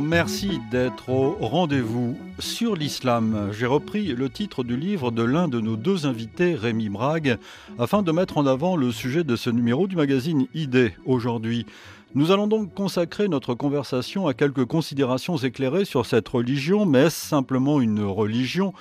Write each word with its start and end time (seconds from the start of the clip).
merci 0.00 0.60
d'être 0.70 1.10
au 1.10 1.36
rendez-vous 1.40 2.16
sur 2.38 2.76
l'islam. 2.76 3.50
J'ai 3.52 3.66
repris 3.66 4.06
le 4.08 4.28
titre 4.28 4.64
du 4.64 4.76
livre 4.76 5.10
de 5.10 5.22
l'un 5.22 5.48
de 5.48 5.60
nos 5.60 5.76
deux 5.76 6.06
invités, 6.06 6.54
Rémi 6.54 6.88
Brague, 6.88 7.38
afin 7.78 8.02
de 8.02 8.12
mettre 8.12 8.38
en 8.38 8.46
avant 8.46 8.76
le 8.76 8.92
sujet 8.92 9.24
de 9.24 9.36
ce 9.36 9.50
numéro 9.50 9.86
du 9.86 9.96
magazine 9.96 10.46
ID 10.54 10.92
aujourd'hui. 11.04 11.66
Nous 12.14 12.30
allons 12.30 12.46
donc 12.46 12.74
consacrer 12.74 13.28
notre 13.28 13.54
conversation 13.54 14.26
à 14.26 14.34
quelques 14.34 14.64
considérations 14.64 15.36
éclairées 15.36 15.84
sur 15.84 16.04
cette 16.06 16.28
religion, 16.28 16.86
mais 16.86 17.04
est-ce 17.04 17.26
simplement 17.26 17.80
une 17.80 18.02
religion 18.02 18.72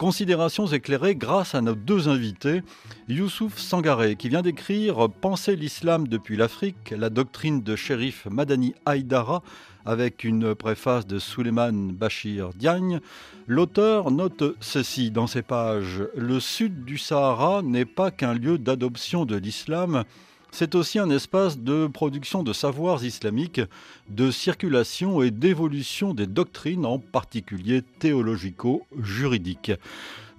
Considérations 0.00 0.66
éclairées 0.66 1.14
grâce 1.14 1.54
à 1.54 1.60
nos 1.60 1.74
deux 1.74 2.08
invités, 2.08 2.62
Youssouf 3.08 3.58
Sangaré, 3.58 4.16
qui 4.16 4.30
vient 4.30 4.40
d'écrire 4.40 5.10
Penser 5.10 5.56
l'islam 5.56 6.08
depuis 6.08 6.38
l'Afrique, 6.38 6.94
la 6.96 7.10
doctrine 7.10 7.62
de 7.62 7.76
shérif 7.76 8.26
Madani 8.30 8.74
Haïdara, 8.86 9.42
avec 9.84 10.24
une 10.24 10.54
préface 10.54 11.06
de 11.06 11.18
Suleiman 11.18 11.92
Bachir 11.92 12.50
Diagne. 12.54 13.00
L'auteur 13.46 14.10
note 14.10 14.56
ceci 14.60 15.10
dans 15.10 15.26
ses 15.26 15.42
pages 15.42 16.02
Le 16.16 16.40
sud 16.40 16.84
du 16.84 16.98
Sahara 16.98 17.62
n'est 17.62 17.84
pas 17.84 18.10
qu'un 18.10 18.34
lieu 18.34 18.58
d'adoption 18.58 19.24
de 19.24 19.36
l'islam, 19.36 20.04
c'est 20.52 20.74
aussi 20.74 20.98
un 20.98 21.10
espace 21.10 21.58
de 21.58 21.86
production 21.86 22.42
de 22.42 22.52
savoirs 22.52 23.04
islamiques, 23.04 23.60
de 24.08 24.30
circulation 24.30 25.22
et 25.22 25.30
d'évolution 25.30 26.12
des 26.12 26.26
doctrines, 26.26 26.86
en 26.86 26.98
particulier 26.98 27.82
théologico-juridiques. 28.00 29.72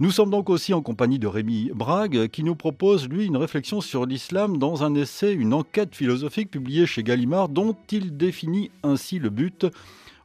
Nous 0.02 0.10
sommes 0.10 0.32
donc 0.32 0.50
aussi 0.50 0.74
en 0.74 0.82
compagnie 0.82 1.20
de 1.20 1.28
Rémi 1.28 1.70
Brague, 1.76 2.28
qui 2.30 2.44
nous 2.44 2.56
propose, 2.56 3.08
lui, 3.08 3.28
une 3.28 3.38
réflexion 3.38 3.82
sur 3.82 4.08
l'islam 4.08 4.58
dans 4.58 4.84
un 4.84 4.96
essai, 4.96 5.32
une 5.32 5.54
enquête 5.54 5.94
philosophique 5.94 6.50
publiée 6.50 6.88
chez 6.88 7.04
Gallimard, 7.04 7.50
dont 7.50 7.76
il 7.92 8.18
définit 8.18 8.72
ainsi 8.82 9.20
le 9.20 9.30
but 9.30 9.68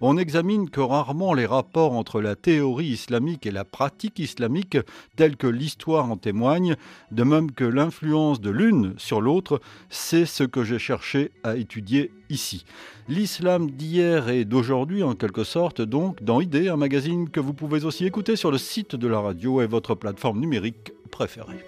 on 0.01 0.15
n'examine 0.15 0.71
que 0.71 0.81
rarement 0.81 1.35
les 1.35 1.47
rapports 1.47 1.93
entre 1.93 2.21
la 2.21 2.37
théorie 2.37 2.89
islamique 2.89 3.47
et 3.47 3.51
la 3.51 3.65
pratique 3.65 4.19
islamique 4.19 4.79
telle 5.17 5.37
que 5.37 5.47
l'histoire 5.47 6.11
en 6.11 6.17
témoigne, 6.17 6.77
de 7.13 7.23
même 7.23 7.53
que 7.53 7.65
l'influence 7.65 8.41
de 8.41 8.51
l'une 8.51 8.95
sur 8.99 9.21
l'autre, 9.21 9.61
c'est 9.89 10.27
ce 10.27 10.45
que 10.45 10.65
j'ai 10.65 10.79
cherché 10.79 11.31
à 11.45 11.57
étudier 11.57 12.13
ici. 12.31 12.65
L'islam 13.09 13.71
d'hier 13.71 14.29
et 14.29 14.45
d'aujourd'hui, 14.45 15.03
en 15.03 15.15
quelque 15.15 15.45
sorte, 15.45 15.81
donc, 15.81 16.23
dans 16.23 16.41
Idée, 16.41 16.69
un 16.69 16.77
magazine 16.77 17.31
que 17.31 17.41
vous 17.41 17.55
pouvez 17.55 17.85
aussi 17.85 18.05
écouter 18.05 18.37
sur 18.37 18.51
le 18.51 18.59
site 18.59 18.97
de 18.97 19.09
la 19.09 19.21
radio 19.21 19.63
et 19.63 19.67
votre 19.67 19.95
plateforme 19.95 20.41
numérique 20.41 20.93
préférée. 21.11 21.65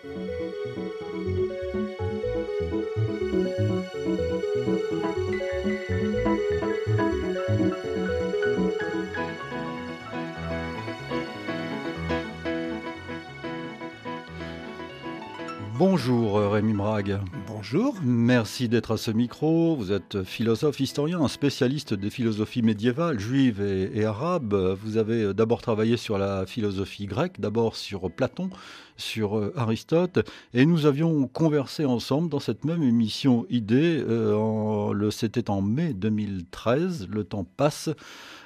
Bonjour 15.78 16.38
euh, 16.38 16.48
Rémi 16.48 16.72
Brague. 16.72 17.20
Bonjour. 17.46 17.94
Merci 18.02 18.68
d'être 18.68 18.90
à 18.90 18.96
ce 18.96 19.12
micro. 19.12 19.76
Vous 19.76 19.92
êtes 19.92 20.24
philosophe, 20.24 20.80
historien, 20.80 21.20
un 21.20 21.28
spécialiste 21.28 21.94
des 21.94 22.10
philosophies 22.10 22.62
médiévales, 22.62 23.20
juives 23.20 23.60
et, 23.60 23.96
et 23.96 24.04
arabes. 24.04 24.76
Vous 24.82 24.96
avez 24.96 25.32
d'abord 25.32 25.62
travaillé 25.62 25.96
sur 25.96 26.18
la 26.18 26.46
philosophie 26.46 27.06
grecque, 27.06 27.38
d'abord 27.38 27.76
sur 27.76 28.10
Platon, 28.10 28.50
sur 28.98 29.38
euh, 29.38 29.52
Aristote, 29.56 30.28
et 30.52 30.66
nous 30.66 30.84
avions 30.84 31.26
conversé 31.28 31.84
ensemble 31.84 32.28
dans 32.28 32.40
cette 32.40 32.64
même 32.64 32.82
émission 32.82 33.46
Idée, 33.48 34.04
euh, 34.06 35.10
c'était 35.10 35.48
en 35.48 35.62
mai 35.62 35.94
2013, 35.94 37.08
le 37.08 37.24
temps 37.24 37.44
passe, 37.44 37.88
euh, 37.88 37.94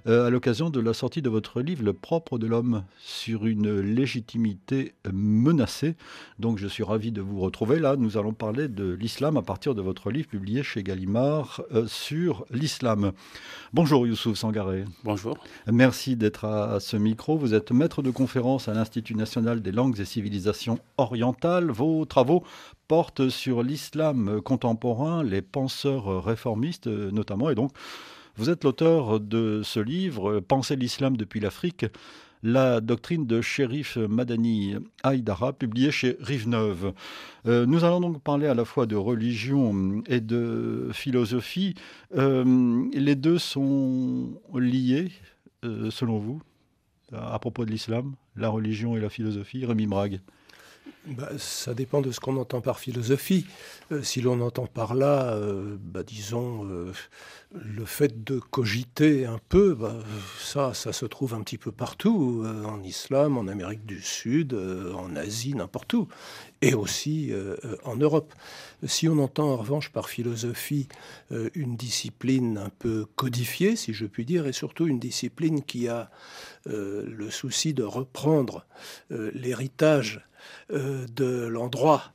à 0.06 0.30
l'occasion 0.30 0.70
de 0.70 0.80
la 0.80 0.94
sortie 0.94 1.22
de 1.22 1.28
votre 1.28 1.60
livre 1.60 1.84
Le 1.84 1.92
propre 1.92 2.38
de 2.38 2.46
l'homme 2.46 2.84
sur 2.98 3.46
une 3.46 3.80
légitimité 3.80 4.94
menacée. 5.12 5.94
Donc 6.38 6.58
je 6.58 6.66
suis 6.66 6.82
ravi 6.82 7.12
de 7.12 7.20
vous 7.20 7.40
retrouver 7.40 7.78
là. 7.78 7.96
Nous 7.96 8.16
allons 8.16 8.32
parler 8.32 8.68
de 8.68 8.92
l'islam 8.92 9.36
à 9.36 9.42
partir 9.42 9.74
de 9.74 9.82
votre 9.82 10.10
livre 10.10 10.28
publié 10.28 10.62
chez 10.62 10.82
Gallimard 10.82 11.62
sur 11.86 12.44
l'islam. 12.50 13.12
Bonjour 13.72 14.06
Youssouf 14.06 14.36
Sangaré. 14.36 14.84
Bonjour. 15.04 15.36
Merci 15.70 16.16
d'être 16.16 16.44
à, 16.44 16.80
ce 16.80 16.96
micro. 16.96 17.38
Vous 17.38 17.54
êtes 17.54 17.70
maître 17.70 18.02
de 18.02 18.10
conférence 18.10 18.68
à 18.68 18.74
l'Institut 18.74 19.14
national 19.14 19.62
des 19.62 19.72
langues 19.72 20.00
et 20.00 20.04
civilisations 20.04 20.78
orientale. 20.96 21.70
Vos 21.70 22.04
travaux 22.06 22.42
portent 22.88 23.28
sur 23.28 23.62
l'islam 23.62 24.40
contemporain, 24.42 25.22
les 25.22 25.42
penseurs 25.42 26.24
réformistes 26.24 26.88
notamment, 26.88 27.50
et 27.50 27.54
donc 27.54 27.72
vous 28.36 28.50
êtes 28.50 28.64
l'auteur 28.64 29.20
de 29.20 29.62
ce 29.62 29.80
livre, 29.80 30.40
Penser 30.40 30.76
l'islam 30.76 31.16
depuis 31.16 31.40
l'Afrique, 31.40 31.86
la 32.42 32.80
doctrine 32.80 33.26
de 33.26 33.40
shérif 33.40 33.96
Madani 33.96 34.74
Haïdara, 35.02 35.52
publié 35.52 35.90
chez 35.90 36.16
Rive-Neuve. 36.20 36.92
Euh, 37.46 37.66
nous 37.66 37.84
allons 37.84 38.00
donc 38.00 38.22
parler 38.22 38.46
à 38.46 38.54
la 38.54 38.64
fois 38.64 38.86
de 38.86 38.96
religion 38.96 40.02
et 40.06 40.20
de 40.20 40.88
philosophie. 40.92 41.74
Euh, 42.16 42.88
les 42.92 43.14
deux 43.14 43.38
sont 43.38 44.40
liés, 44.54 45.12
euh, 45.64 45.90
selon 45.90 46.18
vous 46.18 46.42
à 47.14 47.38
propos 47.38 47.66
de 47.66 47.70
l'islam, 47.70 48.14
la 48.36 48.48
religion 48.48 48.96
et 48.96 49.00
la 49.00 49.10
philosophie 49.10 49.66
Rémi 49.66 49.86
Brague 49.86 50.20
bah, 51.06 51.30
ça 51.36 51.74
dépend 51.74 52.00
de 52.00 52.12
ce 52.12 52.20
qu'on 52.20 52.36
entend 52.36 52.60
par 52.60 52.78
philosophie. 52.78 53.44
Euh, 53.90 54.04
si 54.04 54.20
l'on 54.20 54.40
entend 54.40 54.66
par 54.66 54.94
là, 54.94 55.34
euh, 55.34 55.76
bah, 55.80 56.04
disons, 56.04 56.64
euh, 56.64 56.92
le 57.52 57.84
fait 57.84 58.22
de 58.22 58.38
cogiter 58.38 59.26
un 59.26 59.40
peu, 59.48 59.74
bah, 59.74 59.96
ça, 60.38 60.74
ça 60.74 60.92
se 60.92 61.04
trouve 61.04 61.34
un 61.34 61.42
petit 61.42 61.58
peu 61.58 61.72
partout, 61.72 62.46
en 62.64 62.82
islam, 62.84 63.36
en 63.36 63.48
Amérique 63.48 63.84
du 63.84 64.00
Sud, 64.00 64.54
en 64.54 65.16
Asie, 65.16 65.54
n'importe 65.54 65.92
où, 65.92 66.08
et 66.62 66.72
aussi 66.72 67.32
en 67.84 67.96
Europe. 67.96 68.32
Si 68.86 69.06
on 69.06 69.18
entend 69.18 69.50
en 69.50 69.56
revanche 69.56 69.90
par 69.90 70.08
philosophie 70.08 70.88
une 71.54 71.76
discipline 71.76 72.56
un 72.56 72.70
peu 72.70 73.04
codifiée, 73.16 73.76
si 73.76 73.92
je 73.92 74.06
puis 74.06 74.24
dire, 74.24 74.46
et 74.46 74.52
surtout 74.52 74.86
une 74.86 74.98
discipline 74.98 75.62
qui 75.62 75.88
a 75.88 76.10
le 76.64 77.30
souci 77.30 77.74
de 77.74 77.82
reprendre 77.82 78.64
l'héritage 79.10 80.26
euh, 80.72 81.06
de 81.14 81.46
l'endroit 81.46 82.12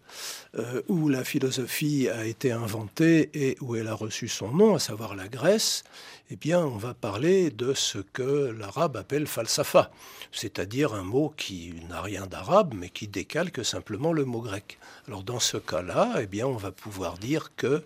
euh, 0.58 0.82
où 0.88 1.10
la 1.10 1.24
philosophie 1.24 2.10
a 2.10 2.26
été 2.26 2.52
inventée 2.52 3.30
et 3.34 3.58
où 3.62 3.76
elle 3.76 3.88
a 3.88 3.94
reçu 3.94 4.28
son 4.28 4.52
nom, 4.52 4.76
à 4.76 4.80
savoir 4.80 5.16
la 5.16 5.28
Grèce, 5.28 5.84
eh 6.30 6.36
bien, 6.36 6.60
on 6.60 6.76
va 6.76 6.94
parler 6.94 7.52
de 7.52 7.74
ce 7.74 8.00
que 8.00 8.52
l'arabe 8.52 8.98
appelle 8.98 9.28
falsafa, 9.28 9.92
c'est-à-dire 10.34 10.94
un 10.94 11.04
mot 11.04 11.34
qui 11.38 11.74
n'a 11.88 12.02
rien 12.02 12.28
d'arabe, 12.28 12.74
mais 12.76 12.90
qui 12.90 13.08
décalque 13.08 13.64
simplement 13.64 14.12
le 14.12 14.26
mot 14.26 14.42
grec. 14.42 14.78
Alors, 15.08 15.24
dans 15.24 15.40
ce 15.40 15.56
cas-là, 15.56 16.16
eh 16.20 16.28
bien, 16.28 16.46
on 16.46 16.58
va 16.58 16.72
pouvoir 16.72 17.18
dire 17.18 17.56
que 17.56 17.82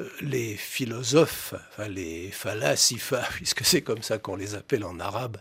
euh, 0.00 0.08
les 0.20 0.56
philosophes, 0.56 1.54
enfin, 1.70 1.86
les 1.86 2.32
falasifa, 2.32 3.22
puisque 3.34 3.64
c'est 3.64 3.82
comme 3.82 4.02
ça 4.02 4.18
qu'on 4.18 4.34
les 4.34 4.56
appelle 4.56 4.84
en 4.84 4.98
arabe, 4.98 5.36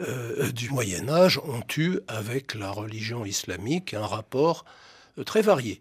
euh, 0.00 0.52
du 0.52 0.68
Moyen 0.68 1.08
Âge, 1.08 1.38
ont 1.38 1.64
eu 1.78 2.00
avec 2.08 2.54
la 2.54 2.70
religion 2.70 3.24
islamique 3.24 3.94
un 3.94 4.06
rapport 4.06 4.66
euh, 5.18 5.24
très 5.24 5.40
varié. 5.40 5.80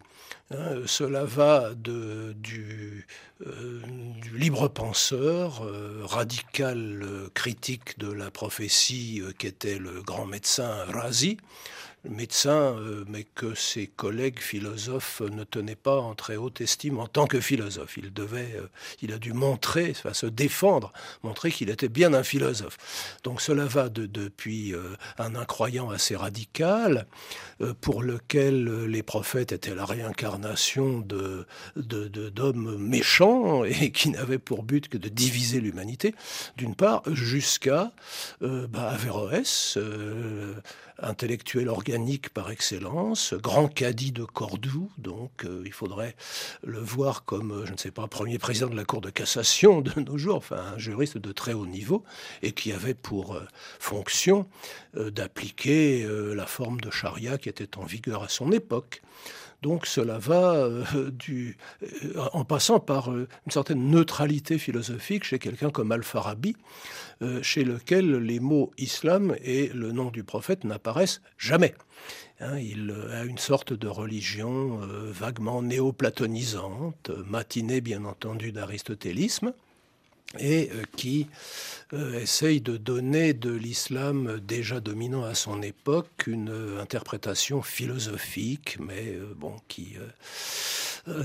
Hein, 0.51 0.81
cela 0.87 1.25
va 1.25 1.75
de, 1.75 2.33
du, 2.33 3.05
euh, 3.45 3.81
du 4.19 4.35
libre 4.35 4.67
penseur, 4.67 5.63
euh, 5.63 6.01
radical 6.05 7.05
critique 7.35 7.99
de 7.99 8.11
la 8.11 8.31
prophétie 8.31 9.21
qu'était 9.37 9.77
le 9.77 10.01
grand 10.01 10.25
médecin 10.25 10.85
Razi, 10.85 11.37
médecin, 12.07 12.75
euh, 12.77 13.03
mais 13.07 13.23
que 13.23 13.55
ses 13.55 13.87
collègues 13.87 14.39
philosophes 14.39 15.21
ne 15.21 15.43
tenaient 15.43 15.75
pas 15.75 15.99
en 15.99 16.15
très 16.15 16.37
haute 16.37 16.61
estime 16.61 16.99
en 16.99 17.07
tant 17.07 17.27
que 17.27 17.39
philosophe. 17.39 17.97
Il 17.97 18.13
devait, 18.13 18.55
euh, 18.55 18.67
il 19.01 19.11
a 19.11 19.17
dû 19.17 19.33
montrer, 19.33 19.93
se 20.13 20.25
défendre, 20.25 20.93
montrer 21.23 21.51
qu'il 21.51 21.69
était 21.69 21.89
bien 21.89 22.13
un 22.13 22.23
philosophe. 22.23 22.77
Donc 23.23 23.41
cela 23.41 23.65
va 23.65 23.89
de, 23.89 24.05
depuis 24.05 24.73
euh, 24.73 24.95
un 25.17 25.35
incroyant 25.35 25.89
assez 25.89 26.15
radical, 26.15 27.07
pour 27.81 28.03
lequel 28.03 28.85
les 28.85 29.03
prophètes 29.03 29.51
étaient 29.51 29.75
la 29.75 29.83
réincarnation 29.83 30.99
de, 30.99 31.45
d'hommes 31.75 32.77
méchants 32.77 33.65
et 33.65 33.91
qui 33.91 34.11
n'avaient 34.11 34.39
pour 34.39 34.63
but 34.63 34.87
que 34.87 34.97
de 34.97 35.09
diviser 35.09 35.59
l'humanité, 35.59 36.15
d'une 36.55 36.73
part, 36.73 37.03
jusqu'à 37.13 37.91
bah, 38.39 38.89
Averroès, 38.91 39.77
intellectuel 41.01 41.69
organique 41.69 42.29
par 42.29 42.51
excellence, 42.51 43.33
grand 43.33 43.67
cadi 43.67 44.11
de 44.11 44.23
Cordoue, 44.23 44.91
donc 44.97 45.45
euh, 45.45 45.63
il 45.65 45.71
faudrait 45.71 46.15
le 46.63 46.79
voir 46.79 47.25
comme, 47.25 47.51
euh, 47.51 47.65
je 47.65 47.73
ne 47.73 47.77
sais 47.77 47.91
pas, 47.91 48.07
premier 48.07 48.37
président 48.37 48.67
de 48.69 48.75
la 48.75 48.85
Cour 48.85 49.01
de 49.01 49.09
cassation 49.09 49.81
de 49.81 49.99
nos 50.01 50.17
jours, 50.17 50.37
enfin 50.37 50.73
un 50.75 50.77
juriste 50.77 51.17
de 51.17 51.31
très 51.31 51.53
haut 51.53 51.65
niveau, 51.65 52.03
et 52.41 52.51
qui 52.51 52.71
avait 52.71 52.93
pour 52.93 53.35
euh, 53.35 53.45
fonction 53.79 54.47
d'appliquer 54.95 56.07
la 56.33 56.47
forme 56.47 56.81
de 56.81 56.89
charia 56.89 57.37
qui 57.37 57.47
était 57.47 57.77
en 57.77 57.83
vigueur 57.83 58.23
à 58.23 58.27
son 58.27 58.51
époque. 58.51 59.01
Donc 59.61 59.85
cela 59.85 60.17
va 60.17 60.67
du, 61.11 61.57
en 62.33 62.45
passant 62.45 62.79
par 62.79 63.09
une 63.09 63.27
certaine 63.49 63.89
neutralité 63.89 64.57
philosophique 64.57 65.23
chez 65.23 65.39
quelqu'un 65.39 65.69
comme 65.69 65.91
Al-Farabi, 65.91 66.55
chez 67.41 67.63
lequel 67.63 68.17
les 68.17 68.39
mots 68.39 68.71
islam 68.77 69.35
et 69.43 69.67
le 69.73 69.91
nom 69.91 70.09
du 70.09 70.23
prophète 70.23 70.63
n'apparaissent 70.63 71.21
jamais. 71.37 71.75
Hein, 72.39 72.57
il 72.57 72.95
a 73.11 73.25
une 73.25 73.37
sorte 73.37 73.73
de 73.73 73.87
religion 73.87 74.79
vaguement 75.11 75.61
néoplatonisante, 75.61 77.11
matinée 77.27 77.81
bien 77.81 78.05
entendu 78.05 78.53
d'aristotélisme, 78.53 79.53
et 80.37 80.69
euh, 80.71 80.83
qui 80.95 81.27
euh, 81.93 82.19
essaye 82.19 82.61
de 82.61 82.77
donner 82.77 83.33
de 83.33 83.51
l'islam 83.51 84.39
déjà 84.39 84.79
dominant 84.79 85.23
à 85.23 85.33
son 85.33 85.61
époque 85.63 86.27
une 86.27 86.49
euh, 86.49 86.81
interprétation 86.81 87.61
philosophique, 87.63 88.77
mais 88.79 89.17
bon, 89.35 89.55
qui 89.67 89.95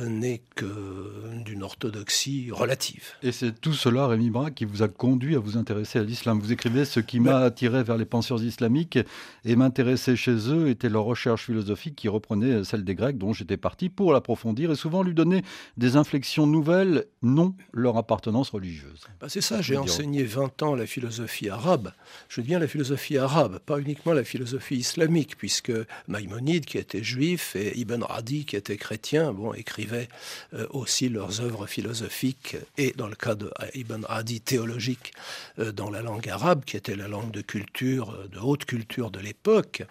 n'est 0.08 0.42
que 0.54 1.42
d'une 1.44 1.62
orthodoxie 1.62 2.50
relative. 2.50 3.12
Et 3.22 3.32
c'est 3.32 3.60
tout 3.60 3.72
cela, 3.72 4.06
Rémi 4.06 4.30
Braque, 4.30 4.54
qui 4.54 4.64
vous 4.64 4.82
a 4.82 4.88
conduit 4.88 5.36
à 5.36 5.38
vous 5.38 5.56
intéresser 5.56 5.98
à 5.98 6.02
l'islam. 6.02 6.40
Vous 6.40 6.52
écrivez 6.52 6.84
Ce 6.84 7.00
qui 7.00 7.20
m'a 7.20 7.38
attiré 7.38 7.82
vers 7.82 7.96
les 7.96 8.04
penseurs 8.04 8.42
islamiques 8.42 8.98
et 9.44 9.56
m'intéresser 9.56 10.16
chez 10.16 10.50
eux 10.50 10.68
était 10.68 10.88
leur 10.88 11.04
recherche 11.04 11.46
philosophique 11.46 11.96
qui 11.96 12.08
reprenait 12.08 12.64
celle 12.64 12.84
des 12.84 12.94
Grecs, 12.94 13.18
dont 13.18 13.32
j'étais 13.32 13.56
parti 13.56 13.88
pour 13.88 14.12
l'approfondir 14.12 14.70
et 14.70 14.76
souvent 14.76 15.02
lui 15.02 15.14
donner 15.14 15.42
des 15.76 15.96
inflexions 15.96 16.46
nouvelles, 16.46 17.06
non 17.22 17.54
leur 17.72 17.96
appartenance 17.96 18.50
religieuse. 18.50 19.06
Bah, 19.20 19.28
c'est 19.28 19.40
ça, 19.40 19.60
j'ai 19.62 19.76
enseigné 19.76 20.24
20 20.24 20.62
ans 20.62 20.74
la 20.74 20.86
philosophie 20.86 21.48
arabe. 21.48 21.92
Je 22.28 22.40
dis 22.40 22.48
bien 22.48 22.58
la 22.58 22.68
philosophie 22.68 23.18
arabe, 23.18 23.58
pas 23.64 23.78
uniquement 23.78 24.12
la 24.12 24.24
philosophie 24.24 24.76
islamique, 24.76 25.36
puisque 25.36 25.72
Maïmonide, 26.08 26.64
qui 26.64 26.78
était 26.78 27.02
juif, 27.02 27.56
et 27.56 27.78
Ibn 27.78 28.02
Radi, 28.02 28.44
qui 28.44 28.56
était 28.56 28.76
chrétien, 28.76 29.32
bon, 29.32 29.52
écrivaient 29.74 30.08
euh, 30.54 30.66
aussi 30.70 31.08
leurs 31.08 31.40
œuvres 31.40 31.66
philosophiques 31.66 32.56
et, 32.78 32.92
dans 32.96 33.08
le 33.08 33.16
cas 33.16 33.34
de 33.34 33.50
Ibn 33.74 34.04
Adi, 34.08 34.40
théologiques 34.40 35.12
euh, 35.58 35.72
dans 35.72 35.90
la 35.90 36.02
langue 36.02 36.28
arabe, 36.28 36.64
qui 36.64 36.76
était 36.76 36.94
la 36.94 37.08
langue 37.08 37.32
de 37.32 37.40
culture, 37.40 38.10
euh, 38.10 38.28
de 38.28 38.38
haute 38.38 38.64
culture 38.66 39.10
de 39.10 39.18
l'époque. 39.18 39.82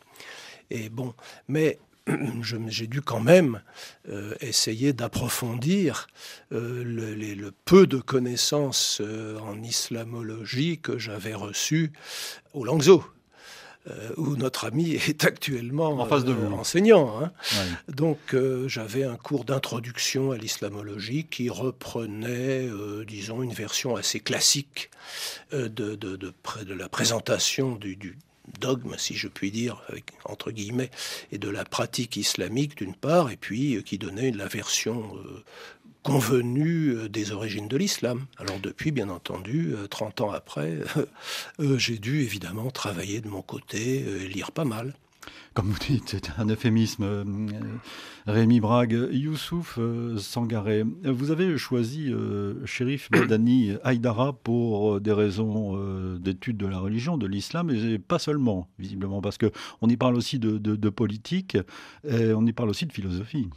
Et 0.69 0.89
bon, 0.89 1.13
mais 1.49 1.79
j'ai 2.67 2.87
dû 2.87 3.01
quand 3.01 3.21
même 3.21 3.61
essayer 4.41 4.91
d'approfondir 4.91 6.07
le, 6.51 7.49
peu 7.63 7.87
de 7.87 7.97
connaissances 7.97 9.01
en 9.41 9.63
islamologie 9.63 10.79
que 10.79 10.97
j'avais 10.97 11.33
reçues 11.33 11.93
au 12.53 12.65
Langzhou. 12.65 13.05
Euh, 13.89 14.11
où 14.15 14.37
notre 14.37 14.63
ami 14.63 14.91
est 15.09 15.25
actuellement 15.25 15.89
en 15.89 16.05
face 16.05 16.23
de 16.23 16.31
euh, 16.31 16.51
enseignant. 16.51 17.21
Hein. 17.21 17.33
Donc 17.89 18.33
euh, 18.33 18.65
j'avais 18.69 19.03
un 19.03 19.17
cours 19.17 19.43
d'introduction 19.43 20.31
à 20.31 20.37
l'islamologie 20.37 21.25
qui 21.25 21.49
reprenait, 21.49 22.69
disons, 23.05 23.43
une 23.43 23.51
version 23.51 23.97
assez 23.97 24.21
classique 24.21 24.89
de, 25.51 25.67
de, 25.67 25.95
de, 25.95 26.15
de, 26.15 26.73
la 26.73 26.87
présentation 26.87 27.75
du, 27.75 27.97
du 27.97 28.17
dogme, 28.61 28.95
si 28.97 29.15
je 29.15 29.27
puis 29.27 29.51
dire, 29.51 29.81
entre 30.23 30.51
guillemets, 30.51 30.89
et 31.33 31.37
de 31.37 31.49
la 31.49 31.65
pratique 31.65 32.15
islamique 32.15 32.77
d'une 32.77 32.95
part, 32.95 33.31
et 33.31 33.37
puis 33.37 33.83
qui 33.83 33.97
donnait 33.97 34.31
la 34.31 34.47
version 34.47 35.13
euh, 36.09 37.07
des 37.09 37.31
origines 37.31 37.67
de 37.67 37.77
l'islam. 37.77 38.25
Alors 38.37 38.59
depuis, 38.59 38.91
bien 38.91 39.09
entendu, 39.09 39.73
30 39.89 40.21
euh, 40.21 40.23
ans 40.25 40.31
après, 40.31 40.79
euh, 41.59 41.77
j'ai 41.77 41.97
dû 41.97 42.21
évidemment 42.21 42.69
travailler 42.71 43.21
de 43.21 43.27
mon 43.27 43.41
côté 43.41 43.99
et 43.99 44.27
lire 44.27 44.51
pas 44.51 44.65
mal. 44.65 44.93
Comme 45.53 45.69
vous 45.69 45.79
dites, 45.79 46.09
c'est 46.09 46.31
un 46.37 46.49
euphémisme. 46.49 47.05
Rémi 48.25 48.59
Brague, 48.59 49.07
Youssouf 49.11 49.77
Sangaré, 50.17 50.83
vous 51.03 51.29
avez 51.29 51.57
choisi 51.59 52.11
Shérif 52.65 53.09
Madani 53.11 53.73
Haïdara 53.83 54.33
pour 54.33 54.99
des 54.99 55.13
raisons 55.13 55.77
d'étude 56.17 56.57
de 56.57 56.65
la 56.65 56.79
religion, 56.79 57.17
de 57.17 57.27
l'islam, 57.27 57.69
et 57.69 57.99
pas 57.99 58.17
seulement, 58.17 58.67
visiblement, 58.79 59.21
parce 59.21 59.37
qu'on 59.37 59.87
y 59.89 59.95
parle 59.95 60.15
aussi 60.15 60.39
de, 60.39 60.57
de 60.57 60.89
politique, 60.89 61.57
et 62.03 62.33
on 62.33 62.45
y 62.47 62.51
parle 62.51 62.69
aussi 62.69 62.87
de 62.87 62.91
philosophie. 62.91 63.47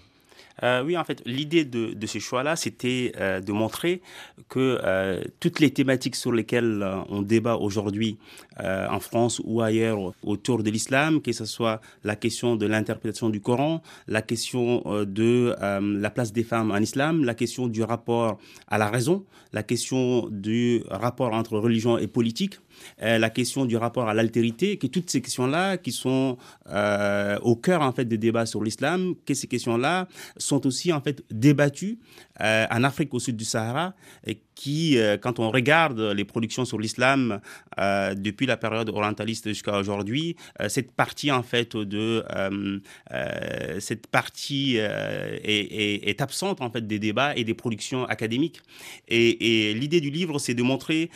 Euh, 0.63 0.83
oui, 0.85 0.97
en 0.97 1.05
fait, 1.05 1.23
l'idée 1.27 1.65
de, 1.65 1.93
de, 1.93 2.07
ce 2.07 2.19
choix-là, 2.19 2.57
c'était 2.57 3.13
euh, 3.19 3.41
de 3.41 3.53
montrer 3.53 4.01
que 4.49 4.81
euh, 4.83 5.23
toutes 5.41 5.61
les 5.61 5.71
thématiques 5.71 6.17
sur 6.17 6.33
lesquelles 6.33 6.87
on 7.09 7.23
débat 7.23 7.57
aujourd'hui 7.57 8.19
en 8.59 9.01
France 9.01 9.43
ou 9.45 9.61
ailleurs 9.61 10.15
autour 10.23 10.63
de 10.63 10.71
l'islam, 10.71 11.21
que 11.21 11.31
ce 11.33 11.45
soit 11.45 11.83
la 12.05 12.17
question 12.17 12.57
de 12.57 12.67
l'interprétation 12.67 13.29
du 13.29 13.41
Coran, 13.41 13.83
la 14.09 14.23
question 14.23 14.83
de 15.05 15.55
la 15.61 16.11
place 16.11 16.33
des 16.33 16.43
femmes 16.43 16.71
en 16.71 16.79
islam, 16.79 17.23
la 17.25 17.35
question 17.35 17.67
du 17.67 17.83
rapport 17.83 18.39
à 18.69 18.79
la 18.79 18.89
raison, 18.89 19.27
la 19.53 19.63
question 19.63 20.29
du 20.31 20.83
rapport 20.89 21.35
entre 21.35 21.59
religion 21.59 21.99
et 21.99 22.07
politique, 22.07 22.59
euh, 23.03 23.19
la 23.19 23.31
question 23.31 23.65
du 23.65 23.77
rapport 23.77 24.09
à 24.09 24.15
l'altérité, 24.15 24.79
que 24.79 24.87
toutes 24.87 25.11
ces 25.11 25.21
questions-là 25.21 25.77
qui 25.77 25.93
sont 25.93 26.39
euh, 26.69 27.39
au 27.43 27.57
cœur 27.57 27.83
en 27.83 27.93
fait 27.93 28.05
des 28.05 28.19
débats 28.19 28.47
sur 28.47 28.63
l'islam, 28.63 29.15
que 29.27 29.35
ces 29.35 29.47
questions-là 29.47 30.09
sont 30.37 30.67
aussi 30.67 30.93
en 30.93 31.01
fait 31.01 31.23
débattues 31.31 31.99
euh, 32.41 32.67
en 32.71 32.85
Afrique 32.85 33.13
au 33.15 33.19
sud 33.19 33.37
du 33.37 33.45
Sahara, 33.45 33.95
et 34.27 34.41
qui, 34.55 34.97
quand 35.21 35.39
on 35.39 35.51
regarde 35.51 36.01
les 36.01 36.25
productions 36.25 36.65
sur 36.65 36.79
l'islam 36.79 37.41
depuis 38.17 38.47
la 38.47 38.57
période 38.57 38.89
orientaliste 38.89 39.49
jusqu'à 39.49 39.79
aujourd'hui, 39.79 40.35
cette 40.69 40.93
partie 40.93 41.31
en 41.31 41.43
fait 41.43 41.77
de 41.77 42.25
cette 43.79 44.07
partie 44.07 44.79
est, 44.79 46.21
absente 46.23 46.63
en 46.63 46.71
fait 46.71 46.87
des 46.87 46.99
débats 46.99 47.37
et 47.37 47.45
des 47.45 47.53
productions 47.53 48.07
académiques. 48.07 48.63
Et 49.09 49.75
l'idée 49.75 50.01
du 50.01 50.09
livre, 50.09 50.39
c'est 50.39 50.55
de 50.55 50.63
montrer 50.63 51.11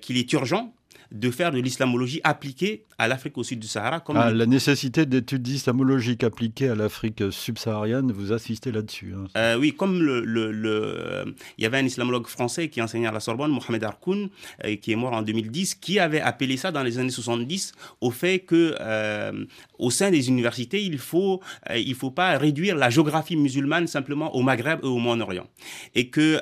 qu'il 0.00 0.16
est 0.16 0.32
urgent 0.32 0.72
de 1.12 1.30
faire 1.30 1.50
de 1.50 1.58
l'islamologie 1.58 2.20
appliquée 2.24 2.84
à 2.98 3.08
l'Afrique 3.08 3.38
au 3.38 3.42
sud 3.42 3.58
du 3.60 3.66
Sahara. 3.66 4.00
Comme 4.00 4.16
ah, 4.16 4.30
La 4.30 4.46
nécessité 4.46 5.06
d'études 5.06 5.46
islamologiques 5.46 6.24
appliquées 6.24 6.68
à 6.68 6.74
l'Afrique 6.74 7.22
subsaharienne, 7.30 8.12
vous 8.12 8.32
assistez 8.32 8.72
là-dessus. 8.72 9.14
Hein. 9.16 9.26
Euh, 9.36 9.58
oui, 9.58 9.74
comme 9.74 10.02
le, 10.02 10.20
le, 10.24 11.34
il 11.58 11.64
y 11.64 11.66
avait 11.66 11.78
un 11.78 11.84
islamologue 11.84 12.26
français 12.26 12.68
qui 12.68 12.80
enseignait 12.80 13.08
à 13.08 13.12
la 13.12 13.20
Sorbonne, 13.20 13.50
Mohamed 13.50 13.84
Harkoun, 13.84 14.28
euh, 14.64 14.76
qui 14.76 14.92
est 14.92 14.96
mort 14.96 15.12
en 15.12 15.22
2010, 15.22 15.74
qui 15.76 15.98
avait 15.98 16.20
appelé 16.20 16.56
ça 16.56 16.70
dans 16.70 16.82
les 16.82 16.98
années 16.98 17.10
70 17.10 17.72
au 18.00 18.10
fait 18.10 18.40
que 18.40 18.74
euh, 18.80 19.44
au 19.78 19.90
sein 19.90 20.10
des 20.10 20.28
universités, 20.28 20.82
il 20.82 20.98
faut 20.98 21.40
il 21.74 21.94
faut 21.94 22.10
pas 22.10 22.36
réduire 22.38 22.76
la 22.76 22.90
géographie 22.90 23.36
musulmane 23.36 23.86
simplement 23.86 24.34
au 24.34 24.42
Maghreb 24.42 24.80
et 24.82 24.86
au 24.86 24.98
Moyen-Orient, 24.98 25.46
et 25.94 26.08
que 26.08 26.40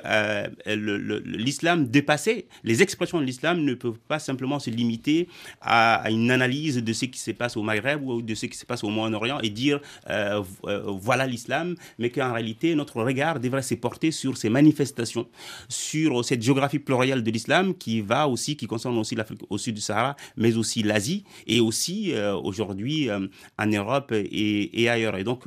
l'islam 1.25 1.87
dépassait 1.87 2.47
les 2.63 2.81
expressions 2.81 3.19
de 3.19 3.25
l'islam 3.25 3.59
ne 3.61 3.73
peuvent 3.73 3.99
pas 4.07 4.19
simplement 4.19 4.52
se 4.59 4.69
limiter 4.69 5.27
à, 5.61 6.09
une 6.09 6.31
analyse 6.31 6.77
de 6.77 6.93
ce 6.93 7.05
qui 7.05 7.19
se 7.19 7.31
passe 7.31 7.57
au 7.57 7.63
Maghreb 7.63 8.03
ou 8.03 8.21
de 8.21 8.35
ce 8.35 8.45
qui 8.45 8.57
se 8.57 8.65
passe 8.65 8.83
au 8.83 8.89
Moyen-Orient 8.89 9.39
et 9.41 9.49
dire 9.49 9.79
euh, 10.09 10.41
euh, 10.65 10.83
voilà 10.87 11.27
l'islam, 11.27 11.75
mais 11.99 12.09
qu'en 12.09 12.33
réalité 12.33 12.75
notre 12.75 13.01
regard 13.01 13.39
devrait 13.39 13.61
se 13.61 13.75
porter 13.75 14.11
sur 14.11 14.37
ces 14.37 14.49
manifestations, 14.49 15.27
sur 15.69 16.23
cette 16.25 16.41
géographie 16.41 16.79
plurielle 16.79 17.23
de 17.23 17.31
l'islam 17.31 17.73
qui 17.75 18.01
va 18.01 18.27
aussi, 18.27 18.55
qui 18.55 18.67
concerne 18.67 18.97
aussi 18.97 19.15
l'Afrique 19.15 19.41
au 19.49 19.57
sud 19.57 19.75
du 19.75 19.81
Sahara, 19.81 20.15
mais 20.37 20.57
aussi 20.57 20.83
l'Asie 20.83 21.23
et 21.47 21.59
aussi 21.59 22.13
euh, 22.13 22.35
aujourd'hui 22.35 23.09
en 23.11 23.67
Europe 23.67 24.11
et, 24.11 24.81
et, 24.81 24.89
ailleurs. 24.89 25.17
Et 25.17 25.23
donc 25.23 25.45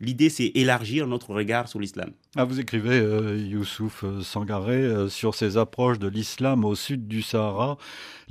l'idée 0.00 0.28
c'est 0.28 0.52
élargir 0.54 1.06
notre 1.06 1.34
regard 1.34 1.68
sur 1.68 1.80
l'islam. 1.80 2.10
Ah, 2.36 2.44
vous 2.44 2.60
écrivez, 2.60 2.98
Youssouf 3.48 4.04
Sangaré, 4.22 5.08
sur 5.08 5.34
ces 5.34 5.56
approches 5.56 5.98
de 5.98 6.08
l'islam 6.08 6.64
au 6.64 6.74
sud 6.74 7.08
du 7.08 7.22
Sahara. 7.22 7.76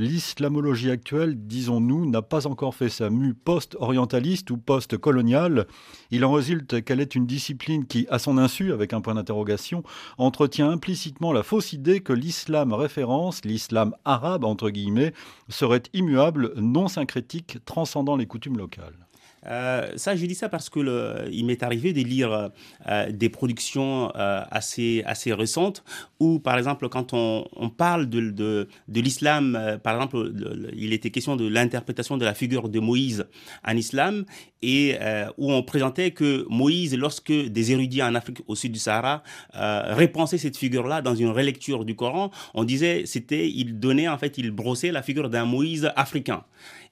L'islamologie 0.10 0.90
actuelle, 0.90 1.36
disons-nous, 1.46 2.10
n'a 2.10 2.24
pas 2.24 2.48
encore 2.48 2.74
fait 2.74 2.90
sa 2.90 3.12
mue 3.12 3.36
post-orientaliste 3.36 4.50
ou 4.50 4.58
post-coloniale. 4.58 5.68
Il 6.10 6.26
en 6.26 6.32
résulte 6.32 6.84
qu'elle 6.84 7.00
est 7.00 7.14
une 7.14 7.28
discipline 7.28 7.86
qui, 7.86 8.08
à 8.10 8.18
son 8.18 8.40
insu, 8.40 8.74
avec 8.74 8.94
un 8.94 9.02
point 9.02 9.14
d'interrogation, 9.14 9.84
entretient 10.18 10.72
implicitement 10.72 11.32
la 11.32 11.44
fausse 11.44 11.74
idée 11.74 12.00
que 12.00 12.12
l'islam 12.12 12.74
référence, 12.74 13.46
l'islam 13.46 13.94
arabe 14.04 14.46
entre 14.46 14.72
guillemets, 14.72 15.14
serait 15.48 15.84
immuable, 15.94 16.54
non 16.56 16.88
syncrétique, 16.88 17.60
transcendant 17.66 18.16
les 18.16 18.26
coutumes 18.26 18.58
locales. 18.58 19.09
Euh, 19.48 19.90
ça, 19.96 20.16
je 20.16 20.26
dis 20.26 20.36
ça 20.36 20.50
parce 20.50 20.70
que 20.70 21.30
il 21.32 21.46
m'est 21.46 21.64
arrivé 21.64 21.94
de 21.94 22.02
lire 22.02 22.52
euh, 22.88 23.12
des 23.12 23.30
productions 23.30 24.12
euh, 24.16 24.44
assez, 24.52 25.04
assez 25.06 25.34
récentes 25.34 25.84
où, 26.20 26.40
par 26.40 26.58
exemple, 26.58 26.90
quand 26.90 27.14
on, 27.14 27.70
parle 27.70 28.10
de, 28.10 28.30
de, 28.30 28.68
l'islam, 29.00 29.80
par 29.84 29.96
exemple, 29.96 30.34
il 30.76 30.92
était 30.92 31.12
question 31.12 31.38
de 31.38 31.48
l'interprétation 31.48 32.18
de 32.18 32.26
la 32.26 32.34
figure 32.34 32.68
de 32.68 32.80
Moïse 32.80 33.26
en 33.66 33.78
islam, 33.78 34.26
et 34.62 34.98
où 35.38 35.54
on 35.54 35.64
présentait 35.64 36.12
que 36.12 36.46
Moïse, 36.50 36.94
lorsque 36.98 37.32
des 37.32 37.72
érudits 37.72 38.04
en 38.04 38.16
Afrique 38.16 38.40
au 38.48 38.56
sud 38.56 38.74
du 38.74 38.80
Sahara 38.80 39.24
repensaient 39.54 40.38
cette 40.38 40.58
figure-là 40.58 41.02
dans 41.02 41.16
une 41.16 41.30
relecture 41.30 41.86
du 41.86 41.96
Coran, 41.96 42.32
on 42.54 42.66
disait 42.66 43.04
c'était 43.06 43.50
il 43.50 43.80
donnait 43.80 44.10
en 44.10 44.18
fait 44.18 44.38
il 44.38 44.52
brossait 44.52 44.92
la 44.92 45.02
figure 45.02 45.30
d'un 45.30 45.46
Moïse 45.46 45.90
africain 45.96 46.44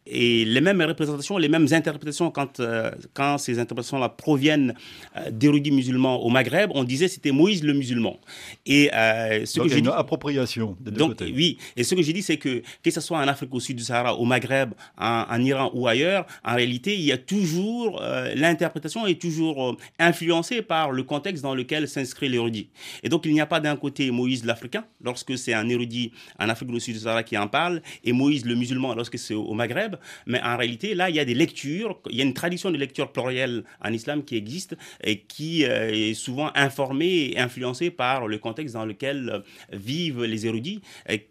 et 0.09 0.45
les 0.45 0.61
mêmes 0.61 0.81
représentations, 0.81 1.37
les 1.37 1.49
mêmes 1.49 1.67
interprétations 1.71 2.31
quand, 2.31 2.59
euh, 2.59 2.91
quand 3.13 3.37
ces 3.37 3.59
interprétations-là 3.59 4.09
proviennent 4.09 4.73
euh, 5.15 5.31
d'érudits 5.31 5.71
musulmans 5.71 6.23
au 6.23 6.29
Maghreb, 6.29 6.71
on 6.73 6.83
disait 6.83 7.07
c'était 7.07 7.31
Moïse 7.31 7.63
le 7.63 7.73
musulman. 7.73 8.19
Et 8.65 8.89
euh, 8.93 9.45
ce 9.45 9.59
donc 9.59 9.67
que 9.67 9.73
j'ai 9.73 9.79
une 9.79 9.87
appropriation 9.89 10.77
des 10.79 10.91
deux 10.91 10.97
donc, 10.97 11.15
Oui, 11.21 11.57
et 11.75 11.83
ce 11.83 11.95
que 11.95 12.01
j'ai 12.01 12.13
dit, 12.13 12.21
c'est 12.21 12.37
que 12.37 12.61
que 12.83 12.91
ce 12.91 13.01
soit 13.01 13.17
en 13.17 13.27
Afrique 13.27 13.53
au 13.53 13.59
sud 13.59 13.77
du 13.77 13.83
Sahara, 13.83 14.15
au 14.15 14.25
Maghreb, 14.25 14.73
en, 14.97 15.41
Iran 15.41 15.71
ou 15.73 15.87
ailleurs, 15.87 16.25
en 16.43 16.55
réalité, 16.55 16.95
il 16.95 17.03
y 17.03 17.11
a 17.11 17.17
toujours 17.17 18.01
l'interprétation 18.35 19.05
est 19.05 19.21
toujours 19.21 19.77
influencée 19.99 20.61
par 20.61 20.91
le 20.91 21.03
contexte 21.03 21.43
dans 21.43 21.55
lequel 21.55 21.87
s'inscrit 21.87 22.29
l'érudit. 22.29 22.69
Et 23.03 23.09
donc 23.09 23.25
il 23.25 23.33
n'y 23.33 23.41
a 23.41 23.45
pas 23.45 23.59
d'un 23.59 23.75
côté 23.75 24.09
Moïse 24.11 24.45
l'Africain 24.45 24.85
lorsque 25.01 25.37
c'est 25.37 25.53
un 25.53 25.67
érudit 25.69 26.11
en 26.39 26.49
Afrique 26.49 26.69
au 26.71 26.79
sud 26.79 26.95
du 26.95 26.99
Sahara 26.99 27.23
qui 27.23 27.37
en 27.37 27.47
parle, 27.47 27.81
et 28.03 28.13
Moïse 28.13 28.45
le 28.45 28.55
musulman 28.55 28.95
lorsque 28.95 29.17
c'est 29.17 29.33
au 29.33 29.53
Maghreb 29.53 29.96
mais 30.25 30.41
en 30.41 30.57
réalité, 30.57 30.95
là, 30.95 31.09
il 31.09 31.15
y 31.15 31.19
a 31.19 31.25
des 31.25 31.33
lectures, 31.33 31.99
il 32.09 32.17
y 32.17 32.21
a 32.21 32.23
une 32.23 32.33
tradition 32.33 32.71
de 32.71 32.77
lecture 32.77 33.11
plurielle 33.11 33.63
en 33.83 33.91
islam 33.91 34.23
qui 34.23 34.35
existe 34.35 34.75
et 35.03 35.19
qui 35.19 35.65
euh, 35.65 35.89
est 35.91 36.13
souvent 36.13 36.51
informée 36.55 37.31
et 37.31 37.39
influencée 37.39 37.91
par 37.91 38.27
le 38.27 38.37
contexte 38.37 38.73
dans 38.73 38.85
lequel 38.85 39.29
euh, 39.29 39.39
vivent 39.71 40.23
les 40.23 40.45
érudits, 40.45 40.81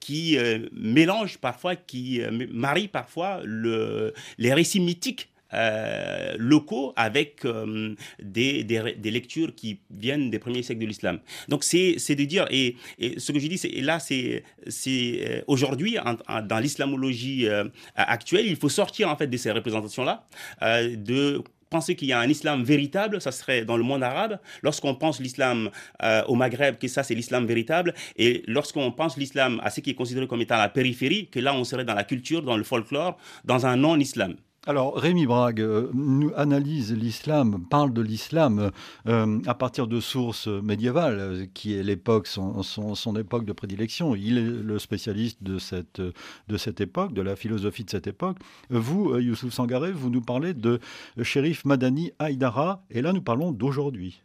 qui 0.01 0.39
euh, 0.39 0.69
mélangent 0.73 1.39
parfois, 1.39 1.77
qui 1.77 2.21
marient 2.51 2.89
parfois 2.89 3.41
le, 3.45 4.13
les 4.39 4.53
récits 4.53 4.81
mythiques 4.81 5.29
euh, 5.55 6.35
locaux 6.39 6.93
avec 6.97 7.45
euh, 7.45 7.95
des, 8.21 8.65
lectures 9.05 9.55
qui 9.55 9.79
viennent 9.91 10.29
des 10.29 10.41
premiers 10.41 10.65
siècles 10.65 10.81
de 10.81 10.87
l'islam. 10.87 11.21
Donc 11.49 11.63
c'est 11.63 11.95
de 11.95 12.25
dire, 12.25 12.47
et, 12.51 12.77
ce 13.17 13.31
que 13.31 13.39
je 13.39 13.47
dis, 13.47 13.57
c'est 13.57 13.69
là, 13.81 14.01
c'est 14.01 14.43
euh, 14.89 15.43
aujourd'hui, 15.47 15.99
dans 16.49 16.59
l'islamologie 16.59 17.47
actuelle, 17.95 18.47
il 18.47 18.57
faut 18.57 18.69
sortir 18.69 19.09
en 19.09 19.17
fait 19.17 19.29
de 19.29 19.37
ces 19.37 19.53
représentations-là, 19.53 20.27
de 20.63 21.43
penser 21.71 21.95
qu'il 21.95 22.09
y 22.09 22.13
a 22.13 22.19
un 22.19 22.29
islam 22.29 22.65
véritable, 22.65 23.21
ça 23.21 23.31
serait 23.31 23.65
dans 23.65 23.77
le 23.77 23.83
monde 23.85 24.03
arabe. 24.03 24.39
Lorsqu'on 24.63 24.95
pense 24.95 25.21
l'islam 25.21 25.71
au 26.27 26.35
Maghreb, 26.35 26.79
que 26.79 26.89
ça 26.89 27.05
c'est 27.05 27.15
l'islam 27.15 27.47
véritable, 27.47 27.95
et 28.17 28.43
lorsqu'on 28.49 28.91
pense 28.91 29.17
l'islam 29.17 29.61
à 29.63 29.71
ce 29.71 29.81
qui 29.81 29.91
est 29.91 29.95
considéré 29.95 30.27
comme 30.27 30.41
étant 30.41 30.57
la 30.57 30.69
périphérie, 30.69 31.29
que 31.29 31.39
là 31.39 31.55
on 31.55 31.63
serait 31.63 31.85
dans 31.85 31.95
la 31.95 32.05
culture, 32.05 32.43
dans 32.43 32.57
le 32.57 32.65
folklore, 32.65 33.17
dans 33.45 33.67
un 33.67 33.77
non-islam. 33.77 34.37
Alors, 34.69 34.97
Rémi 34.97 35.27
Brague 35.27 35.61
euh, 35.61 35.91
nous 35.95 36.33
analyse 36.35 36.93
l'islam, 36.93 37.65
parle 37.71 37.93
de 37.93 38.03
l'islam 38.03 38.73
euh, 39.07 39.39
à 39.47 39.55
partir 39.55 39.87
de 39.87 40.01
sources 40.01 40.49
médiévales, 40.49 41.21
euh, 41.21 41.47
qui 41.55 41.75
est 41.75 41.85
l'époque, 41.85 42.27
son, 42.27 42.65
son, 42.65 43.17
époque 43.17 43.45
de 43.45 43.53
prédilection. 43.53 44.17
Il 44.17 44.39
est 44.39 44.43
le 44.43 44.79
spécialiste 44.81 45.41
de 45.45 45.59
cette, 45.61 46.81
époque, 46.81 47.13
de 47.13 47.23
la 47.23 47.37
philosophie 47.37 47.85
de 47.85 47.91
cette 47.91 48.09
époque. 48.09 48.39
Vous, 48.69 49.17
Youssouf 49.17 49.53
Sangaré, 49.53 49.93
vous 49.93 50.11
nous 50.11 50.21
parlez 50.21 50.53
de 50.53 50.81
shérif 51.23 51.65
Madani 51.65 52.11
Haïdara, 52.19 52.83
et 52.91 53.03
là 53.03 53.13
nous 53.13 53.23
parlons 53.23 53.53
d'aujourd'hui 53.53 54.21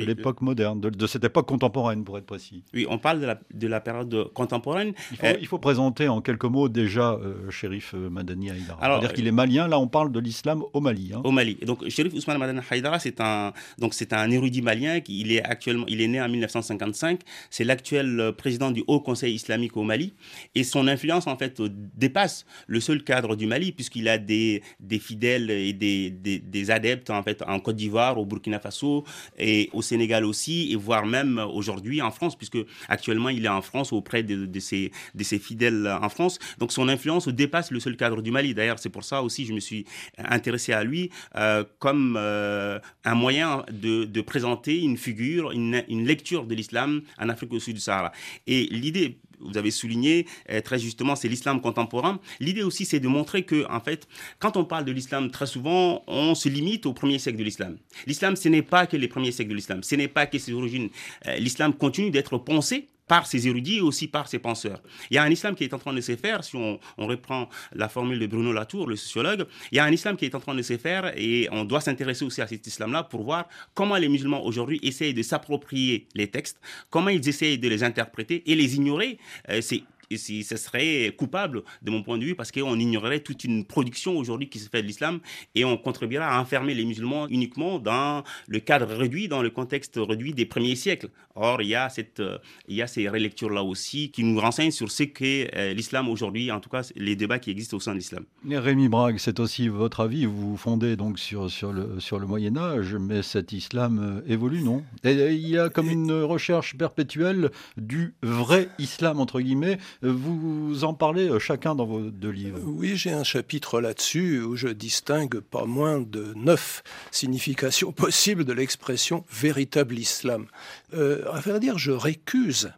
de 0.00 0.04
l'époque 0.04 0.40
moderne, 0.40 0.80
de, 0.80 1.06
cette 1.06 1.24
époque 1.24 1.46
contemporaine, 1.48 2.04
pour 2.04 2.18
être 2.18 2.26
précis. 2.26 2.62
Oui, 2.74 2.86
on 2.88 2.98
parle 2.98 3.20
de 3.20 3.26
la, 3.26 3.40
de 3.52 3.66
la 3.66 3.80
période 3.80 4.32
contemporaine. 4.34 4.92
Il 5.40 5.46
faut, 5.46 5.58
présenter 5.58 6.06
en 6.08 6.20
quelques 6.20 6.44
mots 6.44 6.68
déjà 6.68 7.12
euh, 7.12 7.50
shérif 7.50 7.94
euh, 7.94 8.10
Madani 8.10 8.50
Haïdara. 8.50 8.78
C'est-à-dire 8.80 9.12
qu'il 9.14 9.26
est 9.26 9.32
malien, 9.32 9.68
là 9.68 9.78
on 9.78 9.88
parle 9.88 10.12
de 10.12 10.20
l'islam 10.20 10.62
au 10.72 10.80
Mali. 10.80 11.12
Hein. 11.14 11.22
Au 11.24 11.30
Mali. 11.30 11.56
donc 11.62 11.88
shérif 11.88 12.12
Ousmane 12.14 12.38
Madani 12.38 12.60
Haïdara, 12.70 12.98
c'est 12.98 13.20
un, 13.20 13.52
donc, 13.78 13.94
c'est 13.94 14.12
un 14.12 14.30
érudit 14.30 14.62
malien, 14.62 15.00
qui, 15.00 15.20
il, 15.20 15.32
est 15.32 15.42
actuellement, 15.42 15.86
il 15.88 16.00
est 16.00 16.08
né 16.08 16.20
en 16.20 16.28
1955, 16.28 17.20
c'est 17.50 17.64
l'actuel 17.64 18.20
euh, 18.20 18.32
président 18.32 18.70
du 18.70 18.84
Haut 18.86 19.00
Conseil 19.00 19.34
islamique 19.34 19.76
au 19.76 19.82
Mali, 19.82 20.14
et 20.54 20.62
son 20.64 20.86
influence 20.88 21.26
en 21.26 21.36
fait 21.36 21.60
dépasse 21.96 22.44
le 22.66 22.80
seul 22.80 23.02
cadre 23.02 23.36
du 23.36 23.46
Mali, 23.46 23.72
puisqu'il 23.72 24.08
a 24.08 24.18
des, 24.18 24.62
des 24.80 24.98
fidèles 24.98 25.50
et 25.50 25.72
des, 25.72 26.10
des, 26.10 26.38
des, 26.38 26.70
adeptes 26.70 27.10
en, 27.10 27.22
fait, 27.22 27.42
en 27.46 27.58
Côte 27.60 27.76
d'Ivoire, 27.76 28.18
au 28.18 28.24
Burkina 28.24 28.60
Faso 28.60 29.04
et 29.38 29.70
au 29.72 29.82
Sénégal 29.86 30.24
aussi, 30.24 30.72
et 30.72 30.76
voire 30.76 31.06
même 31.06 31.38
aujourd'hui 31.38 32.02
en 32.02 32.10
France, 32.10 32.36
puisque 32.36 32.58
actuellement 32.88 33.30
il 33.30 33.44
est 33.44 33.54
en 33.60 33.62
France 33.62 33.92
auprès 33.92 34.22
de, 34.22 34.60
ses, 34.60 34.92
de 35.14 35.24
ses 35.24 35.38
fidèles 35.38 35.86
en 36.02 36.08
France. 36.08 36.38
Donc 36.58 36.72
son 36.72 36.88
influence 36.88 37.28
dépasse 37.28 37.70
le 37.70 37.80
seul 37.80 37.96
cadre 37.96 38.22
du 38.22 38.30
Mali. 38.30 38.54
D'ailleurs, 38.54 38.78
c'est 38.78 38.90
pour 38.90 39.04
ça 39.04 39.22
aussi 39.22 39.46
je 39.46 39.52
me 39.52 39.60
suis 39.60 39.84
intéressé 40.18 40.72
à 40.72 40.84
lui 40.84 41.10
euh, 41.36 41.64
comme 41.78 42.16
euh, 42.18 42.78
un 43.04 43.14
moyen 43.14 43.64
de, 43.70 44.04
de, 44.04 44.20
présenter 44.20 44.82
une 44.82 44.96
figure, 44.96 45.52
une, 45.52 45.82
une 45.88 46.06
lecture 46.06 46.46
de 46.46 46.54
l'islam 46.54 47.02
en 47.18 47.28
Afrique 47.28 47.52
au 47.52 47.60
sud 47.60 47.74
du 47.74 47.80
Sahara. 47.80 48.12
Et 48.46 48.64
l'idée 48.70 49.18
vous 49.40 49.56
avez 49.58 49.70
souligné 49.70 50.26
euh, 50.50 50.60
très 50.60 50.78
justement, 50.78 51.16
c'est 51.16 51.28
l'islam 51.28 51.60
contemporain. 51.60 52.20
L'idée 52.40 52.62
aussi, 52.62 52.84
c'est 52.84 53.00
de 53.00 53.08
montrer 53.08 53.44
que, 53.44 53.66
en 53.70 53.80
fait, 53.80 54.06
quand 54.38 54.56
on 54.56 54.64
parle 54.64 54.84
de 54.84 54.92
l'islam, 54.92 55.30
très 55.30 55.46
souvent, 55.46 56.02
on 56.06 56.34
se 56.34 56.48
limite 56.48 56.86
au 56.86 56.92
premier 56.92 57.18
siècle 57.18 57.38
de 57.38 57.44
l'islam. 57.44 57.76
L'islam, 58.06 58.36
ce 58.36 58.48
n'est 58.48 58.62
pas 58.62 58.86
que 58.86 58.96
les 58.96 59.08
premiers 59.08 59.32
siècles 59.32 59.50
de 59.50 59.56
l'islam, 59.56 59.82
ce 59.82 59.94
n'est 59.94 60.08
pas 60.08 60.26
que 60.26 60.38
ses 60.38 60.52
origines. 60.52 60.88
Euh, 61.26 61.36
l'islam 61.36 61.74
continue 61.74 62.10
d'être 62.10 62.38
pensé 62.38 62.88
par 63.06 63.26
ses 63.26 63.46
érudits 63.46 63.78
et 63.78 63.80
aussi 63.80 64.08
par 64.08 64.28
ses 64.28 64.38
penseurs. 64.38 64.80
Il 65.10 65.14
y 65.14 65.18
a 65.18 65.22
un 65.22 65.30
islam 65.30 65.54
qui 65.54 65.64
est 65.64 65.74
en 65.74 65.78
train 65.78 65.92
de 65.92 66.00
se 66.00 66.16
faire, 66.16 66.44
si 66.44 66.56
on, 66.56 66.78
reprend 66.98 67.48
la 67.72 67.88
formule 67.88 68.18
de 68.18 68.26
Bruno 68.26 68.52
Latour, 68.52 68.88
le 68.88 68.96
sociologue, 68.96 69.46
il 69.70 69.76
y 69.76 69.78
a 69.78 69.84
un 69.84 69.92
islam 69.92 70.16
qui 70.16 70.24
est 70.24 70.34
en 70.34 70.40
train 70.40 70.54
de 70.54 70.62
se 70.62 70.76
faire 70.76 71.12
et 71.16 71.48
on 71.52 71.64
doit 71.64 71.80
s'intéresser 71.80 72.24
aussi 72.24 72.40
à 72.40 72.46
cet 72.46 72.66
islam-là 72.66 73.04
pour 73.04 73.22
voir 73.22 73.48
comment 73.74 73.96
les 73.96 74.08
musulmans 74.08 74.44
aujourd'hui 74.44 74.80
essayent 74.82 75.14
de 75.14 75.22
s'approprier 75.22 76.08
les 76.14 76.28
textes, 76.28 76.60
comment 76.90 77.10
ils 77.10 77.26
essayent 77.28 77.58
de 77.58 77.68
les 77.68 77.84
interpréter 77.84 78.42
et 78.50 78.54
les 78.54 78.76
ignorer. 78.76 79.18
Euh, 79.50 79.60
c'est 79.60 79.82
si 80.14 80.44
ce 80.44 80.56
serait 80.56 81.12
coupable 81.16 81.62
de 81.82 81.90
mon 81.90 82.02
point 82.02 82.18
de 82.18 82.24
vue 82.24 82.34
parce 82.36 82.52
qu'on 82.52 82.78
ignorerait 82.78 83.20
toute 83.20 83.42
une 83.42 83.64
production 83.64 84.16
aujourd'hui 84.16 84.48
qui 84.48 84.60
se 84.60 84.68
fait 84.68 84.82
de 84.82 84.86
l'islam 84.86 85.18
et 85.54 85.64
on 85.64 85.76
contribuerait 85.76 86.24
à 86.24 86.40
enfermer 86.40 86.74
les 86.74 86.84
musulmans 86.84 87.26
uniquement 87.28 87.78
dans 87.80 88.22
le 88.46 88.60
cadre 88.60 88.86
réduit, 88.94 89.26
dans 89.26 89.42
le 89.42 89.50
contexte 89.50 89.94
réduit 89.96 90.32
des 90.32 90.46
premiers 90.46 90.76
siècles. 90.76 91.08
Or, 91.36 91.60
il 91.60 91.68
y 91.68 91.74
a, 91.74 91.88
cette, 91.90 92.20
euh, 92.20 92.38
il 92.66 92.76
y 92.76 92.82
a 92.82 92.86
ces 92.86 93.08
relectures-là 93.08 93.62
aussi 93.62 94.10
qui 94.10 94.24
nous 94.24 94.40
renseignent 94.40 94.70
sur 94.70 94.90
ce 94.90 95.02
qu'est 95.02 95.50
euh, 95.54 95.74
l'islam 95.74 96.08
aujourd'hui, 96.08 96.50
en 96.50 96.60
tout 96.60 96.70
cas 96.70 96.82
les 96.96 97.14
débats 97.14 97.38
qui 97.38 97.50
existent 97.50 97.76
au 97.76 97.80
sein 97.80 97.92
de 97.92 97.98
l'islam. 97.98 98.24
Rémi 98.48 98.88
Brague, 98.88 99.18
c'est 99.18 99.38
aussi 99.38 99.68
votre 99.68 100.00
avis, 100.00 100.24
vous 100.24 100.50
vous 100.50 100.56
fondez 100.56 100.96
donc 100.96 101.18
sur, 101.18 101.50
sur, 101.50 101.72
le, 101.72 102.00
sur 102.00 102.18
le 102.18 102.26
Moyen 102.26 102.56
Âge, 102.56 102.94
mais 102.94 103.22
cet 103.22 103.52
islam 103.52 104.22
euh, 104.26 104.32
évolue, 104.32 104.62
non? 104.62 104.82
Il 105.04 105.48
y 105.48 105.58
a 105.58 105.68
comme 105.68 105.90
une 105.90 106.12
recherche 106.12 106.76
perpétuelle 106.76 107.50
du 107.76 108.14
vrai 108.22 108.68
islam, 108.78 109.20
entre 109.20 109.40
guillemets, 109.40 109.78
vous 110.02 110.84
en 110.84 110.94
parlez 110.94 111.38
chacun 111.38 111.74
dans 111.74 111.86
vos 111.86 112.00
deux 112.00 112.30
livres. 112.30 112.58
Oui, 112.64 112.96
j'ai 112.96 113.12
un 113.12 113.24
chapitre 113.24 113.80
là-dessus 113.80 114.40
où 114.40 114.56
je 114.56 114.68
distingue 114.68 115.40
pas 115.40 115.66
moins 115.66 116.00
de 116.00 116.32
neuf 116.34 116.82
significations 117.10 117.92
possibles 118.06 118.44
de 118.44 118.52
l'expression 118.52 119.24
véritable 119.30 119.98
islam. 119.98 120.46
Euh, 120.94 121.24
à 121.32 121.40
vrai 121.40 121.60
dire, 121.60 121.78
je 121.78 121.92
récuse 121.92 122.72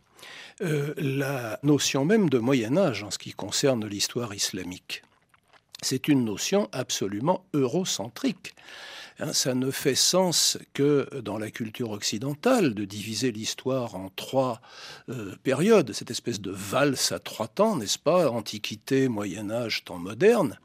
euh, 0.60 0.92
la 0.96 1.58
notion 1.62 2.04
même 2.04 2.28
de 2.28 2.38
Moyen 2.38 2.76
Âge 2.76 3.02
en 3.02 3.10
ce 3.10 3.18
qui 3.18 3.32
concerne 3.32 3.86
l'histoire 3.86 4.34
islamique. 4.34 5.02
C'est 5.82 6.08
une 6.08 6.24
notion 6.24 6.68
absolument 6.72 7.44
eurocentrique. 7.54 8.54
Hein, 9.20 9.32
ça 9.32 9.54
ne 9.54 9.70
fait 9.70 9.94
sens 9.94 10.58
que 10.74 11.08
dans 11.20 11.38
la 11.38 11.50
culture 11.50 11.90
occidentale 11.90 12.74
de 12.74 12.84
diviser 12.84 13.32
l'histoire 13.32 13.94
en 13.94 14.10
trois 14.14 14.60
euh, 15.08 15.34
périodes, 15.42 15.92
cette 15.92 16.10
espèce 16.10 16.40
de 16.40 16.50
valse 16.50 17.12
à 17.12 17.18
trois 17.18 17.48
temps, 17.48 17.76
n'est-ce 17.76 17.98
pas? 17.98 18.30
Antiquité, 18.30 19.08
Moyen 19.08 19.50
Âge, 19.50 19.84
temps 19.84 19.98
moderne. 19.98 20.58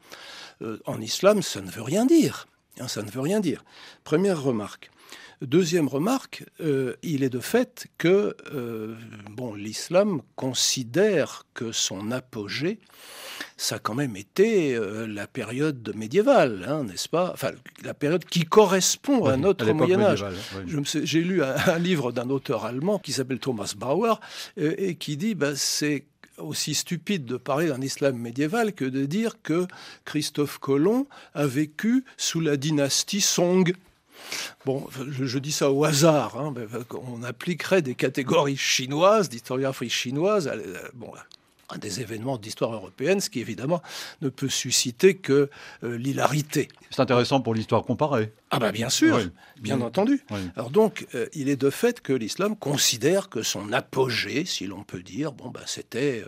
Euh, 0.62 0.78
en 0.86 1.00
islam, 1.00 1.42
ça 1.42 1.60
ne 1.60 1.70
veut 1.70 1.82
rien 1.82 2.06
dire. 2.06 2.46
Hein, 2.80 2.88
ça 2.88 3.02
ne 3.02 3.10
veut 3.10 3.20
rien 3.20 3.40
dire. 3.40 3.64
Première 4.04 4.42
remarque. 4.42 4.90
Deuxième 5.42 5.88
remarque, 5.88 6.44
euh, 6.60 6.94
il 7.02 7.22
est 7.22 7.30
de 7.30 7.40
fait 7.40 7.86
que 7.98 8.36
bon, 9.30 9.54
l'islam 9.54 10.22
considère 10.36 11.44
que 11.54 11.72
son 11.72 12.10
apogée 12.10 12.78
ça 13.56 13.76
a 13.76 13.78
quand 13.78 13.94
même 13.94 14.16
été 14.16 14.74
euh, 14.74 15.06
la 15.06 15.26
période 15.26 15.92
médiévale, 15.94 16.66
hein, 16.68 16.84
n'est-ce 16.84 17.08
pas? 17.08 17.30
Enfin, 17.32 17.50
la 17.84 17.94
période 17.94 18.24
qui 18.24 18.44
correspond 18.44 19.26
à 19.26 19.36
notre 19.36 19.70
Moyen 19.72 20.00
Âge. 20.00 20.24
J'ai 21.02 21.22
lu 21.22 21.42
un, 21.42 21.78
livre 21.78 22.12
d'un 22.12 22.30
auteur 22.30 22.64
allemand 22.64 22.98
qui 22.98 23.12
s'appelle 23.12 23.38
Thomas 23.38 23.74
Bauer 23.76 24.20
euh, 24.58 24.74
et 24.78 24.96
qui 24.96 25.16
dit 25.16 25.34
bah, 25.34 25.54
c'est 25.54 26.04
aussi 26.38 26.74
stupide 26.74 27.26
de 27.26 27.36
parler 27.36 27.68
d'un 27.68 27.80
islam 27.80 28.16
médiéval 28.16 28.72
que 28.72 28.84
de 28.84 29.04
dire 29.04 29.36
que 29.42 29.66
Christophe 30.04 30.58
Colomb 30.58 31.06
a 31.34 31.46
vécu 31.46 32.04
sous 32.16 32.40
la 32.40 32.56
dynastie 32.56 33.20
Song. 33.20 33.72
Bon, 34.64 34.86
je, 35.08 35.38
dis 35.38 35.52
ça 35.52 35.70
au 35.70 35.84
hasard. 35.84 36.38
Hein, 36.38 36.54
on 37.08 37.22
appliquerait 37.22 37.82
des 37.82 37.94
catégories 37.94 38.56
chinoises, 38.56 39.28
d'historiographie 39.28 39.90
chinoise. 39.90 40.50
Un 41.70 41.78
des 41.78 42.00
événements 42.00 42.36
d'histoire 42.36 42.72
européenne, 42.74 43.20
ce 43.20 43.30
qui 43.30 43.40
évidemment 43.40 43.82
ne 44.20 44.28
peut 44.28 44.50
susciter 44.50 45.16
que 45.16 45.48
euh, 45.82 45.96
l'hilarité. 45.96 46.68
C'est 46.90 47.00
intéressant 47.00 47.40
pour 47.40 47.54
l'histoire 47.54 47.84
comparée. 47.84 48.32
Ah 48.54 48.60
bah 48.60 48.72
bien 48.72 48.88
sûr, 48.88 49.20
bien 49.60 49.80
entendu. 49.80 50.22
Alors 50.56 50.70
donc, 50.70 51.06
euh, 51.14 51.26
il 51.34 51.48
est 51.48 51.56
de 51.56 51.70
fait 51.70 52.00
que 52.00 52.12
l'islam 52.12 52.56
considère 52.56 53.28
que 53.28 53.42
son 53.42 53.72
apogée, 53.72 54.44
si 54.44 54.66
l'on 54.66 54.84
peut 54.84 55.02
dire, 55.02 55.32
bon 55.32 55.48
bah 55.48 55.62
c'était 55.66 56.24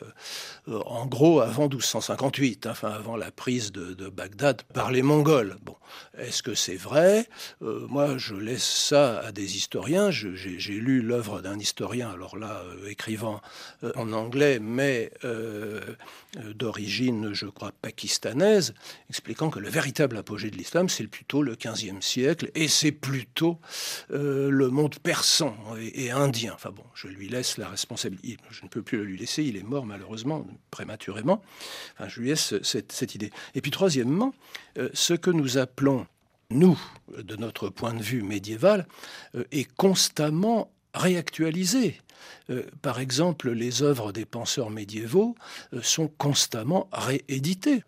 euh, 0.68 0.80
en 0.86 1.06
gros 1.06 1.40
avant 1.40 1.68
1258, 1.68 2.66
hein, 2.66 2.70
enfin 2.72 2.90
avant 2.90 3.16
la 3.16 3.30
prise 3.30 3.70
de, 3.70 3.94
de, 3.94 4.08
Bagdad 4.08 4.62
par 4.74 4.90
les 4.90 5.02
Mongols. 5.02 5.56
Bon, 5.62 5.76
est-ce 6.18 6.42
que 6.42 6.54
c'est 6.54 6.76
vrai? 6.76 7.28
Moi, 7.60 8.18
je 8.18 8.34
laisse 8.34 8.64
ça 8.64 9.20
à 9.20 9.32
des 9.32 9.56
historiens. 9.56 10.10
J'ai 10.10 10.72
lu 10.72 11.02
l'œuvre 11.02 11.42
d'un 11.42 11.58
historien, 11.58 12.10
alors 12.10 12.36
là, 12.36 12.62
écrivant 12.88 13.40
en 13.94 14.12
anglais, 14.12 14.58
mais 14.60 15.12
euh, 15.24 16.52
d'origine, 16.54 17.32
je 17.32 17.46
crois, 17.46 17.72
pakistanaise, 17.80 18.74
expliquant 19.08 19.50
que 19.50 19.58
le 19.58 19.68
véritable 19.68 20.16
apogée 20.16 20.50
de 20.50 20.56
l'islam, 20.56 20.88
c'est 20.88 21.06
plutôt 21.06 21.42
le 21.42 21.56
XVe 21.56 22.00
siècle, 22.00 22.15
et 22.16 22.68
c'est 22.68 22.92
plutôt 22.92 23.58
euh, 24.10 24.50
le 24.50 24.68
monde 24.68 24.96
persan 24.98 25.56
et, 25.78 26.10
indien. 26.10 26.52
Enfin 26.54 26.70
bon, 26.70 26.84
je 26.94 27.08
lui 27.08 27.28
laisse 27.28 27.58
la 27.58 27.68
responsabilité. 27.68 28.36
Je 28.50 28.64
ne 28.64 28.68
peux 28.68 28.82
plus 28.82 28.98
le 28.98 29.04
lui 29.04 29.18
laisser, 29.18 29.44
il 29.44 29.56
est 29.56 29.62
mort 29.62 29.86
malheureusement, 29.86 30.46
prématurément. 30.70 31.42
Je 32.06 32.20
lui 32.20 32.28
laisse 32.28 32.54
cette, 32.62 33.14
idée. 33.14 33.30
Et 33.54 33.60
puis 33.60 33.70
troisièmement, 33.70 34.34
euh, 34.78 34.88
ce 34.94 35.14
que 35.14 35.30
nous 35.30 35.58
appelons 35.58 36.06
nous, 36.50 36.78
de 37.18 37.36
notre 37.36 37.68
point 37.70 37.92
de 37.92 38.02
vue 38.02 38.22
médiéval, 38.22 38.86
est 39.50 39.68
constamment 39.74 40.70
réactualisé. 40.96 42.00
Euh, 42.50 42.62
par 42.82 43.00
exemple, 43.00 43.50
les 43.50 43.82
œuvres 43.82 44.12
des 44.12 44.24
penseurs 44.24 44.70
médiévaux 44.70 45.34
euh, 45.72 45.80
sont 45.82 46.08
constamment 46.08 46.88
rééditées. 46.92 47.82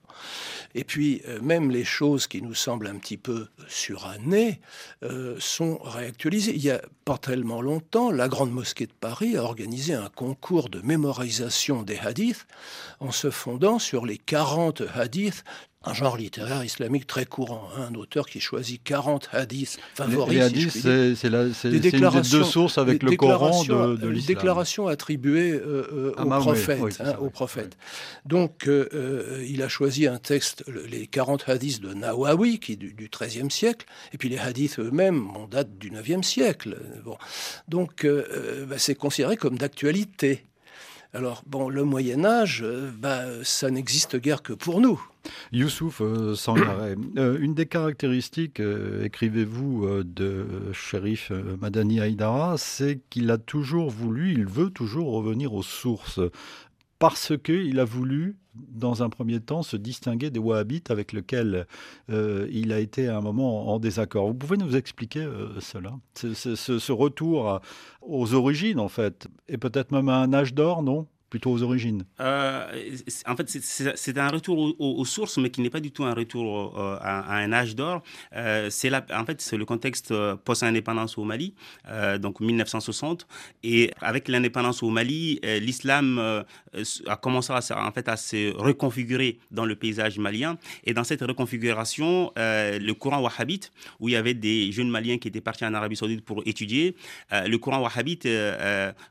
Et 0.75 0.85
puis, 0.85 1.23
euh, 1.29 1.41
même 1.41 1.71
les 1.71 1.85
choses 1.85 2.27
qui 2.27 2.43
nous 2.43 2.55
semblent 2.55 2.88
un 2.88 2.97
petit 2.97 3.17
peu 3.17 3.49
surannées 3.69 4.61
sont 5.38 5.79
réactualisées. 5.79 6.55
Il 6.55 6.62
n'y 6.62 6.71
a 6.71 6.83
pas 7.05 7.19
tellement 7.19 7.62
longtemps, 7.62 8.11
la 8.11 8.29
Grande 8.29 8.50
Mosquée 8.50 8.87
de 8.87 8.93
Paris 8.93 9.37
a 9.37 9.45
organisé 9.45 9.95
un 9.95 10.09
concours 10.09 10.69
de 10.69 10.81
mémorisation 10.81 11.83
des 11.83 11.99
hadiths 11.99 12.47
en 13.00 13.12
se 13.12 13.31
fondant 13.31 13.79
sur 13.79 14.05
les 14.05 14.19
40 14.19 14.83
hadiths 14.95 15.45
un 15.88 15.95
genre 15.95 16.16
littéraire 16.16 16.64
islamique 16.64 17.07
très 17.07 17.25
courant. 17.25 17.68
Hein, 17.76 17.88
un 17.90 17.95
auteur 17.95 18.26
qui 18.26 18.40
choisit 18.40 18.83
40 18.83 19.30
hadiths 19.33 19.78
favoris. 19.95 20.35
Les, 20.35 20.42
hadiths, 20.42 20.71
c'est 20.71 21.68
une 21.68 21.80
des 21.80 21.90
deux 22.30 22.45
sources 22.45 22.78
avec 22.78 23.02
le 23.02 23.16
Coran 23.16 23.64
de, 23.64 23.97
de 23.97 24.09
l'islam. 24.09 24.37
déclarations 24.37 24.87
attribuées 24.87 25.52
euh, 25.52 26.14
euh, 26.18 26.23
au, 26.23 26.40
prophète, 26.40 27.00
hein, 27.00 27.16
au 27.21 27.30
prophète. 27.30 27.76
Donc, 28.26 28.68
euh, 28.68 29.45
il 29.49 29.62
a 29.62 29.68
choisi 29.68 30.07
un 30.07 30.18
texte, 30.18 30.64
les 30.90 31.07
40 31.07 31.49
hadiths 31.49 31.80
de 31.80 31.95
Nawawi, 31.95 32.59
qui 32.61 32.76
du, 32.76 32.92
du 32.92 33.09
XIIIe 33.09 33.50
siècle, 33.50 33.87
et 34.12 34.18
puis 34.18 34.28
les 34.28 34.38
hadiths 34.38 34.78
eux-mêmes, 34.78 35.28
on 35.37 35.47
date 35.47 35.78
du 35.78 35.90
IXe 35.90 36.26
siècle. 36.26 36.76
Bon. 37.04 37.16
Donc, 37.68 38.07
bah, 38.07 38.76
c'est 38.78 38.95
considéré 38.95 39.37
comme 39.37 39.57
d'actualité. 39.57 40.45
Alors, 41.15 41.43
bon, 41.47 41.71
le 41.71 41.85
Moyen 41.85 42.25
Âge, 42.25 42.65
bah, 42.99 43.25
ça 43.43 43.71
n'existe 43.71 44.17
guère 44.17 44.43
que 44.43 44.53
pour 44.53 44.81
nous. 44.81 45.00
Youssouf 45.53 46.00
euh, 46.00 46.35
Sangaré, 46.35 46.97
euh, 47.17 47.38
une 47.41 47.55
des 47.55 47.67
caractéristiques, 47.67 48.61
euh, 48.61 49.05
écrivez-vous, 49.05 50.03
de 50.05 50.47
shérif 50.73 51.33
Madani 51.61 52.00
Haïdara, 52.00 52.57
c'est 52.59 53.00
qu'il 53.11 53.31
a 53.31 53.38
toujours 53.38 53.91
voulu, 53.91 54.33
il 54.33 54.47
veut 54.47 54.71
toujours 54.71 55.12
revenir 55.12 55.55
aux 55.55 55.62
sources, 55.62 56.21
parce 56.99 57.33
qu'il 57.38 57.78
a 57.78 57.85
voulu, 57.85 58.37
dans 58.55 59.02
un 59.02 59.09
premier 59.09 59.40
temps, 59.40 59.62
se 59.62 59.76
distinguer 59.76 60.31
des 60.31 60.40
Wahhabites 60.40 60.90
avec 60.90 61.12
lesquels 61.12 61.67
il 62.09 62.73
a 62.73 62.81
été 62.81 63.09
à 63.09 63.19
un 63.19 63.21
moment 63.21 63.69
en 63.73 63.78
désaccord. 63.78 64.26
Vous 64.26 64.35
pouvez 64.35 64.57
nous 64.57 64.75
expliquer 64.75 65.28
cela? 65.61 65.93
Ce, 66.14 66.93
retour 66.93 67.61
aux 68.02 68.35
origines, 68.35 68.81
en 68.81 68.88
fait, 68.88 69.28
et 69.49 69.59
peut-être 69.59 69.93
même 69.93 70.09
à 70.09 70.17
un 70.17 70.33
âge 70.33 70.55
d'or, 70.55 70.83
non? 70.83 71.07
Plutôt 71.30 71.50
aux 71.50 71.62
origines 71.62 72.04
euh, 72.20 72.66
En 73.26 73.37
fait, 73.37 73.49
c'est 73.49 74.19
un 74.19 74.28
retour 74.28 74.75
aux, 74.78 75.04
sources, 75.04 75.38
mais 75.38 75.50
qui 75.50 75.60
n'est 75.60 75.71
pas 75.71 75.80
du 75.80 75.91
tout 75.91 76.04
un 76.04 76.14
retour 76.14 76.78
euh, 76.78 76.97
à, 77.00 77.36
un 77.36 77.52
âge 77.52 77.76
d'or. 77.76 78.02
Euh, 78.34 78.69
c'est 78.71 78.93
en 78.95 79.25
fait, 79.25 79.41
c'est 79.41 79.56
le 79.56 79.64
contexte 79.64 80.14
post-indépendance 80.45 81.19
au 81.19 81.25
Mali, 81.25 81.54
donc 82.21 82.41
1960. 82.41 83.26
Et 83.62 83.91
avec 84.00 84.28
l'indépendance 84.28 84.82
au 84.82 84.91
Mali, 84.91 85.41
l'islam 85.60 86.45
a 87.06 87.17
commencé 87.17 87.52
à, 87.52 87.86
en 87.86 87.93
fait, 87.93 88.08
à 88.08 88.17
se 88.17 88.56
reconfigurer 88.56 89.38
dans 89.50 89.67
le 89.67 89.76
paysage 89.76 90.19
malien. 90.19 90.56
Et 90.84 90.95
dans 90.95 91.04
cette 91.04 91.23
reconfiguration, 91.23 92.32
le 92.36 92.93
courant 92.93 93.21
wahhabite, 93.21 93.73
où 94.00 94.08
il 94.08 94.12
y 94.12 94.17
avait 94.17 94.34
des 94.34 94.73
jeunes 94.73 94.91
maliens 94.91 95.19
qui 95.19 95.28
étaient 95.28 95.41
partis 95.41 95.64
en 95.64 95.75
Arabie 95.75 95.97
saoudite 95.97 96.25
pour 96.25 96.43
étudier, 96.47 96.97
le 97.30 97.56
courant 97.56 97.82
wahhabite 97.82 98.26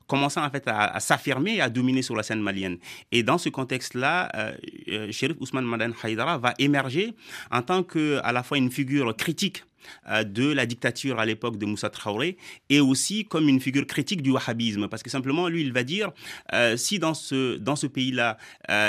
commençait 0.08 0.40
en 0.40 0.50
fait 0.50 0.64
à, 0.68 1.00
s'affirmer, 1.00 1.62
à 1.62 1.70
dominer 1.70 2.02
sur 2.08 2.16
la 2.16 2.24
scène 2.24 2.42
malienne. 2.42 2.78
Et 3.12 3.22
dans 3.22 3.38
ce 3.38 3.50
contexte-là, 3.50 4.32
euh, 4.36 4.58
euh, 4.90 5.34
Ousmane 5.40 5.66
Madan 5.66 5.92
Haïdara 6.02 6.38
va 6.40 6.54
émerger 6.58 7.14
en 7.52 7.62
tant 7.62 7.84
que 7.84 8.20
à 8.24 8.32
la 8.32 8.42
fois 8.44 8.58
une 8.58 8.72
figure 8.72 9.16
critique 9.16 9.64
euh, 10.10 10.24
de 10.24 10.52
la 10.52 10.66
dictature 10.66 11.20
à 11.20 11.26
l'époque 11.26 11.58
de 11.58 11.66
Moussa 11.66 11.90
Traoré 11.90 12.38
et 12.70 12.80
aussi 12.80 13.26
comme 13.26 13.48
une 13.48 13.60
figure 13.60 13.86
critique 13.86 14.22
du 14.22 14.32
wahhabisme. 14.32 14.88
Parce 14.88 15.04
que 15.04 15.10
simplement 15.10 15.48
lui 15.48 15.62
il 15.62 15.74
va 15.74 15.84
dire 15.84 16.12
euh, 16.54 16.78
si 16.78 17.00
dans 17.00 17.14
ce 17.14 17.58
dans 17.58 17.76
ce 17.76 17.88
pays-là 17.88 18.38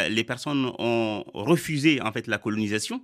les 0.09 0.25
personnes 0.25 0.71
ont 0.79 1.25
refusé 1.35 2.01
en 2.01 2.13
fait 2.13 2.27
la 2.27 2.39
colonisation 2.39 3.03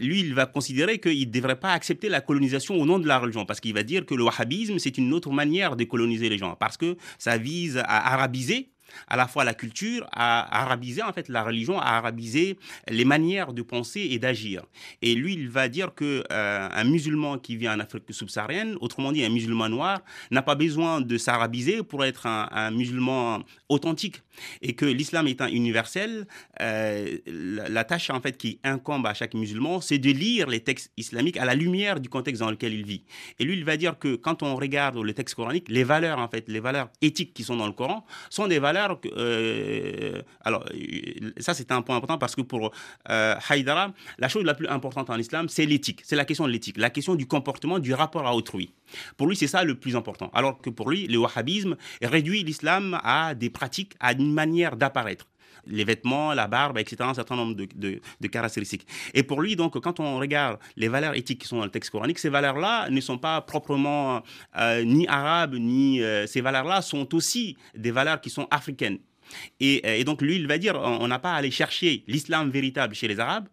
lui, 0.00 0.20
il 0.20 0.34
va 0.34 0.46
considérer 0.46 0.98
qu'il 0.98 1.26
ne 1.26 1.32
devrait 1.32 1.58
pas 1.58 1.72
accepter 1.72 2.08
la 2.08 2.20
colonisation 2.20 2.76
au 2.76 2.86
nom 2.86 2.98
de 2.98 3.06
la 3.06 3.18
religion, 3.18 3.44
parce 3.44 3.60
qu'il 3.60 3.74
va 3.74 3.82
dire 3.82 4.06
que 4.06 4.14
le 4.14 4.22
wahhabisme, 4.22 4.78
c'est 4.78 4.96
une 4.96 5.12
autre 5.12 5.30
manière 5.30 5.76
de 5.76 5.84
coloniser 5.84 6.28
les 6.28 6.38
gens, 6.38 6.54
parce 6.54 6.76
que 6.76 6.96
ça 7.18 7.36
vise 7.36 7.78
à 7.78 8.12
arabiser 8.14 8.70
à 9.08 9.16
la 9.16 9.26
fois 9.26 9.44
la 9.44 9.54
culture, 9.54 10.06
à 10.12 10.62
arabiser 10.62 11.02
en 11.02 11.12
fait 11.12 11.28
la 11.28 11.42
religion, 11.42 11.78
à 11.78 11.96
arabiser 11.96 12.58
les 12.88 13.04
manières 13.04 13.52
de 13.52 13.62
penser 13.62 14.08
et 14.10 14.18
d'agir. 14.18 14.64
Et 15.02 15.14
lui, 15.14 15.34
il 15.34 15.48
va 15.48 15.68
dire 15.68 15.94
que 15.94 16.24
euh, 16.30 16.68
un 16.70 16.84
musulman 16.84 17.38
qui 17.38 17.56
vit 17.56 17.68
en 17.68 17.80
Afrique 17.80 18.04
subsaharienne, 18.10 18.76
autrement 18.80 19.12
dit 19.12 19.24
un 19.24 19.28
musulman 19.30 19.68
noir, 19.68 20.00
n'a 20.30 20.42
pas 20.42 20.54
besoin 20.54 21.00
de 21.00 21.18
s'arabiser 21.18 21.82
pour 21.82 22.04
être 22.04 22.26
un, 22.26 22.70
musulman 22.70 23.42
authentique. 23.68 24.22
Et 24.62 24.74
que 24.74 24.84
l'islam 24.84 25.28
étant 25.28 25.46
universel, 25.46 26.26
euh, 26.60 27.18
la, 27.26 27.84
tâche 27.84 28.10
en 28.10 28.20
fait 28.20 28.36
qui 28.36 28.58
incombe 28.64 29.06
à 29.06 29.14
chaque 29.14 29.34
musulman, 29.34 29.80
c'est 29.80 29.98
de 29.98 30.10
lire 30.10 30.48
les 30.48 30.60
textes 30.60 30.92
islamiques 30.96 31.36
à 31.36 31.44
la 31.44 31.54
lumière 31.54 32.00
du 32.00 32.08
contexte 32.08 32.40
dans 32.40 32.50
lequel 32.50 32.74
il 32.74 32.84
vit. 32.84 33.04
Et 33.38 33.44
lui, 33.44 33.54
il 33.54 33.64
va 33.64 33.76
dire 33.76 33.98
que 33.98 34.16
quand 34.16 34.42
on 34.42 34.56
regarde 34.56 34.98
le 34.98 35.12
texte 35.12 35.36
coranique, 35.36 35.68
les 35.68 35.84
valeurs 35.84 36.18
en 36.18 36.28
fait, 36.28 36.48
les 36.48 36.60
valeurs 36.60 36.90
éthiques 37.00 37.32
qui 37.32 37.44
sont 37.44 37.56
dans 37.56 37.66
le 37.66 37.72
Coran, 37.72 38.04
sont 38.28 38.48
des 38.48 38.58
valeurs 38.58 38.83
euh, 39.16 40.22
alors, 40.42 40.64
ça 41.38 41.54
c'est 41.54 41.70
un 41.72 41.82
point 41.82 41.96
important 41.96 42.18
parce 42.18 42.34
que 42.34 42.42
pour 42.42 42.72
euh, 43.10 43.34
Haïdara, 43.48 43.92
la 44.18 44.28
chose 44.28 44.44
la 44.44 44.54
plus 44.54 44.68
importante 44.68 45.10
en 45.10 45.18
islam, 45.18 45.48
c'est 45.48 45.66
l'éthique. 45.66 46.00
C'est 46.04 46.16
la 46.16 46.24
question 46.24 46.46
de 46.46 46.52
l'éthique, 46.52 46.76
la 46.76 46.90
question 46.90 47.14
du 47.14 47.26
comportement, 47.26 47.78
du 47.78 47.94
rapport 47.94 48.26
à 48.26 48.34
autrui. 48.34 48.72
Pour 49.16 49.26
lui, 49.26 49.36
c'est 49.36 49.46
ça 49.46 49.64
le 49.64 49.74
plus 49.74 49.96
important. 49.96 50.30
Alors 50.34 50.60
que 50.60 50.70
pour 50.70 50.90
lui, 50.90 51.06
le 51.06 51.18
wahhabisme 51.18 51.76
réduit 52.02 52.44
l'islam 52.44 52.98
à 53.02 53.34
des 53.34 53.50
pratiques, 53.50 53.94
à 54.00 54.12
une 54.12 54.32
manière 54.32 54.76
d'apparaître 54.76 55.26
les 55.66 55.84
vêtements, 55.84 56.34
la 56.34 56.46
barbe, 56.46 56.78
etc., 56.78 56.96
un 57.00 57.14
certain 57.14 57.36
nombre 57.36 57.54
de, 57.54 58.28
caractéristiques. 58.28 58.86
Et 59.12 59.22
pour 59.22 59.42
lui, 59.42 59.56
donc, 59.56 59.78
quand 59.80 60.00
on 60.00 60.18
regarde 60.18 60.58
les 60.76 60.88
valeurs 60.88 61.14
éthiques 61.14 61.42
qui 61.42 61.48
sont 61.48 61.58
dans 61.58 61.64
le 61.64 61.70
texte 61.70 61.90
coranique, 61.90 62.18
ces 62.18 62.28
valeurs-là 62.28 62.90
ne 62.90 63.00
sont 63.00 63.18
pas 63.18 63.40
proprement 63.40 64.22
euh, 64.56 64.84
ni 64.84 65.06
arabes, 65.08 65.54
ni 65.54 66.02
euh, 66.02 66.26
ces 66.26 66.40
valeurs-là 66.40 66.82
sont 66.82 67.14
aussi 67.14 67.56
des 67.74 67.90
valeurs 67.90 68.20
qui 68.20 68.30
sont 68.30 68.46
africaines. 68.50 68.98
Et, 69.58 70.00
et 70.00 70.04
donc, 70.04 70.20
lui, 70.20 70.36
il 70.36 70.46
va 70.46 70.58
dire, 70.58 70.76
on 70.76 71.08
n'a 71.08 71.18
pas 71.18 71.32
à 71.32 71.36
aller 71.36 71.50
chercher 71.50 72.04
l'islam 72.06 72.50
véritable 72.50 72.94
chez 72.94 73.08
les 73.08 73.18
Arabes, 73.18 73.48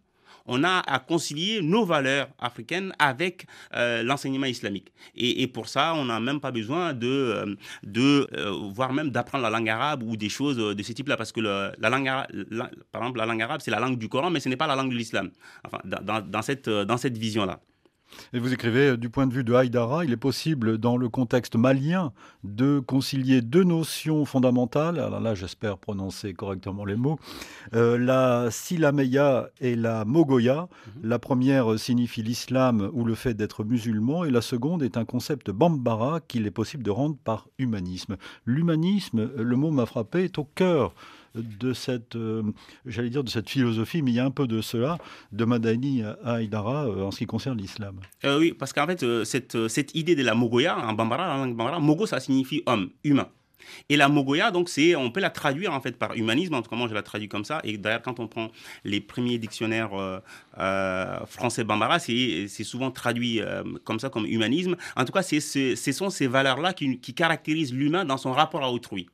on 0.46 0.64
a 0.64 0.80
à 0.86 0.98
concilier 0.98 1.62
nos 1.62 1.84
valeurs 1.84 2.28
africaines 2.38 2.92
avec 2.98 3.46
euh, 3.74 4.02
l'enseignement 4.02 4.46
islamique. 4.46 4.92
Et, 5.14 5.46
pour 5.46 5.68
ça, 5.68 5.94
on 5.94 6.06
n'a 6.06 6.20
même 6.20 6.40
pas 6.40 6.50
besoin 6.50 6.94
de, 6.94 7.06
euh, 7.06 7.54
de 7.82 8.28
euh, 8.34 8.50
voire 8.72 8.92
même 8.92 9.10
d'apprendre 9.10 9.44
la 9.44 9.50
langue 9.50 9.68
arabe 9.68 10.02
ou 10.02 10.16
des 10.16 10.28
choses 10.28 10.56
de 10.56 10.82
ce 10.82 10.92
type-là, 10.92 11.16
parce 11.16 11.32
que 11.32 11.40
la 11.40 11.90
langue, 11.90 12.06
par 12.90 13.02
exemple, 13.02 13.18
la 13.18 13.26
langue 13.26 13.42
arabe, 13.42 13.60
c'est 13.62 13.70
la 13.70 13.80
langue 13.80 13.98
du 13.98 14.08
Coran, 14.08 14.30
mais 14.30 14.40
ce 14.40 14.48
n'est 14.48 14.56
pas 14.56 14.66
la 14.66 14.76
langue 14.76 14.90
de 14.90 14.96
l'islam. 14.96 15.30
Enfin, 15.64 15.78
dans 15.84 16.42
cette, 16.42 16.68
dans 16.68 16.96
cette 16.96 17.18
vision-là. 17.18 17.60
Et 18.32 18.38
vous 18.38 18.52
écrivez, 18.52 18.90
euh, 18.90 18.96
du 18.96 19.10
point 19.10 19.26
de 19.26 19.32
vue 19.32 19.44
de 19.44 19.54
Haïdara, 19.54 20.04
il 20.04 20.12
est 20.12 20.16
possible, 20.16 20.78
dans 20.78 20.96
le 20.96 21.08
contexte 21.08 21.56
malien, 21.56 22.12
de 22.44 22.80
concilier 22.80 23.42
deux 23.42 23.64
notions 23.64 24.24
fondamentales. 24.24 24.98
Alors 24.98 25.20
là, 25.20 25.34
j'espère 25.34 25.78
prononcer 25.78 26.32
correctement 26.34 26.84
les 26.84 26.96
mots. 26.96 27.18
Euh, 27.74 27.98
la 27.98 28.50
Silameya 28.50 29.48
et 29.60 29.76
la 29.76 30.04
Mogoya. 30.04 30.68
Mhm. 30.86 31.08
La 31.08 31.18
première 31.18 31.78
signifie 31.78 32.22
l'islam 32.22 32.90
ou 32.92 33.04
le 33.04 33.14
fait 33.14 33.34
d'être 33.34 33.64
musulman, 33.64 34.24
et 34.24 34.30
la 34.30 34.42
seconde 34.42 34.82
est 34.82 34.96
un 34.96 35.04
concept 35.04 35.50
bambara 35.50 36.20
qu'il 36.20 36.46
est 36.46 36.50
possible 36.50 36.82
de 36.82 36.90
rendre 36.90 37.16
par 37.24 37.48
humanisme. 37.58 38.16
L'humanisme, 38.46 39.30
le 39.36 39.56
mot 39.56 39.70
m'a 39.70 39.86
frappé, 39.86 40.24
est 40.24 40.38
au 40.38 40.44
cœur 40.44 40.94
de 41.34 41.72
cette, 41.72 42.16
j'allais 42.86 43.10
dire, 43.10 43.24
de 43.24 43.30
cette 43.30 43.48
philosophie, 43.48 44.02
mais 44.02 44.10
il 44.10 44.14
y 44.14 44.20
a 44.20 44.24
un 44.24 44.30
peu 44.30 44.46
de 44.46 44.60
cela, 44.60 44.98
de 45.32 45.44
Madani 45.44 46.02
à 46.02 46.34
Haïdara 46.34 46.88
en 46.88 47.10
ce 47.10 47.18
qui 47.18 47.26
concerne 47.26 47.58
l'islam. 47.58 48.00
oui, 48.24 48.52
parce 48.52 48.72
qu'en 48.72 48.86
fait, 48.86 49.04
cette, 49.24 49.68
cette 49.68 49.94
idée 49.94 50.14
de 50.14 50.22
la 50.22 50.34
Mogoya, 50.34 50.78
en 50.78 50.92
Bambara, 50.92 51.46
Bambara, 51.46 51.80
Mogo, 51.80 52.06
ça 52.06 52.20
signifie 52.20 52.62
homme, 52.66 52.90
humain. 53.04 53.28
Et 53.88 53.96
la 53.96 54.08
Mogoya, 54.08 54.50
donc, 54.50 54.70
on 54.96 55.10
peut 55.10 55.20
la 55.20 55.30
traduire 55.30 55.72
en 55.72 55.80
fait 55.80 55.96
par 55.96 56.14
humanisme. 56.14 56.54
En 56.54 56.62
tout 56.62 56.70
cas, 56.70 56.76
moi, 56.76 56.88
je 56.88 56.94
la 56.94 57.02
traduis 57.02 57.28
comme 57.28 57.44
ça. 57.44 57.60
Et 57.64 57.76
d'ailleurs, 57.78 58.02
quand 58.02 58.20
on 58.20 58.28
prend 58.28 58.50
les 58.84 59.00
premiers 59.00 59.38
dictionnaires 59.38 59.94
euh, 59.94 60.18
euh, 60.58 61.24
français 61.26 61.64
Bambara, 61.64 61.98
c'est, 61.98 62.48
souvent 62.48 62.90
traduit 62.90 63.40
euh, 63.40 63.62
comme 63.84 63.98
ça, 63.98 64.08
comme 64.08 64.26
humanisme. 64.26 64.76
En 64.96 65.04
tout 65.04 65.12
cas, 65.12 65.22
ce 65.22 65.92
sont 65.92 66.10
ces 66.10 66.26
valeurs-là 66.26 66.72
qui, 66.72 66.98
qui 66.98 67.14
caractérisent 67.14 67.74
l'humain 67.74 68.04
dans 68.04 68.16
son 68.16 68.32
rapport 68.32 68.62
à 68.62 68.70
autrui. 68.70 69.08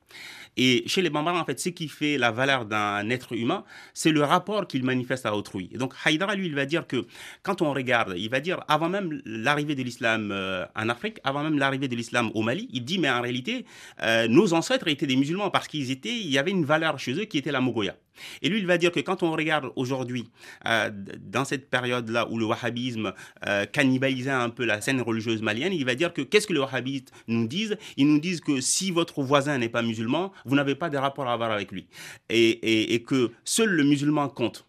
Et 0.57 0.83
chez 0.87 1.01
les 1.01 1.09
Bambara, 1.09 1.39
en 1.39 1.45
fait, 1.45 1.59
ce 1.59 1.69
qui 1.69 1.87
fait 1.87 2.17
la 2.17 2.31
valeur 2.31 2.65
d'un 2.65 3.09
être 3.09 3.33
humain, 3.33 3.63
c'est 3.93 4.11
le 4.11 4.23
rapport 4.23 4.67
qu'il 4.67 4.83
manifeste 4.83 5.25
à 5.25 5.35
autrui. 5.35 5.69
Et 5.71 5.77
donc, 5.77 5.93
Haïdara, 6.03 6.35
lui, 6.35 6.47
il 6.47 6.55
va 6.55 6.65
dire 6.65 6.87
que 6.87 7.05
quand 7.43 7.61
on 7.61 7.73
regarde, 7.73 8.13
il 8.17 8.29
va 8.29 8.39
dire, 8.39 8.63
avant 8.67 8.89
même 8.89 9.21
l'arrivée 9.25 9.75
de 9.75 9.83
l'islam 9.83 10.31
euh, 10.31 10.65
en 10.75 10.89
Afrique, 10.89 11.19
avant 11.23 11.43
même 11.43 11.57
l'arrivée 11.57 11.87
de 11.87 11.95
l'islam 11.95 12.31
au 12.33 12.41
Mali, 12.41 12.67
il 12.73 12.83
dit, 12.83 12.99
mais 12.99 13.09
en 13.09 13.21
réalité, 13.21 13.65
euh, 14.01 14.27
nos 14.27 14.53
ancêtres 14.53 14.87
étaient 14.87 15.07
des 15.07 15.15
musulmans 15.15 15.49
parce 15.49 15.67
qu'ils 15.67 15.91
étaient, 15.91 16.15
il 16.15 16.29
y 16.29 16.37
avait 16.37 16.51
une 16.51 16.65
valeur 16.65 16.99
chez 16.99 17.13
eux 17.13 17.25
qui 17.25 17.37
était 17.37 17.51
la 17.51 17.61
Mogoya. 17.61 17.95
Et 18.41 18.49
lui, 18.49 18.59
il 18.59 18.67
va 18.67 18.77
dire 18.77 18.91
que 18.91 18.99
quand 18.99 19.23
on 19.23 19.31
regarde 19.31 19.71
aujourd'hui, 19.75 20.29
euh, 20.65 20.89
dans 21.19 21.45
cette 21.45 21.69
période-là 21.69 22.27
où 22.29 22.37
le 22.37 22.45
wahhabisme 22.45 23.13
euh, 23.47 23.65
cannibalisait 23.65 24.29
un 24.29 24.49
peu 24.49 24.65
la 24.65 24.81
scène 24.81 25.01
religieuse 25.01 25.41
malienne, 25.41 25.73
il 25.73 25.85
va 25.85 25.95
dire 25.95 26.13
que 26.13 26.21
qu'est-ce 26.21 26.47
que 26.47 26.53
les 26.53 26.59
wahhabistes 26.59 27.11
nous 27.27 27.47
disent? 27.47 27.77
Ils 27.97 28.07
nous 28.07 28.19
disent 28.19 28.41
que 28.41 28.61
si 28.61 28.91
votre 28.91 29.21
voisin 29.23 29.57
n'est 29.57 29.69
pas 29.69 29.81
musulman, 29.81 30.31
vous 30.45 30.55
n'avez 30.55 30.75
pas 30.75 30.89
de 30.89 30.97
rapport 30.97 31.27
à 31.27 31.33
avoir 31.33 31.51
avec 31.51 31.71
lui. 31.71 31.87
et 32.29 33.03
que 33.07 33.31
seul 33.43 33.69
le 33.69 33.83
musulman 33.83 34.29
compte 34.29 34.68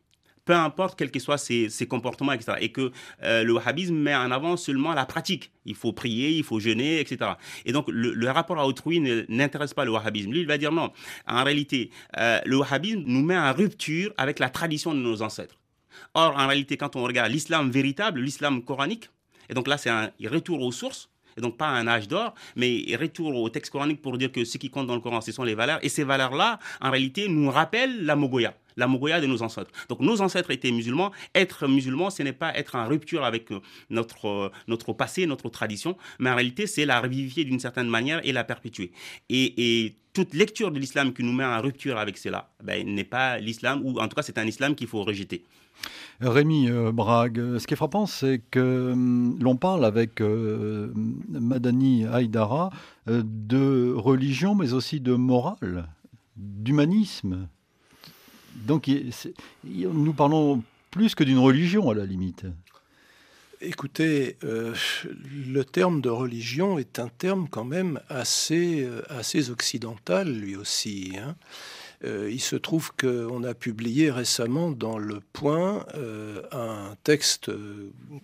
peu 0.50 0.56
importe 0.56 0.98
quels 0.98 1.12
que 1.12 1.20
soient 1.20 1.38
ses, 1.38 1.86
comportements, 1.88 2.32
etc. 2.32 2.58
Et 2.60 2.72
que 2.72 2.90
euh, 3.22 3.44
le 3.44 3.52
wahhabisme 3.52 3.94
met 3.94 4.16
en 4.16 4.32
avant 4.32 4.56
seulement 4.56 4.94
la 4.94 5.06
pratique. 5.06 5.52
Il 5.64 5.76
faut 5.76 5.92
prier, 5.92 6.30
il 6.30 6.42
faut 6.42 6.58
jeûner, 6.58 6.98
etc. 6.98 7.34
Et 7.64 7.70
donc, 7.70 7.86
le, 7.88 8.30
rapport 8.30 8.58
à 8.58 8.66
autrui 8.66 8.98
n'intéresse 9.28 9.74
pas 9.74 9.84
le 9.84 9.92
wahhabisme. 9.92 10.32
Lui, 10.32 10.40
il 10.40 10.48
va 10.48 10.58
dire 10.58 10.72
non. 10.72 10.90
En 11.28 11.44
réalité, 11.44 11.90
euh, 12.18 12.40
le 12.44 12.56
wahhabisme 12.56 13.04
nous 13.06 13.22
met 13.22 13.38
en 13.38 13.52
rupture 13.52 14.12
avec 14.16 14.40
la 14.40 14.50
tradition 14.50 14.92
de 14.92 14.98
nos 14.98 15.22
ancêtres. 15.22 15.54
Or, 16.14 16.36
en 16.36 16.48
réalité, 16.48 16.76
quand 16.76 16.96
on 16.96 17.04
regarde 17.04 17.30
l'islam 17.30 17.70
véritable, 17.70 18.18
l'islam 18.20 18.64
coranique, 18.64 19.08
et 19.50 19.54
donc 19.54 19.68
là, 19.68 19.78
c'est 19.78 19.90
un 19.90 20.10
retour 20.24 20.60
aux 20.62 20.72
sources, 20.72 21.10
et 21.36 21.40
donc 21.40 21.58
pas 21.58 21.68
un 21.68 21.86
âge 21.86 22.08
d'or, 22.08 22.34
mais 22.56 22.84
retour 23.00 23.36
au 23.36 23.48
texte 23.50 23.70
coranique 23.70 24.02
pour 24.02 24.18
dire 24.18 24.32
que 24.32 24.44
ce 24.44 24.58
qui 24.58 24.68
compte 24.68 24.88
dans 24.88 24.96
le 24.96 25.00
Coran, 25.00 25.20
ce 25.20 25.30
sont 25.30 25.44
les 25.44 25.54
valeurs. 25.54 25.78
Et 25.82 25.88
ces 25.88 26.02
valeurs-là, 26.02 26.58
en 26.80 26.90
réalité, 26.90 27.28
nous 27.28 27.50
rappellent 27.50 28.04
la 28.04 28.16
Mogoya 28.16 28.52
la 28.76 28.86
Mogoya 28.86 29.20
de 29.20 29.26
nos 29.26 29.42
ancêtres. 29.42 29.70
Donc 29.88 30.00
nos 30.00 30.20
ancêtres 30.20 30.50
étaient 30.50 30.70
musulmans. 30.70 31.12
Être 31.34 31.66
musulman, 31.66 32.10
ce 32.10 32.22
n'est 32.22 32.32
pas 32.32 32.56
être 32.56 32.74
en 32.76 32.86
rupture 32.86 33.24
avec 33.24 33.50
euh, 33.50 33.60
notre, 33.88 34.26
euh, 34.26 34.50
notre 34.68 34.92
passé, 34.92 35.26
notre 35.26 35.48
tradition, 35.48 35.96
mais 36.18 36.30
en 36.30 36.34
réalité, 36.34 36.66
c'est 36.66 36.86
la 36.86 37.00
revivifier 37.00 37.44
d'une 37.44 37.60
certaine 37.60 37.88
manière 37.88 38.20
et 38.24 38.32
la 38.32 38.44
perpétuer. 38.44 38.92
Et, 39.28 39.94
toute 40.12 40.34
lecture 40.34 40.72
de 40.72 40.80
l'islam 40.80 41.12
qui 41.12 41.22
nous 41.22 41.32
met 41.32 41.44
en 41.44 41.60
rupture 41.62 41.96
avec 41.96 42.18
cela 42.18 42.50
ben, 42.64 42.84
n'est 42.84 43.04
pas 43.04 43.38
l'islam, 43.38 43.80
ou 43.84 44.00
en 44.00 44.08
tout 44.08 44.16
cas, 44.16 44.22
c'est 44.22 44.38
un 44.38 44.44
islam 44.44 44.74
qu'il 44.74 44.88
faut 44.88 45.04
rejeter. 45.04 45.44
Rémi 46.20 46.68
euh, 46.68 46.90
Brague, 46.90 47.58
ce 47.58 47.64
qui 47.64 47.74
est 47.74 47.76
frappant, 47.76 48.06
c'est 48.06 48.42
que 48.50 48.90
hum, 48.90 49.38
l'on 49.40 49.54
parle 49.54 49.84
avec 49.84 50.20
Madani 51.28 52.06
Haïdara 52.06 52.70
de 53.06 53.94
religion, 53.94 54.56
mais 54.56 54.72
aussi 54.72 54.98
de 54.98 55.14
morale, 55.14 55.88
d'humanisme. 56.36 57.46
Donc 58.54 58.90
nous 59.64 60.12
parlons 60.12 60.62
plus 60.90 61.14
que 61.14 61.24
d'une 61.24 61.38
religion 61.38 61.90
à 61.90 61.94
la 61.94 62.04
limite. 62.04 62.46
Écoutez, 63.62 64.38
euh, 64.42 64.74
le 65.46 65.64
terme 65.64 66.00
de 66.00 66.08
religion 66.08 66.78
est 66.78 66.98
un 66.98 67.08
terme 67.08 67.46
quand 67.50 67.66
même 67.66 68.00
assez, 68.08 68.84
euh, 68.84 69.52
occidental 69.52 70.32
lui 70.32 70.56
aussi. 70.56 71.12
Hein. 71.18 71.36
Euh, 72.02 72.30
il 72.32 72.40
se 72.40 72.56
trouve 72.56 72.90
qu'on 72.96 73.44
a 73.44 73.52
publié 73.52 74.10
récemment 74.10 74.70
dans 74.70 74.96
Le 74.96 75.20
Point 75.34 75.84
un 76.52 76.96
texte 77.04 77.50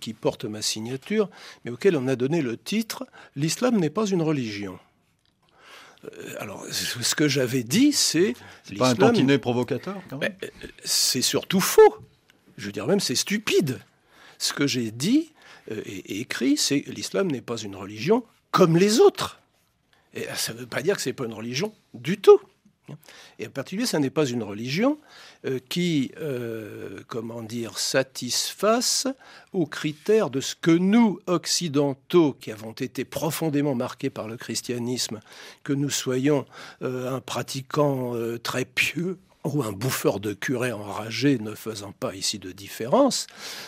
qui 0.00 0.14
porte 0.14 0.46
ma 0.46 0.62
signature, 0.62 1.28
mais 1.66 1.70
auquel 1.70 1.98
on 1.98 2.08
a 2.08 2.16
donné 2.16 2.40
le 2.40 2.56
titre 2.56 3.06
L'islam 3.34 3.76
n'est 3.76 3.90
pas 3.90 4.06
une 4.06 4.22
religion. 4.22 4.78
Euh, 6.06 6.34
alors, 6.38 6.64
ce 6.70 7.14
que 7.14 7.28
j'avais 7.28 7.62
dit, 7.62 7.92
c'est. 7.92 8.34
C'est 8.64 8.76
pas 8.76 8.90
un 8.90 8.94
tantinet 8.94 9.38
provocateur, 9.38 10.00
quand 10.08 10.18
même 10.18 10.34
ben, 10.40 10.48
euh, 10.48 10.68
C'est 10.84 11.22
surtout 11.22 11.60
faux. 11.60 11.96
Je 12.56 12.66
veux 12.66 12.72
dire, 12.72 12.86
même, 12.86 13.00
c'est 13.00 13.14
stupide. 13.14 13.80
Ce 14.38 14.52
que 14.52 14.66
j'ai 14.66 14.90
dit 14.90 15.32
euh, 15.70 15.82
et, 15.84 16.20
écrit, 16.20 16.56
c'est 16.56 16.84
l'islam 16.86 17.30
n'est 17.30 17.40
pas 17.40 17.56
une 17.56 17.76
religion 17.76 18.24
comme 18.50 18.76
les 18.76 19.00
autres. 19.00 19.40
Et 20.14 20.24
ça 20.34 20.54
ne 20.54 20.58
veut 20.58 20.66
pas 20.66 20.82
dire 20.82 20.96
que 20.96 21.02
c'est 21.02 21.12
pas 21.12 21.26
une 21.26 21.34
religion 21.34 21.74
du 21.94 22.18
tout. 22.18 22.40
Et 23.38 23.46
en 23.46 23.50
particulier, 23.50 23.86
ça 23.86 23.98
n'est 23.98 24.10
pas 24.10 24.26
une 24.26 24.42
religion 24.42 24.98
qui, 25.68 26.12
euh, 26.18 27.00
comment 27.06 27.42
dire, 27.42 27.78
satisfasse 27.78 29.06
aux 29.52 29.66
critères 29.66 30.30
de 30.30 30.40
ce 30.40 30.54
que 30.54 30.70
nous, 30.70 31.20
occidentaux, 31.26 32.36
qui 32.40 32.52
avons 32.52 32.72
été 32.72 33.04
profondément 33.04 33.74
marqués 33.74 34.10
par 34.10 34.28
le 34.28 34.36
christianisme, 34.36 35.20
que 35.64 35.72
nous 35.72 35.90
soyons 35.90 36.46
euh, 36.82 37.14
un 37.14 37.20
pratiquant 37.20 38.14
très 38.42 38.64
pieux, 38.64 39.18
ou 39.54 39.62
un 39.62 39.72
bouffeur 39.72 40.18
de 40.20 40.32
curé 40.32 40.72
enragé 40.72 41.38
ne 41.38 41.54
faisant 41.54 41.92
pas 41.92 42.14
ici 42.14 42.38
de 42.38 42.52
différence, 42.52 43.26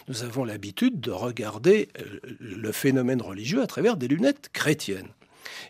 nous 0.08 0.24
avons 0.24 0.44
l'habitude 0.44 1.00
de 1.00 1.10
regarder 1.10 1.88
le 2.40 2.72
phénomène 2.72 3.22
religieux 3.22 3.62
à 3.62 3.66
travers 3.66 3.96
des 3.96 4.08
lunettes 4.08 4.50
chrétiennes. 4.52 5.08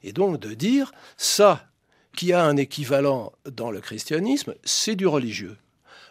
Et 0.02 0.12
donc 0.12 0.40
de 0.40 0.54
dire, 0.54 0.92
ça, 1.16 1.66
qui 2.16 2.32
a 2.32 2.44
un 2.44 2.56
équivalent 2.56 3.32
dans 3.50 3.70
le 3.70 3.80
christianisme, 3.80 4.54
c'est 4.64 4.96
du 4.96 5.06
religieux. 5.06 5.56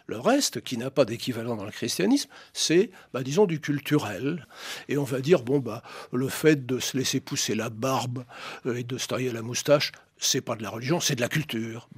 Le 0.08 0.18
reste, 0.18 0.62
qui 0.62 0.78
n'a 0.78 0.90
pas 0.90 1.04
d'équivalent 1.04 1.54
dans 1.54 1.66
le 1.66 1.70
christianisme, 1.70 2.30
c'est, 2.54 2.90
bah, 3.12 3.22
disons, 3.22 3.44
du 3.44 3.60
culturel. 3.60 4.46
Et 4.88 4.96
on 4.96 5.04
va 5.04 5.20
dire, 5.20 5.42
bon, 5.42 5.58
bah, 5.58 5.82
le 6.12 6.28
fait 6.28 6.64
de 6.64 6.78
se 6.78 6.96
laisser 6.96 7.20
pousser 7.20 7.54
la 7.54 7.68
barbe 7.68 8.24
euh, 8.64 8.76
et 8.76 8.84
de 8.84 8.96
se 8.96 9.06
tailler 9.06 9.30
la 9.30 9.42
moustache, 9.42 9.92
c'est 10.18 10.40
pas 10.40 10.56
de 10.56 10.62
la 10.62 10.70
religion, 10.70 11.00
c'est 11.00 11.14
de 11.14 11.20
la 11.20 11.28
culture. 11.28 11.88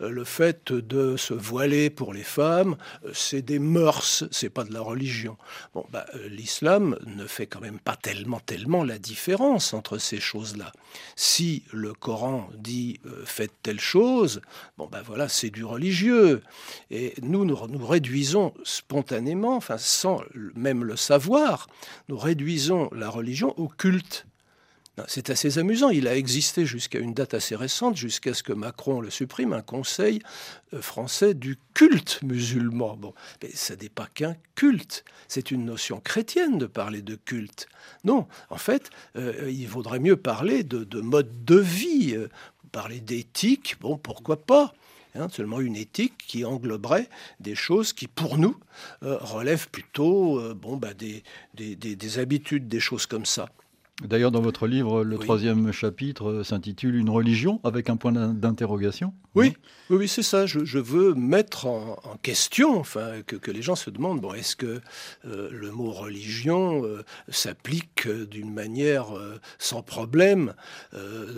Euh, 0.00 0.10
le 0.10 0.24
fait 0.24 0.72
de 0.72 1.16
se 1.16 1.34
voiler 1.34 1.90
pour 1.90 2.12
les 2.12 2.22
femmes, 2.22 2.76
euh, 3.04 3.10
c'est 3.14 3.42
des 3.42 3.58
mœurs, 3.58 4.24
c'est 4.30 4.50
pas 4.50 4.64
de 4.64 4.72
la 4.72 4.80
religion. 4.80 5.36
Bon, 5.74 5.84
bah, 5.90 6.06
euh, 6.14 6.28
l'islam 6.28 6.98
ne 7.06 7.26
fait 7.26 7.46
quand 7.46 7.60
même 7.60 7.78
pas 7.78 7.96
tellement, 7.96 8.40
tellement 8.40 8.84
la 8.84 8.98
différence 8.98 9.74
entre 9.74 9.98
ces 9.98 10.20
choses-là. 10.20 10.72
Si 11.16 11.64
le 11.72 11.94
Coran 11.94 12.50
dit 12.54 13.00
faites 13.24 13.52
telle 13.62 13.80
chose, 13.80 14.42
bon, 14.76 14.88
bah 14.90 15.02
voilà, 15.04 15.28
c'est 15.28 15.50
du 15.50 15.64
religieux. 15.64 16.42
Et 16.90 17.14
nous, 17.22 17.44
nous, 17.44 17.58
nous 17.68 17.86
réduisons 17.86 18.52
spontanément, 18.64 19.56
enfin 19.56 19.78
sans 19.78 20.20
même 20.54 20.84
le 20.84 20.96
savoir, 20.96 21.68
nous 22.08 22.18
réduisons 22.18 22.90
la 22.92 23.08
religion 23.08 23.58
au 23.58 23.68
culte. 23.68 24.26
C'est 25.08 25.30
assez 25.30 25.58
amusant. 25.58 25.90
Il 25.90 26.08
a 26.08 26.16
existé 26.16 26.66
jusqu'à 26.66 26.98
une 26.98 27.14
date 27.14 27.34
assez 27.34 27.56
récente, 27.56 27.96
jusqu'à 27.96 28.34
ce 28.34 28.42
que 28.42 28.52
Macron 28.52 29.00
le 29.00 29.10
supprime, 29.10 29.52
un 29.52 29.62
conseil 29.62 30.20
euh, 30.74 30.82
français 30.82 31.34
du 31.34 31.58
culte 31.74 32.20
musulman. 32.22 32.96
Bon, 32.96 33.14
mais 33.42 33.50
ça 33.54 33.74
n'est 33.76 33.88
pas 33.88 34.08
qu'un 34.12 34.36
culte. 34.54 35.04
C'est 35.28 35.50
une 35.50 35.64
notion 35.64 36.00
chrétienne 36.00 36.58
de 36.58 36.66
parler 36.66 37.02
de 37.02 37.14
culte. 37.14 37.68
Non, 38.04 38.26
en 38.50 38.56
fait, 38.56 38.90
euh, 39.16 39.50
il 39.50 39.66
vaudrait 39.68 40.00
mieux 40.00 40.16
parler 40.16 40.62
de, 40.64 41.00
mode 41.00 41.44
de 41.44 41.56
vie, 41.56 42.14
euh, 42.14 42.28
parler 42.70 43.00
d'éthique. 43.00 43.76
Bon, 43.80 43.96
pourquoi 43.96 44.44
pas 44.44 44.74
Hein, 45.14 45.28
seulement 45.28 45.60
une 45.60 45.76
éthique 45.76 46.14
qui 46.26 46.42
engloberait 46.46 47.06
des 47.38 47.54
choses 47.54 47.92
qui, 47.92 48.08
pour 48.08 48.38
nous, 48.38 48.56
relèvent 49.02 49.68
plutôt 49.68 50.40
bon, 50.54 50.78
bah, 50.78 50.94
des, 50.94 52.18
habitudes, 52.18 52.66
des 52.66 52.80
choses 52.80 53.04
comme 53.04 53.26
ça. 53.26 53.50
D'ailleurs, 54.00 54.30
dans 54.30 54.40
votre 54.40 54.66
livre, 54.66 55.04
le 55.04 55.18
troisième 55.18 55.70
chapitre 55.70 56.30
euh, 56.30 56.44
s'intitule 56.44 56.96
Une 56.96 57.10
religion 57.10 57.60
avec 57.62 57.90
un 57.90 57.96
point 57.96 58.10
d'interrogation. 58.10 59.12
Oui, 59.34 59.54
oui, 59.90 60.08
c'est 60.08 60.22
ça. 60.22 60.46
Je, 60.46 60.78
veux 60.78 61.14
mettre 61.14 61.66
en, 61.66 61.96
question, 62.22 62.78
enfin, 62.78 63.22
que, 63.26 63.50
les 63.50 63.62
gens 63.62 63.76
se 63.76 63.90
demandent 63.90 64.20
bon, 64.20 64.32
est-ce 64.34 64.56
que 64.56 64.80
euh, 65.26 65.48
le 65.52 65.70
mot 65.70 65.90
religion 65.90 66.84
euh, 66.84 67.04
s'applique 67.28 68.08
d'une 68.08 68.52
manière 68.52 69.08
sans 69.58 69.82
problème, 69.82 70.54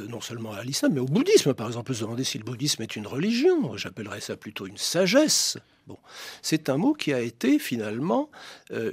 non 0.08 0.20
seulement 0.20 0.52
à 0.52 0.62
l'islam, 0.62 0.92
mais 0.94 1.00
au 1.00 1.06
bouddhisme, 1.06 1.54
par 1.54 1.66
exemple. 1.66 1.84
On 1.84 1.84
peut 1.84 1.94
se 1.94 2.04
demander 2.04 2.24
si 2.24 2.38
le 2.38 2.44
bouddhisme 2.44 2.82
est 2.82 2.96
une 2.96 3.06
religion. 3.06 3.76
J'appellerais 3.76 4.20
ça 4.20 4.36
plutôt 4.36 4.66
une 4.66 4.78
sagesse. 4.78 5.58
Bon, 5.86 5.98
c'est 6.40 6.70
un 6.70 6.78
mot 6.78 6.94
qui 6.94 7.12
a 7.12 7.20
été 7.20 7.58
finalement 7.58 8.30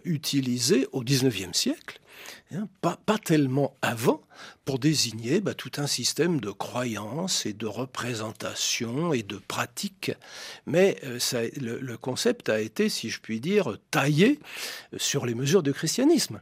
utilisé 0.04 0.88
au 0.92 1.04
XIXe 1.04 1.58
siècle 1.58 2.02
hein, 2.54 2.68
pas, 2.82 2.98
tellement 3.24 3.76
avant, 3.82 4.22
pour 4.66 4.80
désigner 4.80 5.42
bah, 5.42 5.54
tout 5.54 5.72
un 5.78 5.88
système 5.88 6.40
de 6.40 6.52
croyances 6.52 7.46
et 7.46 7.54
de 7.54 7.68
représentations 7.68 9.14
et 9.14 9.24
de 9.24 9.38
pratiques. 9.38 10.12
Mais 10.66 10.98
euh, 11.04 11.20
le, 11.60 11.80
le 11.80 11.98
concept 11.98 12.50
a 12.50 12.60
été, 12.60 12.90
si 12.90 13.10
je 13.10 13.20
puis 13.22 13.40
dire, 13.40 13.78
taillé 13.92 14.40
sur 14.98 15.26
les 15.26 15.36
mesures 15.36 15.64
du 15.64 15.74
christianisme. 15.74 16.42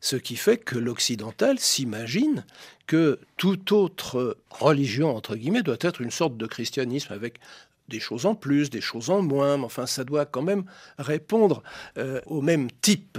Ce 0.00 0.16
qui 0.16 0.34
fait 0.34 0.56
que 0.56 0.76
l'occidental 0.76 1.60
s'imagine 1.60 2.44
que 2.88 3.20
toute 3.36 3.70
autre 3.70 4.36
religion, 4.50 5.16
entre 5.16 5.36
guillemets, 5.36 5.62
doit 5.62 5.76
être 5.80 6.00
une 6.00 6.10
sorte 6.10 6.36
de 6.36 6.46
christianisme 6.46 7.12
avec 7.12 7.38
des 7.92 8.00
choses 8.00 8.26
en 8.26 8.34
plus, 8.34 8.70
des 8.70 8.80
choses 8.80 9.10
en 9.10 9.22
moins, 9.22 9.58
mais 9.58 9.64
enfin 9.64 9.86
ça 9.86 10.02
doit 10.02 10.26
quand 10.26 10.42
même 10.42 10.64
répondre 10.98 11.62
euh, 11.98 12.20
au 12.26 12.40
même 12.40 12.68
type 12.80 13.18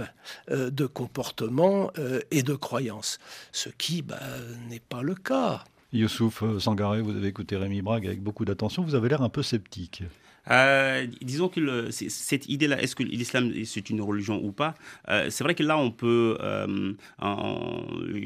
euh, 0.50 0.70
de 0.70 0.84
comportement 0.84 1.90
euh, 1.98 2.20
et 2.30 2.42
de 2.42 2.54
croyance, 2.54 3.18
ce 3.52 3.70
qui 3.70 4.02
bah, 4.02 4.20
n'est 4.68 4.80
pas 4.80 5.02
le 5.02 5.14
cas. 5.14 5.64
Youssouf 5.92 6.42
Sangaré, 6.58 7.00
vous 7.00 7.12
avez 7.12 7.28
écouté 7.28 7.56
Rémi 7.56 7.80
Brague 7.80 8.06
avec 8.06 8.20
beaucoup 8.20 8.44
d'attention, 8.44 8.82
vous 8.82 8.96
avez 8.96 9.08
l'air 9.08 9.22
un 9.22 9.28
peu 9.28 9.42
sceptique. 9.42 10.02
Euh, 10.50 11.06
disons 11.22 11.48
que 11.48 11.90
cette 11.90 12.48
idée-là, 12.48 12.80
est-ce 12.82 12.94
que 12.96 13.02
l'islam 13.02 13.52
c'est 13.64 13.90
une 13.90 14.00
religion 14.00 14.40
ou 14.42 14.52
pas 14.52 14.74
euh, 15.08 15.30
C'est 15.30 15.44
vrai 15.44 15.54
que 15.54 15.62
là, 15.62 15.78
on 15.78 15.90
peut, 15.90 16.36
euh, 16.40 16.92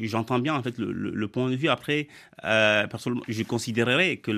j'entends 0.03 0.39
bien 0.39 0.55
en 0.55 0.63
fait 0.63 0.79
le, 0.79 1.29
point 1.29 1.51
de 1.51 1.57
vue. 1.57 1.69
Après, 1.69 2.09
personnellement, 2.43 3.25
je 3.29 3.43
considérerais 3.43 4.17
que 4.17 4.31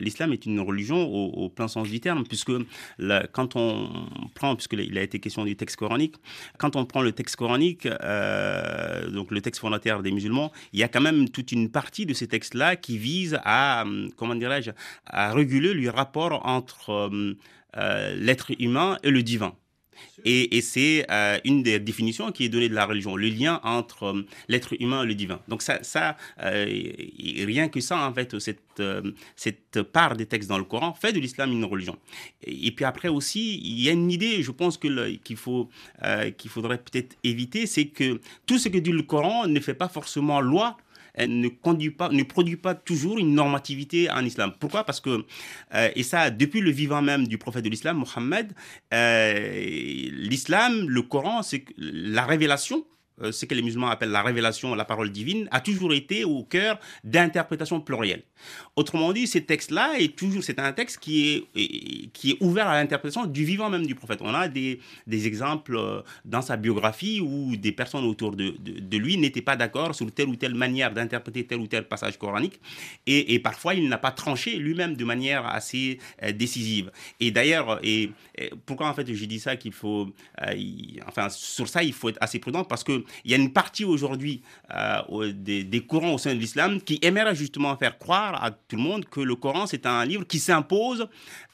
l'islam 0.00 0.32
est 0.32 0.46
une 0.46 0.60
religion 0.60 1.02
au, 1.02 1.48
plein 1.48 1.68
sens 1.68 1.88
du 1.88 2.00
terme, 2.00 2.24
puisque 2.24 2.52
quand 3.32 3.56
on 3.56 3.90
prend, 4.34 4.54
puisqu'il 4.56 4.98
a 4.98 5.02
été 5.02 5.18
question 5.18 5.44
du 5.44 5.56
texte 5.56 5.76
coranique, 5.76 6.16
quand 6.58 6.76
on 6.76 6.84
prend 6.84 7.02
le 7.02 7.12
texte 7.12 7.36
coranique, 7.36 7.86
donc 7.86 9.30
le 9.30 9.40
texte 9.40 9.60
fondateur 9.60 10.02
des 10.02 10.10
musulmans, 10.10 10.52
il 10.72 10.80
y 10.80 10.82
a 10.82 10.88
quand 10.88 11.00
même 11.00 11.28
toute 11.28 11.52
une 11.52 11.70
partie 11.70 12.06
de 12.06 12.14
ces 12.14 12.26
textes-là 12.26 12.76
qui 12.76 12.98
vise 12.98 13.38
à, 13.44 13.84
comment 14.16 14.34
dirais-je, 14.34 14.72
à 15.06 15.32
réguler 15.32 15.74
le 15.74 15.90
rapport 15.90 16.44
entre 16.46 17.10
euh, 17.76 18.14
l'être 18.16 18.52
humain 18.58 18.98
et 19.02 19.10
le 19.10 19.22
divin. 19.22 19.54
Et, 20.24 20.60
c'est 20.60 21.06
euh, 21.10 21.38
une 21.44 21.62
des 21.62 21.80
définitions 21.80 22.32
qui 22.32 22.44
est 22.44 22.48
donnée 22.48 22.68
de 22.68 22.74
la 22.74 22.84
religion, 22.84 23.16
le 23.16 23.28
lien 23.28 23.60
entre 23.64 24.04
euh, 24.04 24.26
l'être 24.48 24.74
humain 24.78 25.04
et 25.04 25.06
le 25.06 25.14
divin. 25.14 25.40
Donc 25.48 25.62
ça, 25.62 25.82
ça 25.82 26.16
rien 26.38 27.68
que 27.68 27.80
ça, 27.80 28.06
en 28.06 28.12
fait, 28.12 28.38
cette, 28.38 28.82
cette 29.36 29.82
part 29.82 30.16
des 30.16 30.26
textes 30.26 30.48
dans 30.48 30.58
le 30.58 30.64
Coran 30.64 30.92
fait 30.92 31.12
de 31.12 31.18
l'islam 31.18 31.52
une 31.52 31.64
religion. 31.64 31.96
Et, 32.44 32.72
puis 32.72 32.84
après 32.84 33.08
aussi, 33.08 33.58
il 33.58 33.80
y 33.80 33.88
a 33.88 33.92
une 33.92 34.10
idée, 34.10 34.42
je 34.42 34.50
pense 34.50 34.76
qu'il 34.76 35.36
faut 35.36 35.70
qu'il 36.36 36.50
faudrait 36.50 36.78
peut-être 36.78 37.16
éviter, 37.24 37.66
c'est 37.66 37.86
que 37.86 38.20
tout 38.46 38.58
ce 38.58 38.68
que 38.68 38.78
dit 38.78 38.92
le 38.92 39.02
Coran 39.02 39.46
ne 39.46 39.60
fait 39.60 39.74
pas 39.74 39.88
forcément 39.88 40.40
loi 40.40 40.76
ne, 41.18 41.48
ne 41.48 42.22
produit 42.22 42.56
pas 42.56 42.74
toujours 42.74 43.18
une 43.18 43.34
normativité 43.34 44.10
en 44.10 44.24
islam. 44.24 44.52
Pourquoi? 44.58 44.84
Parce 44.84 45.00
que, 45.00 45.24
euh, 45.74 45.90
et 45.94 46.02
ça, 46.02 46.30
depuis 46.30 46.60
le 46.60 46.70
vivant 46.70 47.02
même 47.02 47.26
du 47.26 47.38
prophète 47.38 47.64
de 47.64 47.70
l'islam, 47.70 47.98
Mohammed, 47.98 48.52
euh, 48.94 50.10
l'islam, 50.12 50.88
le 50.88 51.02
Coran, 51.02 51.42
c'est 51.42 51.64
la 51.76 52.24
révélation 52.24 52.84
ce 53.20 53.44
que 53.44 53.54
les 53.54 53.62
musulmans 53.62 53.88
appellent 53.88 54.10
la 54.10 54.22
révélation, 54.22 54.74
la 54.74 54.84
parole 54.84 55.10
divine, 55.10 55.48
a 55.50 55.60
toujours 55.60 55.92
été 55.92 56.24
au 56.24 56.42
cœur 56.44 56.78
d'interprétations 57.04 57.80
plurielles. 57.80 58.22
Autrement 58.76 59.12
dit, 59.12 59.26
ces 59.26 59.44
textes-là 59.44 59.94
est 59.98 60.16
toujours, 60.16 60.42
c'est 60.42 60.58
un 60.58 60.72
texte 60.72 60.98
qui 60.98 61.46
est, 61.54 62.08
qui 62.12 62.32
est 62.32 62.36
ouvert 62.40 62.68
à 62.68 62.80
l'interprétation 62.80 63.26
du 63.26 63.44
vivant 63.44 63.70
même 63.70 63.86
du 63.86 63.94
prophète. 63.94 64.20
On 64.22 64.34
a 64.34 64.48
des, 64.48 64.80
des 65.06 65.26
exemples 65.26 65.76
euh, 65.76 66.00
dans 66.24 66.42
sa 66.42 66.56
biographie 66.56 67.20
où 67.20 67.56
des 67.56 67.72
personnes 67.72 68.04
autour 68.04 68.34
de, 68.34 68.54
de, 68.58 68.96
lui 68.96 69.16
n'étaient 69.18 69.42
pas 69.42 69.56
d'accord 69.56 69.94
sur 69.94 70.10
telle 70.12 70.28
ou 70.28 70.36
telle 70.36 70.54
manière 70.54 70.92
d'interpréter 70.92 71.44
tel 71.46 71.58
ou 71.58 71.66
tel 71.66 71.86
passage 71.86 72.18
coranique, 72.18 72.60
et, 73.06 73.34
et 73.34 73.38
parfois 73.38 73.74
il 73.74 73.88
n'a 73.88 73.98
pas 73.98 74.10
tranché 74.10 74.56
lui-même 74.56 74.96
de 74.96 75.04
manière 75.04 75.46
assez 75.46 75.98
euh, 76.22 76.32
décisive. 76.32 76.90
Et 77.20 77.30
d'ailleurs, 77.30 77.80
et, 77.82 78.10
pourquoi 78.66 78.88
en 78.88 78.94
fait 78.94 79.12
je 79.12 79.24
dis 79.24 79.40
ça 79.40 79.56
qu'il 79.56 79.72
faut, 79.72 80.08
enfin 81.06 81.28
sur 81.28 81.68
ça 81.68 81.82
il 81.82 81.92
faut 81.92 82.08
être 82.08 82.18
assez 82.20 82.38
prudent 82.38 82.64
parce 82.64 82.84
que 82.84 83.01
il 83.24 83.30
y 83.30 83.34
a 83.34 83.36
une 83.36 83.52
partie 83.52 83.84
aujourd'hui 83.84 84.42
euh, 84.74 85.32
des, 85.32 85.80
courants 85.80 86.14
au 86.14 86.18
sein 86.18 86.34
de 86.34 86.38
l'islam 86.40 86.80
qui 86.80 86.98
aimeraient 87.02 87.34
justement 87.34 87.76
faire 87.76 87.98
croire 87.98 88.42
à 88.42 88.50
tout 88.50 88.76
le 88.76 88.82
monde 88.82 89.04
que 89.06 89.20
le 89.20 89.34
Coran, 89.36 89.66
c'est 89.66 89.86
un 89.86 90.04
livre 90.04 90.24
qui 90.24 90.38
s'impose 90.38 91.08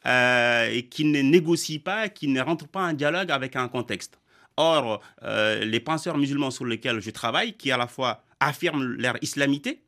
euh, 0.06 0.70
et 0.70 0.84
qui 0.84 1.04
ne 1.04 1.20
négocie 1.20 1.78
pas, 1.78 2.08
qui 2.08 2.28
ne 2.28 2.40
rentre 2.40 2.68
pas 2.68 2.82
en 2.82 2.92
dialogue 2.92 3.30
avec 3.30 3.56
un 3.56 3.68
contexte. 3.68 4.18
Or, 4.56 5.00
euh, 5.22 5.64
les 5.64 5.80
penseurs 5.80 6.18
musulmans 6.18 6.50
sur 6.50 6.64
lesquels 6.64 7.00
je 7.00 7.10
travaille, 7.10 7.52
qui 7.54 7.70
à 7.70 7.76
la 7.76 7.86
fois 7.86 8.22
affirment 8.40 8.82
leur 8.82 9.16
islamité, 9.22 9.80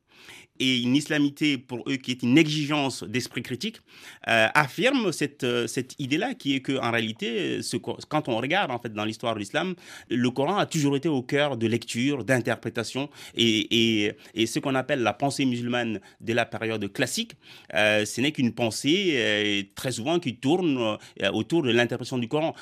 et 0.61 0.79
une 0.83 0.95
islamité 0.95 1.57
pour 1.59 1.83
eux 1.89 1.97
qui 1.97 2.11
est 2.13 2.23
une 2.23 2.37
exigence 2.39 3.03
d'esprit 3.03 3.43
critique, 3.43 3.79
euh, 4.29 4.47
affirme 4.55 5.11
cette, 5.11 5.43
euh, 5.43 5.67
cette 5.67 5.97
idée-là 5.99 6.35
qui 6.35 6.55
est 6.55 6.61
qu'en 6.61 6.91
réalité, 6.91 7.61
quand 8.09 8.29
on 8.29 8.37
regarde 8.37 8.71
en 8.71 8.79
fait 8.79 8.93
dans 8.93 9.07
l'histoire 9.07 9.35
de 9.35 9.41
l'islam, 9.41 9.75
le 10.11 10.31
Coran 10.31 10.59
a 10.59 10.67
toujours 10.67 10.97
été 10.97 11.09
au 11.09 11.23
cœur 11.23 11.57
de 11.57 11.67
lecture, 11.67 12.25
d'interprétation 12.25 13.09
et, 13.35 14.15
et, 14.35 14.47
ce 14.47 14.59
qu'on 14.59 14.75
appelle 14.75 15.03
la 15.03 15.15
pensée 15.15 15.47
musulmane 15.47 16.01
de 16.21 16.33
la 16.35 16.45
période 16.45 16.93
classique, 16.93 17.33
euh, 17.75 18.05
ce 18.05 18.21
n'est 18.21 18.33
qu'une 18.33 18.53
pensée 18.53 19.71
très 19.75 19.93
souvent 19.93 20.19
qui 20.19 20.37
tourne 20.37 20.99
autour 21.33 21.63
de 21.63 21.71
l'interprétation 21.71 22.19
du 22.19 22.29
Coran. 22.29 22.55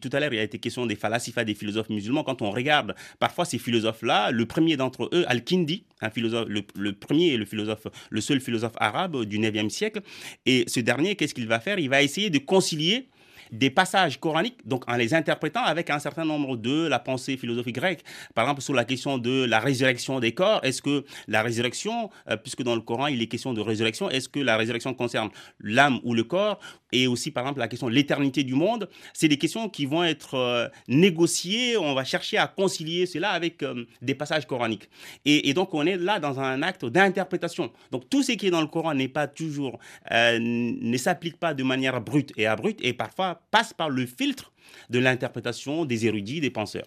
Tout 0.00 0.10
à 0.12 0.20
l'heure, 0.20 0.34
il 0.34 0.38
a 0.38 0.42
été 0.42 0.58
question 0.58 0.84
des 0.84 0.96
falasifa 0.96 1.44
des 1.44 1.54
philosophes 1.54 1.88
musulmans. 1.88 2.24
Quand 2.24 2.42
on 2.42 2.50
regarde 2.50 2.94
parfois 3.18 3.44
ces 3.44 3.58
philosophes-là, 3.58 4.30
le 4.32 4.44
premier 4.44 4.76
d'entre 4.76 5.08
eux, 5.12 5.24
Al-Kindi, 5.28 5.84
un 6.00 6.10
philosophe, 6.10 6.48
le 6.48 6.92
premier 6.92 7.37
le 7.38 7.44
philosophe, 7.44 7.86
le 8.10 8.20
seul 8.20 8.40
philosophe 8.40 8.74
arabe 8.76 9.24
du 9.24 9.38
9e 9.38 9.68
siècle. 9.70 10.00
Et 10.46 10.64
ce 10.66 10.80
dernier, 10.80 11.16
qu'est-ce 11.16 11.34
qu'il 11.34 11.48
va 11.48 11.60
faire? 11.60 11.78
Il 11.78 11.88
va 11.88 12.02
essayer 12.02 12.30
de 12.30 12.38
concilier 12.38 13.08
des 13.52 13.70
passages 13.70 14.20
coraniques, 14.20 14.66
donc 14.66 14.88
en 14.88 14.96
les 14.96 15.14
interprétant 15.14 15.62
avec 15.62 15.90
un 15.90 15.98
certain 15.98 16.24
nombre 16.24 16.56
de 16.56 16.86
la 16.86 16.98
pensée 16.98 17.36
philosophique 17.36 17.74
grecque. 17.74 18.02
Par 18.34 18.44
exemple, 18.44 18.62
sur 18.62 18.74
la 18.74 18.84
question 18.84 19.18
de 19.18 19.44
la 19.44 19.60
résurrection 19.60 20.20
des 20.20 20.32
corps, 20.32 20.60
est-ce 20.62 20.82
que 20.82 21.04
la 21.26 21.42
résurrection, 21.42 22.10
euh, 22.28 22.36
puisque 22.36 22.62
dans 22.62 22.74
le 22.74 22.80
Coran 22.80 23.06
il 23.06 23.20
est 23.22 23.26
question 23.26 23.52
de 23.52 23.60
résurrection, 23.60 24.10
est-ce 24.10 24.28
que 24.28 24.40
la 24.40 24.56
résurrection 24.56 24.94
concerne 24.94 25.30
l'âme 25.60 26.00
ou 26.04 26.14
le 26.14 26.24
corps? 26.24 26.58
Et 26.92 27.06
aussi, 27.06 27.30
par 27.30 27.44
exemple, 27.44 27.60
la 27.60 27.68
question 27.68 27.88
de 27.88 27.92
l'éternité 27.92 28.44
du 28.44 28.54
monde, 28.54 28.88
c'est 29.12 29.28
des 29.28 29.36
questions 29.36 29.68
qui 29.68 29.84
vont 29.84 30.04
être 30.04 30.34
euh, 30.34 30.68
négociées, 30.88 31.76
on 31.76 31.94
va 31.94 32.04
chercher 32.04 32.38
à 32.38 32.46
concilier 32.46 33.04
cela 33.04 33.30
avec 33.30 33.62
euh, 33.62 33.84
des 34.00 34.14
passages 34.14 34.46
coraniques. 34.46 34.88
Et, 35.26 35.52
donc, 35.52 35.74
on 35.74 35.84
est 35.84 35.96
là 35.96 36.18
dans 36.18 36.40
un 36.40 36.62
acte 36.62 36.86
d'interprétation. 36.86 37.70
Donc, 37.90 38.08
tout 38.08 38.22
ce 38.22 38.32
qui 38.32 38.46
est 38.46 38.50
dans 38.50 38.62
le 38.62 38.66
Coran 38.66 38.94
n'est 38.94 39.08
pas 39.08 39.26
toujours, 39.26 39.78
ne 40.10 40.96
s'applique 40.96 41.38
pas 41.38 41.52
de 41.52 41.62
manière 41.62 42.00
brute 42.00 42.32
et 42.36 42.46
abrupte, 42.46 42.80
et 42.82 42.94
parfois 42.94 43.37
passe 43.50 43.72
par 43.72 43.90
le 43.90 44.06
filtre 44.06 44.52
de 44.90 44.98
l'interprétation 44.98 45.84
des 45.84 46.06
érudits, 46.06 46.40
des 46.40 46.50
penseurs. 46.50 46.86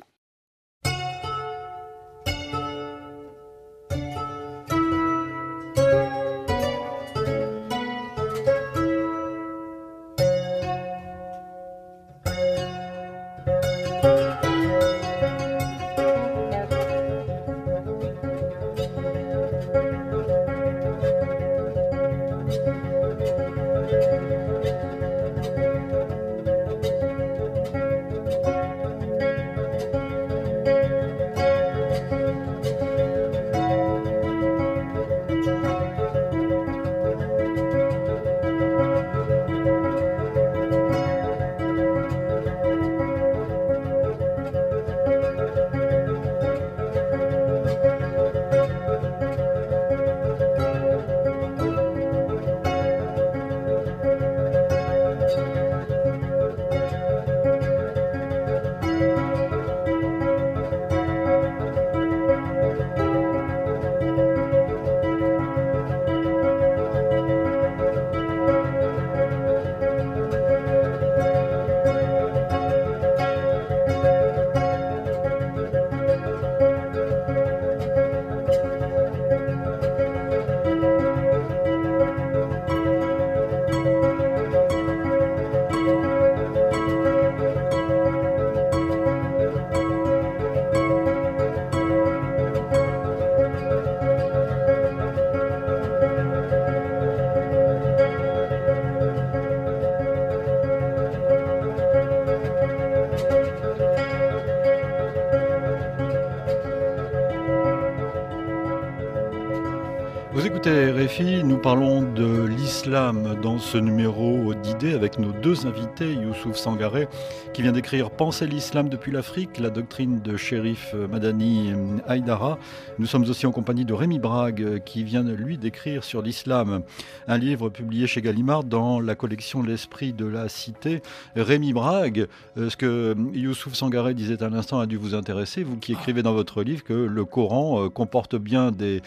Parlons 111.61 112.01
de 112.01 112.45
l'islam 112.45 113.39
dans 113.41 113.59
ce 113.59 113.77
numéro 113.77 114.53
d'idées 114.55 114.93
avec 114.93 115.19
nos 115.19 115.31
deux 115.31 115.67
invités, 115.67 116.13
Youssouf 116.13 116.55
Sangaré 116.55 117.07
qui 117.53 117.61
vient 117.61 117.71
d'écrire 117.71 118.09
Penser 118.11 118.47
l'islam 118.47 118.89
depuis 118.89 119.11
l'Afrique, 119.11 119.57
la 119.59 119.69
doctrine 119.69 120.21
de 120.21 120.37
shérif 120.37 120.93
Madani 120.93 121.73
Haïdara. 122.07 122.57
Nous 122.99 123.05
sommes 123.05 123.23
aussi 123.23 123.45
en 123.45 123.51
compagnie 123.51 123.85
de 123.85 123.93
Rémi 123.93 124.19
Brague 124.19 124.81
qui 124.85 125.03
vient 125.03 125.23
lui 125.23 125.57
d'écrire 125.57 126.03
sur 126.03 126.21
l'islam, 126.21 126.83
un 127.27 127.37
livre 127.37 127.69
publié 127.69 128.07
chez 128.07 128.21
Gallimard 128.21 128.63
dans 128.63 128.99
la 128.99 129.15
collection 129.15 129.63
L'esprit 129.63 130.13
de 130.13 130.25
la 130.25 130.49
cité. 130.49 131.01
Rémi 131.35 131.73
Brague, 131.73 132.27
euh, 132.57 132.69
ce 132.69 132.77
que 132.77 133.15
Youssouf 133.33 133.73
Sangaré 133.73 134.13
disait 134.13 134.41
à 134.43 134.49
l'instant 134.49 134.79
a 134.79 134.85
dû 134.85 134.97
vous 134.97 135.15
intéresser, 135.15 135.63
vous 135.63 135.77
qui 135.77 135.93
écrivez 135.93 136.23
dans 136.23 136.33
votre 136.33 136.63
livre 136.63 136.83
que 136.83 136.93
le 136.93 137.25
Coran 137.25 137.85
euh, 137.85 137.89
comporte 137.89 138.35
bien 138.35 138.71
des 138.71 139.01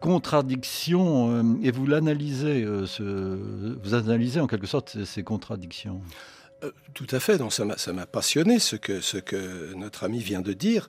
contradictions 0.00 1.30
euh, 1.30 1.42
et 1.62 1.70
vous 1.70 1.86
l'analysez, 1.86 2.62
euh, 2.64 3.76
vous 3.82 3.94
analysez 3.94 4.40
en 4.40 4.46
quelque 4.46 4.66
sorte 4.66 5.04
ces, 5.04 5.22
contradictions. 5.22 6.00
Euh, 6.64 6.72
tout 6.94 7.06
à 7.10 7.20
fait, 7.20 7.38
ça 7.50 7.92
m'a 7.92 8.06
passionné 8.06 8.58
ce 8.58 8.76
que, 8.76 9.74
notre 9.74 10.04
ami 10.04 10.18
vient 10.20 10.40
de 10.40 10.52
dire. 10.52 10.88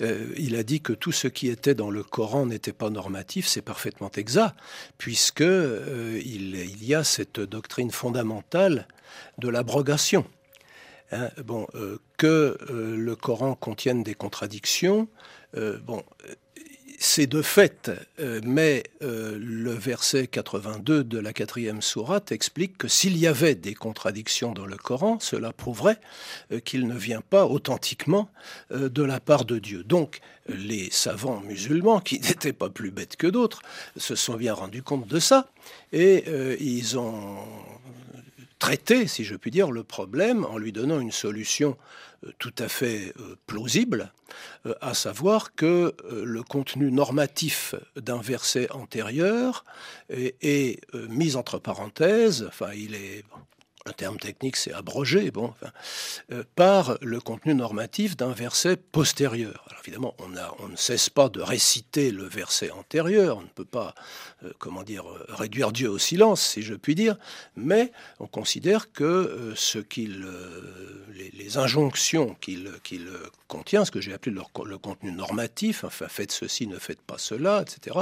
il 0.00 0.56
a 0.56 0.62
dit 0.62 0.80
que 0.80 0.92
tout 0.92 1.12
ce 1.12 1.28
qui 1.28 1.48
était 1.48 1.74
dans 1.74 1.90
le 1.90 2.02
Coran 2.02 2.46
n'était 2.46 2.72
pas 2.72 2.90
normatif, 2.90 3.46
c'est 3.46 3.62
parfaitement 3.62 4.10
exact, 4.16 4.56
puisque 4.98 5.40
il, 5.40 6.54
il, 6.56 6.84
y 6.84 6.94
a 6.94 7.04
cette 7.04 7.40
doctrine 7.40 7.90
fondamentale 7.90 8.88
de 9.38 9.48
l'abrogation. 9.48 10.24
Hein, 11.12 11.28
que 12.16 12.56
le 12.70 13.16
Coran 13.16 13.54
contienne 13.54 14.02
des 14.02 14.14
contradictions, 14.14 15.08
bon, 15.54 16.02
c'est 17.02 17.26
de 17.26 17.42
fait, 17.42 17.90
euh, 18.20 18.40
mais 18.44 18.84
euh, 19.02 19.36
le 19.36 19.72
verset 19.72 20.28
82 20.28 21.02
de 21.02 21.18
la 21.18 21.32
quatrième 21.32 21.82
sourate 21.82 22.30
explique 22.30 22.78
que 22.78 22.86
s'il 22.86 23.18
y 23.18 23.26
avait 23.26 23.56
des 23.56 23.74
contradictions 23.74 24.52
dans 24.52 24.66
le 24.66 24.76
Coran, 24.76 25.18
cela 25.18 25.52
prouverait 25.52 25.98
euh, 26.52 26.60
qu'il 26.60 26.86
ne 26.86 26.96
vient 26.96 27.20
pas 27.20 27.44
authentiquement 27.46 28.30
de 28.70 29.02
la 29.02 29.18
part 29.18 29.44
de 29.44 29.58
Dieu. 29.58 29.82
Donc, 29.82 30.20
les 30.46 30.90
savants 30.92 31.40
musulmans, 31.40 31.98
qui 31.98 32.20
n'étaient 32.28 32.52
pas 32.52 32.70
plus 32.70 32.92
bêtes 32.92 33.16
que 33.16 33.26
d'autres, 33.26 33.62
se 33.96 34.14
sont 34.14 34.34
bien 34.34 34.54
rendus 34.54 34.84
compte 34.84 35.08
de 35.08 35.18
ça 35.18 35.48
et 35.92 36.24
ils 36.60 36.98
ont 36.98 37.36
traité, 38.60 39.08
si 39.08 39.24
je 39.24 39.34
puis 39.34 39.50
dire, 39.50 39.72
le 39.72 39.82
problème 39.82 40.44
en 40.44 40.56
lui 40.56 40.70
donnant 40.70 41.00
une 41.00 41.10
solution 41.10 41.76
tout 42.38 42.54
à 42.58 42.68
fait 42.68 43.12
euh, 43.18 43.36
plausible, 43.46 44.12
euh, 44.66 44.74
à 44.80 44.94
savoir 44.94 45.54
que 45.54 45.94
le 46.10 46.42
contenu 46.42 46.90
normatif 46.90 47.74
d'un 47.96 48.20
verset 48.20 48.70
antérieur 48.72 49.64
est, 50.10 50.80
mis 51.08 51.36
entre 51.36 51.58
parenthèses, 51.58 52.44
enfin 52.48 52.72
il 52.74 52.94
est 52.94 53.24
un 53.86 53.92
terme 53.92 54.18
technique, 54.18 54.56
c'est 54.56 54.72
abrogé, 54.72 55.30
bon, 55.30 55.52
euh, 56.30 56.44
par 56.54 56.98
le 57.00 57.20
contenu 57.20 57.54
normatif 57.54 58.16
d'un 58.16 58.32
verset 58.32 58.76
postérieur. 58.76 59.64
Alors 59.68 59.82
évidemment, 59.84 60.14
on, 60.18 60.68
ne 60.68 60.76
cesse 60.76 61.10
pas 61.10 61.28
de 61.28 61.40
réciter 61.40 62.10
le 62.10 62.24
verset 62.24 62.70
antérieur, 62.70 63.38
on 63.38 63.42
ne 63.42 63.48
peut 63.48 63.64
pas, 63.64 63.94
euh, 64.44 64.84
dire, 64.84 65.04
réduire 65.28 65.72
Dieu 65.72 65.90
au 65.90 65.98
silence, 65.98 66.42
si 66.42 66.62
je 66.62 66.74
puis 66.74 66.94
dire, 66.94 67.16
mais 67.56 67.92
on 68.20 68.26
considère 68.26 68.92
que 68.92 69.04
euh, 69.04 69.54
ce 69.56 69.78
qu'il, 69.78 70.26
les, 71.14 71.58
injonctions 71.58 72.34
qu'il, 72.40 72.70
qu'il 72.82 73.08
contient, 73.48 73.84
ce 73.84 73.90
que 73.90 74.00
j'ai 74.00 74.14
appelé 74.14 74.34
le, 74.34 74.78
contenu 74.78 75.12
normatif, 75.12 75.84
enfin 75.84 76.08
faites 76.08 76.32
ceci, 76.32 76.66
ne 76.66 76.78
faites 76.78 77.02
pas 77.02 77.18
cela, 77.18 77.62
etc., 77.62 77.98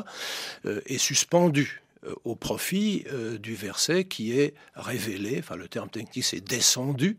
est 0.86 0.98
suspendu. 0.98 1.82
Euh, 2.06 2.14
au 2.24 2.34
profit 2.34 3.04
euh, 3.12 3.36
du 3.36 3.54
verset 3.54 4.04
qui 4.04 4.32
est 4.38 4.54
révélé, 4.74 5.36
enfin 5.38 5.56
le 5.56 5.68
terme 5.68 5.90
technique 5.90 6.24
c'est 6.24 6.40
descendu 6.40 7.18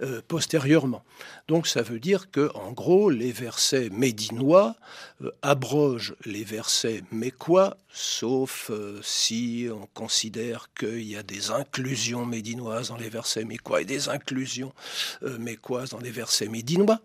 euh, 0.00 0.22
postérieurement. 0.26 1.04
Donc 1.48 1.66
ça 1.66 1.82
veut 1.82 2.00
dire 2.00 2.30
que 2.30 2.50
en 2.54 2.72
gros 2.72 3.10
les 3.10 3.30
versets 3.30 3.90
médinois 3.90 4.74
abrogent 5.42 6.14
les 6.24 6.44
versets 6.44 7.02
mécois, 7.12 7.76
sauf 7.92 8.70
si 9.02 9.68
on 9.70 9.86
considère 9.94 10.68
qu'il 10.76 11.02
y 11.02 11.16
a 11.16 11.22
des 11.22 11.50
inclusions 11.50 12.24
médinoises 12.24 12.88
dans 12.88 12.96
les 12.96 13.10
versets 13.10 13.44
mécois 13.44 13.82
et 13.82 13.84
des 13.84 14.08
inclusions 14.08 14.72
mécoises 15.38 15.90
dans 15.90 16.00
les 16.00 16.10
versets 16.10 16.48
médinois. 16.48 17.00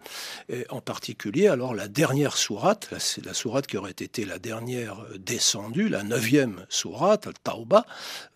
En 0.69 0.81
particulier 0.81 1.47
alors 1.47 1.75
la 1.75 1.87
dernière 1.87 2.37
sourate, 2.37 2.89
c'est 2.97 3.23
la 3.23 3.35
sourate 3.35 3.67
qui 3.67 3.77
aurait 3.77 3.91
été 3.91 4.25
la 4.25 4.39
dernière 4.39 5.05
descendue, 5.19 5.89
la 5.89 6.03
neuvième 6.03 6.65
sourate 6.69 7.16
Tauba, 7.43 7.85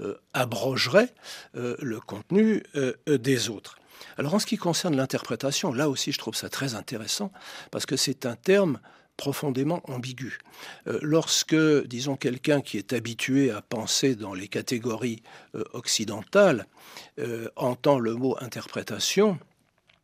euh, 0.01 0.15
abrogerait 0.33 1.13
euh, 1.55 1.75
le 1.79 1.99
contenu 1.99 2.63
euh, 2.75 2.93
des 3.07 3.49
autres. 3.49 3.77
Alors 4.17 4.33
en 4.33 4.39
ce 4.39 4.45
qui 4.45 4.57
concerne 4.57 4.95
l'interprétation, 4.95 5.73
là 5.73 5.89
aussi 5.89 6.11
je 6.11 6.17
trouve 6.17 6.35
ça 6.35 6.49
très 6.49 6.75
intéressant 6.75 7.31
parce 7.69 7.85
que 7.85 7.95
c'est 7.95 8.25
un 8.25 8.35
terme 8.35 8.79
profondément 9.17 9.83
ambigu. 9.87 10.39
lorsque, 10.87 11.55
disons, 11.85 12.15
quelqu'un 12.15 12.61
qui 12.61 12.79
est 12.79 12.91
habitué 12.91 13.51
à 13.51 13.61
penser 13.61 14.15
dans 14.15 14.33
les 14.33 14.47
catégories 14.47 15.21
occidentales 15.73 16.65
entend 17.55 17.99
le 17.99 18.15
mot 18.15 18.35
interprétation, 18.39 19.37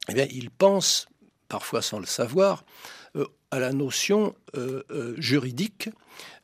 eh 0.09 0.13
bien, 0.13 0.27
il 0.29 0.51
pense, 0.51 1.07
parfois 1.47 1.81
sans 1.81 1.97
le 1.97 2.05
savoir, 2.05 2.63
à 3.49 3.57
la 3.57 3.73
notion 3.73 4.35
juridique 5.17 5.89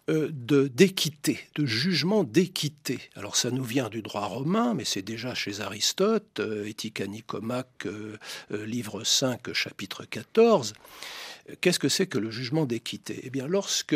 euh, 0.10 0.28
de 0.34 0.68
d'équité, 0.68 1.39
de 1.56 1.66
jugement 1.66 2.26
d'équité. 2.26 3.00
Alors 3.16 3.38
ça 3.38 3.52
nous 3.52 3.63
vient 3.63 3.88
du 3.88 4.02
droit 4.02 4.26
romain, 4.26 4.74
mais 4.74 4.84
c'est 4.84 5.02
déjà 5.02 5.34
chez 5.34 5.62
Aristote, 5.62 6.42
euh, 6.42 6.66
Éthique 6.66 7.00
à 7.00 7.08
Nicomaque, 7.08 7.86
euh, 7.86 8.18
livre 8.52 9.06
5, 9.06 9.54
chapitre 9.54 10.04
14. 10.04 10.74
Qu'est-ce 11.62 11.80
que 11.80 11.88
c'est 11.88 12.08
que 12.08 12.18
le 12.18 12.32
jugement 12.32 12.66
d'équité? 12.66 13.22
Eh 13.24 13.30
bien, 13.30 13.48
lorsque 13.48 13.96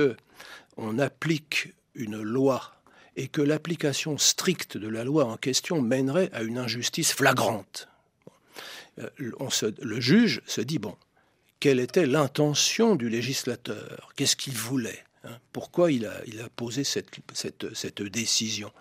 on 0.77 0.97
applique 0.97 1.73
une 1.93 2.21
loi 2.21 2.71
et 3.17 3.27
que 3.27 3.41
l'application 3.41 4.17
stricte 4.17 4.77
de 4.77 4.87
la 4.87 5.03
loi 5.03 5.25
en 5.25 5.35
question 5.35 5.81
mènerait 5.81 6.29
à 6.31 6.43
une 6.43 6.57
injustice 6.57 7.11
flagrante, 7.11 7.89
on 9.41 9.49
le 9.81 9.99
juge 9.99 10.41
se 10.45 10.61
dit 10.61 10.79
bon, 10.79 10.95
quelle 11.59 11.81
était 11.81 12.05
l'intention 12.05 12.95
du 12.95 13.09
législateur? 13.09 14.13
Qu'est-ce 14.15 14.37
qu'il 14.37 14.53
voulait? 14.55 15.03
Pourquoi 15.53 15.91
il 15.91 16.05
a, 16.05 16.49
posé 16.55 16.83
cette, 16.83 18.01
décision 18.01 18.71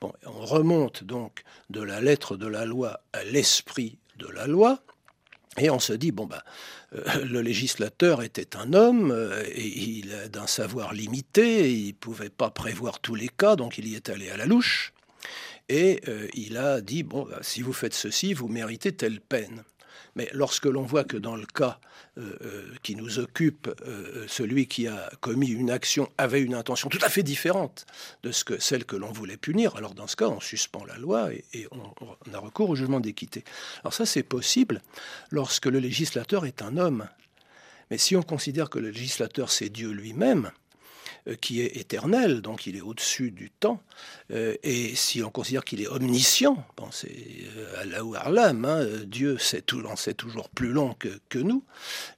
On 0.00 0.12
remonte 0.46 1.04
donc 1.04 1.42
de 1.70 1.82
la 1.82 2.00
lettre 2.00 2.36
de 2.36 2.46
la 2.46 2.64
loi 2.64 3.00
à 3.12 3.24
l'esprit 3.24 3.98
de 4.16 4.28
la 4.28 4.46
loi. 4.46 4.82
Et 5.58 5.68
on 5.68 5.80
se 5.80 5.92
dit, 5.92 6.12
bon, 6.12 6.26
ben, 6.26 6.40
le 7.24 7.40
législateur 7.40 8.22
était 8.22 8.56
un 8.56 8.72
homme, 8.72 9.10
euh, 9.10 9.42
et 9.48 9.66
il 9.66 10.14
a 10.14 10.28
d'un 10.28 10.46
savoir 10.46 10.94
limité, 10.94 11.72
il 11.72 11.88
ne 11.88 11.92
pouvait 11.92 12.30
pas 12.30 12.50
prévoir 12.50 13.00
tous 13.00 13.16
les 13.16 13.28
cas, 13.28 13.56
donc 13.56 13.76
il 13.76 13.88
y 13.88 13.96
est 13.96 14.08
allé 14.10 14.30
à 14.30 14.36
la 14.36 14.46
louche. 14.46 14.92
Et 15.68 16.00
euh, 16.08 16.28
il 16.34 16.56
a 16.56 16.80
dit, 16.80 17.02
bon, 17.02 17.26
bah, 17.28 17.38
si 17.42 17.62
vous 17.62 17.72
faites 17.72 17.94
ceci, 17.94 18.32
vous 18.32 18.48
méritez 18.48 18.92
telle 18.92 19.20
peine. 19.20 19.64
Mais 20.20 20.28
lorsque 20.34 20.66
l'on 20.66 20.82
voit 20.82 21.04
que 21.04 21.16
dans 21.16 21.34
le 21.34 21.46
cas 21.46 21.80
euh, 22.18 22.36
euh, 22.42 22.74
qui 22.82 22.94
nous 22.94 23.20
occupe, 23.20 23.70
euh, 23.86 24.26
celui 24.28 24.66
qui 24.66 24.86
a 24.86 25.10
commis 25.22 25.48
une 25.48 25.70
action 25.70 26.12
avait 26.18 26.42
une 26.42 26.52
intention 26.52 26.90
tout 26.90 26.98
à 27.00 27.08
fait 27.08 27.22
différente 27.22 27.86
de 28.22 28.30
celle 28.30 28.84
que 28.84 28.96
l'on 28.96 29.12
voulait 29.12 29.38
punir, 29.38 29.76
alors 29.76 29.94
dans 29.94 30.06
ce 30.06 30.16
cas, 30.16 30.28
on 30.28 30.38
suspend 30.38 30.84
la 30.84 30.98
loi 30.98 31.30
et, 31.32 31.66
on, 31.70 32.34
a 32.34 32.38
recours 32.38 32.68
au 32.68 32.76
jugement 32.76 33.00
d'équité. 33.00 33.44
Alors 33.82 33.94
ça, 33.94 34.04
c'est 34.04 34.22
possible 34.22 34.82
lorsque 35.30 35.64
le 35.64 35.78
législateur 35.78 36.44
est 36.44 36.60
un 36.60 36.76
homme. 36.76 37.08
Mais 37.90 37.96
si 37.96 38.14
on 38.14 38.22
considère 38.22 38.68
que 38.68 38.78
le 38.78 38.90
législateur, 38.90 39.50
c'est 39.50 39.70
Dieu 39.70 39.90
lui-même, 39.90 40.50
qui 41.40 41.60
est 41.60 41.76
éternel, 41.76 42.40
donc 42.40 42.66
il 42.66 42.76
est 42.76 42.80
au-dessus 42.80 43.30
du 43.30 43.50
temps. 43.50 43.82
Euh, 44.32 44.54
et 44.62 44.94
si 44.94 45.22
on 45.22 45.30
considère 45.30 45.64
qu'il 45.64 45.80
est 45.80 45.88
omniscient, 45.88 46.64
bon, 46.76 46.88
c'est 46.90 47.14
euh, 47.56 47.80
Allah 47.80 48.04
ou 48.04 48.14
Arlam, 48.14 48.64
hein, 48.64 48.86
Dieu 49.06 49.38
sait, 49.38 49.62
tout, 49.62 49.82
sait 49.96 50.14
toujours 50.14 50.48
plus 50.48 50.72
long 50.72 50.94
que, 50.94 51.08
que 51.28 51.38
nous, 51.38 51.64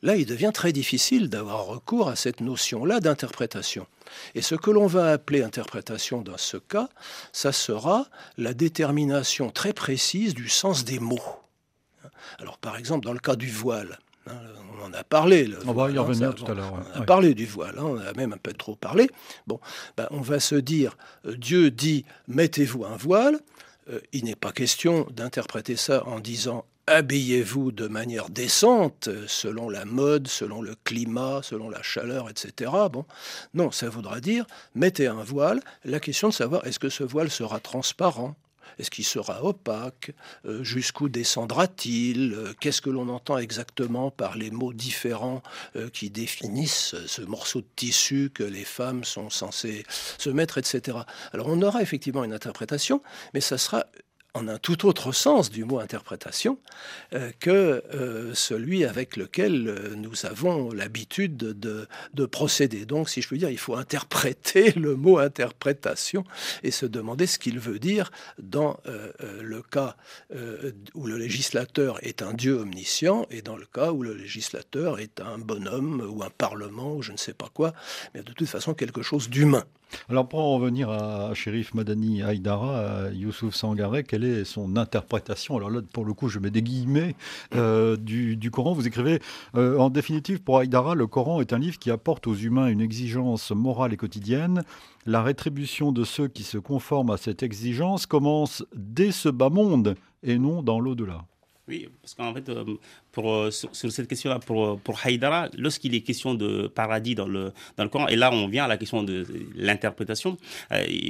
là 0.02 0.16
il 0.16 0.26
devient 0.26 0.50
très 0.52 0.72
difficile 0.72 1.28
d'avoir 1.28 1.66
recours 1.66 2.08
à 2.08 2.16
cette 2.16 2.40
notion-là 2.40 3.00
d'interprétation. 3.00 3.86
Et 4.34 4.42
ce 4.42 4.54
que 4.54 4.70
l'on 4.70 4.86
va 4.86 5.12
appeler 5.12 5.42
interprétation 5.42 6.20
dans 6.22 6.38
ce 6.38 6.56
cas, 6.56 6.88
ça 7.32 7.52
sera 7.52 8.08
la 8.36 8.54
détermination 8.54 9.50
très 9.50 9.72
précise 9.72 10.34
du 10.34 10.48
sens 10.48 10.84
des 10.84 10.98
mots. 10.98 11.22
Alors 12.38 12.58
par 12.58 12.76
exemple, 12.76 13.04
dans 13.04 13.12
le 13.12 13.18
cas 13.18 13.36
du 13.36 13.50
voile, 13.50 13.98
Hein, 14.26 14.38
on 14.82 14.92
a 14.92 15.04
parlé. 15.04 15.48
on 15.66 15.72
va 15.72 15.90
y 15.90 15.98
revenir 15.98 16.34
tout 16.34 16.50
à 16.50 16.54
l'heure. 16.54 16.72
On 16.94 17.00
a 17.00 17.04
parlé 17.04 17.34
du 17.34 17.46
voile, 17.46 17.74
hein, 17.78 17.84
on 17.84 17.98
a 17.98 18.12
même 18.14 18.32
un 18.32 18.38
peu 18.38 18.52
trop 18.52 18.76
parlé. 18.76 19.08
Bon, 19.46 19.60
ben, 19.96 20.06
on 20.10 20.20
va 20.20 20.40
se 20.40 20.54
dire, 20.54 20.96
euh, 21.26 21.36
Dieu 21.36 21.70
dit, 21.70 22.04
mettez-vous 22.28 22.84
un 22.84 22.96
voile. 22.96 23.40
il 24.12 24.24
n'est 24.24 24.36
pas 24.36 24.52
question 24.52 25.06
d'interpréter 25.10 25.76
ça 25.76 26.06
en 26.06 26.20
disant 26.20 26.64
habillez-vous 26.86 27.72
de 27.72 27.86
manière 27.86 28.28
décente, 28.28 29.08
selon 29.26 29.68
la 29.70 29.84
mode, 29.84 30.28
selon 30.28 30.62
le 30.62 30.74
climat, 30.84 31.40
selon 31.42 31.68
la 31.70 31.82
chaleur, 31.82 32.28
etc. 32.28 32.70
Bon, 32.92 33.04
non, 33.54 33.70
ça 33.70 33.88
voudra 33.88 34.20
dire 34.20 34.46
mettez 34.74 35.06
un 35.06 35.22
voile. 35.22 35.60
La 35.84 36.00
question 36.00 36.28
de 36.28 36.34
savoir 36.34 36.66
est-ce 36.66 36.78
que 36.78 36.88
ce 36.88 37.04
voile 37.04 37.30
sera 37.30 37.60
transparent? 37.60 38.34
Est-ce 38.78 38.90
qu'il 38.90 39.04
sera 39.04 39.44
opaque? 39.44 40.12
Euh, 40.46 40.62
Jusqu'où 40.62 41.08
descendra-t-il? 41.08 42.34
Euh, 42.34 42.52
Qu'est-ce 42.60 42.80
que 42.80 42.90
l'on 42.90 43.08
entend 43.08 43.38
exactement 43.38 44.10
par 44.10 44.36
les 44.36 44.50
mots 44.50 44.72
différents 44.72 45.42
euh, 45.76 45.88
qui 45.90 46.10
définissent 46.10 46.94
ce 47.06 47.22
morceau 47.22 47.60
de 47.60 47.66
tissu 47.76 48.30
que 48.32 48.42
les 48.44 48.64
femmes 48.64 49.04
sont 49.04 49.30
censées 49.30 49.84
se 50.18 50.30
mettre, 50.30 50.58
etc. 50.58 50.98
Alors 51.32 51.48
on 51.48 51.60
aura 51.62 51.82
effectivement 51.82 52.24
une 52.24 52.32
interprétation, 52.32 53.02
mais 53.34 53.40
ça 53.40 53.58
sera 53.58 53.86
en 54.34 54.48
un 54.48 54.58
tout 54.58 54.86
autre 54.86 55.12
sens 55.12 55.50
du 55.50 55.64
mot 55.64 55.78
interprétation 55.78 56.58
euh, 57.12 57.30
que 57.38 57.82
euh, 57.94 58.34
celui 58.34 58.84
avec 58.84 59.16
lequel 59.16 59.68
euh, 59.68 59.94
nous 59.94 60.24
avons 60.24 60.72
l'habitude 60.72 61.36
de, 61.36 61.86
de, 62.14 62.26
procéder. 62.26 62.86
Donc, 62.86 63.10
si 63.10 63.20
je 63.20 63.28
peux 63.28 63.36
dire, 63.36 63.50
il 63.50 63.58
faut 63.58 63.76
interpréter 63.76 64.72
le 64.76 64.96
mot 64.96 65.18
interprétation 65.18 66.24
et 66.62 66.70
se 66.70 66.86
demander 66.86 67.26
ce 67.26 67.38
qu'il 67.38 67.58
veut 67.58 67.78
dire 67.78 68.10
dans 68.38 68.78
le 69.40 69.62
cas 69.62 69.96
où 70.94 71.06
le 71.06 71.16
législateur 71.18 71.98
est 72.02 72.22
un 72.22 72.32
Dieu 72.32 72.54
omniscient 72.54 73.26
et 73.30 73.42
dans 73.42 73.56
le 73.56 73.66
cas 73.66 73.92
où 73.92 74.02
le 74.02 74.14
législateur 74.14 74.98
est 74.98 75.20
un 75.20 75.38
bonhomme 75.38 76.00
ou 76.08 76.22
un 76.22 76.30
parlement 76.30 76.94
ou 76.94 77.02
je 77.02 77.12
ne 77.12 77.16
sais 77.16 77.34
pas 77.34 77.50
quoi, 77.52 77.74
mais 78.14 78.22
de 78.22 78.32
toute 78.32 78.48
façon 78.48 78.74
quelque 78.74 79.02
chose 79.02 79.28
d'humain. 79.28 79.64
Alors 80.08 80.28
pour 80.28 80.40
en 80.40 80.54
revenir 80.56 80.90
à 80.90 81.34
Shérif 81.34 81.74
Madani 81.74 82.22
Haïdara, 82.22 83.10
Youssouf 83.12 83.54
Sangaré, 83.54 84.04
quelle 84.04 84.24
est 84.24 84.44
son 84.44 84.76
interprétation? 84.76 85.56
Alors 85.56 85.70
là, 85.70 85.80
pour 85.92 86.04
le 86.04 86.14
coup, 86.14 86.28
je 86.28 86.38
mets 86.38 86.50
des 86.50 86.62
guillemets 86.62 87.14
euh, 87.54 87.96
du, 87.96 88.50
Coran. 88.50 88.72
Vous 88.72 88.86
écrivez, 88.86 89.20
euh, 89.56 89.78
en 89.78 89.90
définitive, 89.90 90.42
pour 90.42 90.58
Haïdara, 90.58 90.94
le 90.94 91.06
Coran 91.06 91.40
est 91.40 91.52
un 91.52 91.58
livre 91.58 91.78
qui 91.78 91.90
apporte 91.90 92.26
aux 92.26 92.34
humains 92.34 92.68
une 92.68 92.80
exigence 92.80 93.50
morale 93.50 93.92
et 93.92 93.96
quotidienne. 93.96 94.62
La 95.06 95.22
rétribution 95.22 95.92
de 95.92 96.04
ceux 96.04 96.28
qui 96.28 96.42
se 96.42 96.58
conforment 96.58 97.10
à 97.10 97.16
cette 97.16 97.42
exigence 97.42 98.06
commence 98.06 98.64
dès 98.74 99.12
ce 99.12 99.28
bas 99.28 99.50
monde 99.50 99.96
et 100.22 100.38
non 100.38 100.62
dans 100.62 100.80
l'au-delà. 100.80 101.24
Oui, 101.68 101.88
parce 102.00 102.14
qu'en 102.14 102.34
fait, 102.34 102.48
euh, 102.48 102.64
pour, 103.12 103.30
euh, 103.30 103.50
sur, 103.50 103.92
cette 103.92 104.08
question-là, 104.08 104.38
pour, 104.38 104.66
euh, 104.66 104.80
pour 104.82 104.98
Haïdara, 105.04 105.48
lorsqu'il 105.56 105.94
est 105.94 106.00
question 106.00 106.34
de 106.34 106.66
paradis 106.66 107.14
dans 107.14 107.28
le, 107.28 107.52
dans 107.76 107.84
le 107.84 107.90
Coran, 107.90 108.08
et 108.08 108.16
là 108.16 108.32
on 108.32 108.48
vient 108.48 108.64
à 108.64 108.68
la 108.68 108.78
question 108.78 109.02
de 109.02 109.26
l'interprétation, 109.54 110.38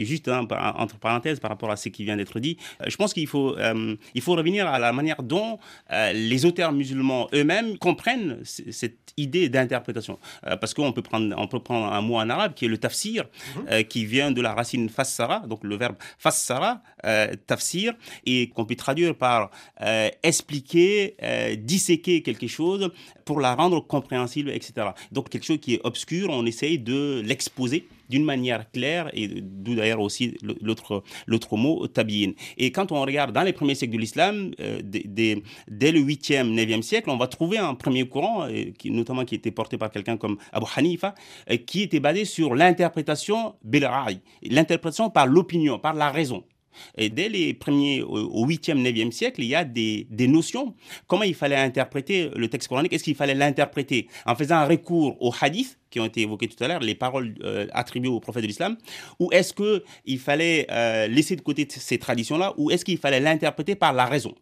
juste 0.02 0.28
entre 0.28 0.98
parenthèses 0.98 1.38
par 1.38 1.50
rapport 1.50 1.70
à 1.70 1.76
ce 1.76 1.88
qui 1.88 2.04
vient 2.04 2.16
d'être 2.16 2.40
dit, 2.40 2.56
je 2.86 2.96
pense 2.96 3.14
qu'il 3.14 3.26
faut, 3.26 3.56
il 4.14 4.20
faut 4.20 4.34
revenir 4.34 4.66
à 4.66 4.78
la 4.78 4.92
manière 4.92 5.22
dont 5.22 5.58
les 5.90 6.44
auteurs 6.44 6.72
musulmans 6.72 7.28
eux-mêmes 7.32 7.78
comprennent 7.78 8.40
cette 8.44 9.12
idée 9.16 9.48
d'interprétation. 9.48 10.18
parce 10.60 10.74
qu'on 10.74 10.92
peut 10.92 11.02
prendre, 11.02 11.34
on 11.38 11.46
peut 11.46 11.60
prendre 11.60 11.92
un 11.92 12.00
mot 12.00 12.16
en 12.16 12.28
arabe 12.28 12.54
qui 12.54 12.64
est 12.64 12.68
le 12.68 12.78
tafsir, 12.78 13.24
mhm. 13.56 13.84
qui 13.84 14.04
vient 14.04 14.32
de 14.32 14.40
la 14.40 14.54
racine 14.54 14.88
fassara, 14.88 15.40
donc 15.40 15.62
le 15.62 15.76
verbe 15.76 15.96
fassara, 16.18 16.82
tafsir, 17.46 17.94
et 18.26 18.48
qu'on 18.48 18.64
peut 18.64 18.76
traduire 18.76 19.14
par 19.14 19.50
expliquer, 20.22 21.16
euh, 21.22 21.56
quelque 22.00 22.46
chose 22.46 22.90
pour 23.24 23.40
la 23.40 23.54
rendre 23.54 23.80
compréhensible, 23.80 24.50
etc. 24.50 24.88
Donc 25.10 25.28
quelque 25.28 25.44
chose 25.44 25.58
qui 25.60 25.74
est 25.74 25.80
obscur, 25.84 26.28
on 26.30 26.46
essaye 26.46 26.78
de 26.78 27.22
l'exposer 27.24 27.86
d'une 28.08 28.24
manière 28.24 28.70
claire, 28.70 29.10
et 29.14 29.26
d'où 29.26 29.74
d'ailleurs 29.74 30.00
aussi 30.00 30.36
l'autre, 30.60 31.02
l'autre 31.26 31.56
mot, 31.56 31.86
tabiin. 31.86 32.32
Et 32.58 32.70
quand 32.70 32.92
on 32.92 33.00
regarde 33.00 33.32
dans 33.32 33.42
les 33.42 33.54
premiers 33.54 33.74
siècles 33.74 33.94
de 33.94 33.98
l'islam, 33.98 34.50
euh, 34.60 34.80
dès, 34.84 35.42
le 35.92 36.00
8e, 36.00 36.54
9e 36.54 36.82
siècle, 36.82 37.08
on 37.08 37.16
va 37.16 37.26
trouver 37.26 37.56
un 37.56 37.74
premier 37.74 38.06
courant, 38.06 38.46
euh, 38.48 38.66
notamment 38.84 39.24
qui 39.24 39.34
était 39.34 39.50
porté 39.50 39.78
par 39.78 39.90
quelqu'un 39.90 40.18
comme 40.18 40.36
Abu 40.52 40.66
Hanifa, 40.76 41.14
qui 41.66 41.82
était 41.82 42.00
basé 42.00 42.26
sur 42.26 42.54
l'interprétation 42.54 43.54
belra'i, 43.64 44.20
l'interprétation 44.42 45.08
par 45.08 45.26
l'opinion, 45.26 45.78
par 45.78 45.94
la 45.94 46.10
raison. 46.10 46.44
Et 46.96 47.08
dès 47.08 47.28
les 47.28 47.54
premiers, 47.54 48.02
au 48.02 48.46
8e, 48.46 48.82
9e 48.82 49.10
siècle, 49.10 49.40
il 49.42 49.48
y 49.48 49.54
a 49.54 49.64
des, 49.64 50.06
des, 50.10 50.28
notions. 50.28 50.74
Comment 51.06 51.24
il 51.24 51.34
fallait 51.34 51.56
interpréter 51.56 52.30
le 52.34 52.48
texte 52.48 52.68
coranique? 52.68 52.92
Est-ce 52.92 53.04
qu'il 53.04 53.14
fallait 53.14 53.34
l'interpréter 53.34 54.08
en 54.26 54.34
faisant 54.34 54.56
un 54.56 54.66
recours 54.66 55.16
aux 55.20 55.32
hadiths 55.40 55.78
qui 55.90 56.00
ont 56.00 56.06
été 56.06 56.22
évoqués 56.22 56.48
tout 56.48 56.62
à 56.64 56.68
l'heure, 56.68 56.80
les 56.80 56.94
paroles 56.94 57.34
euh, 57.42 57.66
attribuées 57.72 58.10
au 58.10 58.20
prophète 58.20 58.42
de 58.42 58.48
l'islam? 58.48 58.76
Ou 59.18 59.30
est-ce 59.32 59.52
qu'il 59.52 60.18
fallait 60.18 60.66
euh, 60.70 61.06
laisser 61.08 61.36
de 61.36 61.42
côté 61.42 61.66
ces 61.68 61.98
traditions-là? 61.98 62.54
Ou 62.56 62.70
est-ce 62.70 62.84
qu'il 62.84 62.98
fallait 62.98 63.20
l'interpréter 63.20 63.74
par 63.74 63.92
la 63.92 64.06
raison? 64.06 64.34